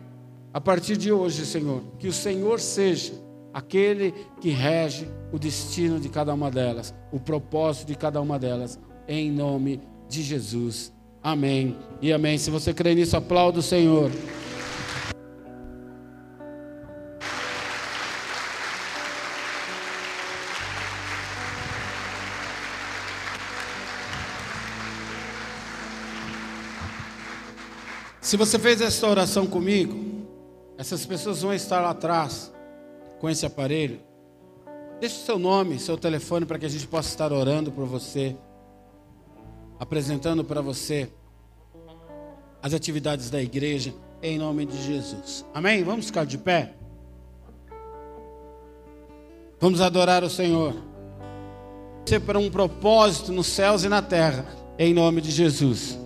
a 0.52 0.60
partir 0.60 0.96
de 0.96 1.12
hoje, 1.12 1.44
Senhor, 1.44 1.82
que 1.98 2.08
o 2.08 2.12
Senhor 2.12 2.60
seja 2.60 3.12
aquele 3.52 4.14
que 4.40 4.50
rege 4.50 5.08
o 5.33 5.39
destino 5.39 5.99
de 5.99 6.09
cada 6.09 6.33
uma 6.33 6.51
delas, 6.51 6.95
o 7.12 7.18
propósito 7.18 7.87
de 7.87 7.95
cada 7.95 8.20
uma 8.20 8.39
delas, 8.39 8.79
em 9.09 9.31
nome 9.31 9.81
de 10.09 10.22
Jesus. 10.22 10.93
Amém 11.22 11.77
e 12.01 12.12
amém. 12.12 12.39
Se 12.39 12.51
você 12.51 12.72
crê 12.72 12.95
nisso, 12.95 13.16
aplauda 13.16 13.59
o 13.59 13.62
Senhor. 13.62 14.11
Se 28.27 28.37
você 28.37 28.59
fez 28.59 28.81
essa 28.81 29.07
oração 29.07 29.47
comigo, 29.47 30.27
essas 30.77 31.07
pessoas 31.07 31.43
vão 31.43 31.55
estar 31.55 31.81
lá 31.81 31.91
atrás 31.91 32.53
com 33.20 33.31
esse 33.31 33.47
aparelho, 33.47 34.01
deixe 35.01 35.16
seu 35.16 35.38
nome, 35.38 35.78
seu 35.78 35.97
telefone 35.97 36.47
para 36.47 36.59
que 36.59 36.66
a 36.66 36.68
gente 36.68 36.86
possa 36.86 37.09
estar 37.09 37.32
orando 37.32 37.70
por 37.70 37.86
você, 37.86 38.36
apresentando 39.78 40.44
para 40.44 40.61
você 40.61 41.11
as 42.62 42.74
atividades 42.74 43.30
da 43.30 43.40
igreja 43.40 43.94
em 44.22 44.38
nome 44.38 44.66
de 44.66 44.82
Jesus. 44.82 45.44
Amém? 45.55 45.84
Vamos 45.84 46.07
ficar 46.07 46.24
de 46.24 46.38
pé? 46.38 46.74
Vamos 49.61 49.80
adorar 49.80 50.22
o 50.24 50.30
Senhor. 50.30 50.74
Ser 52.05 52.20
para 52.20 52.38
um 52.38 52.51
propósito 52.51 53.32
nos 53.32 53.47
céus 53.47 53.84
e 53.84 53.88
na 53.88 54.03
terra, 54.03 54.47
em 54.78 54.94
nome 54.94 55.20
de 55.20 55.30
Jesus. 55.30 56.05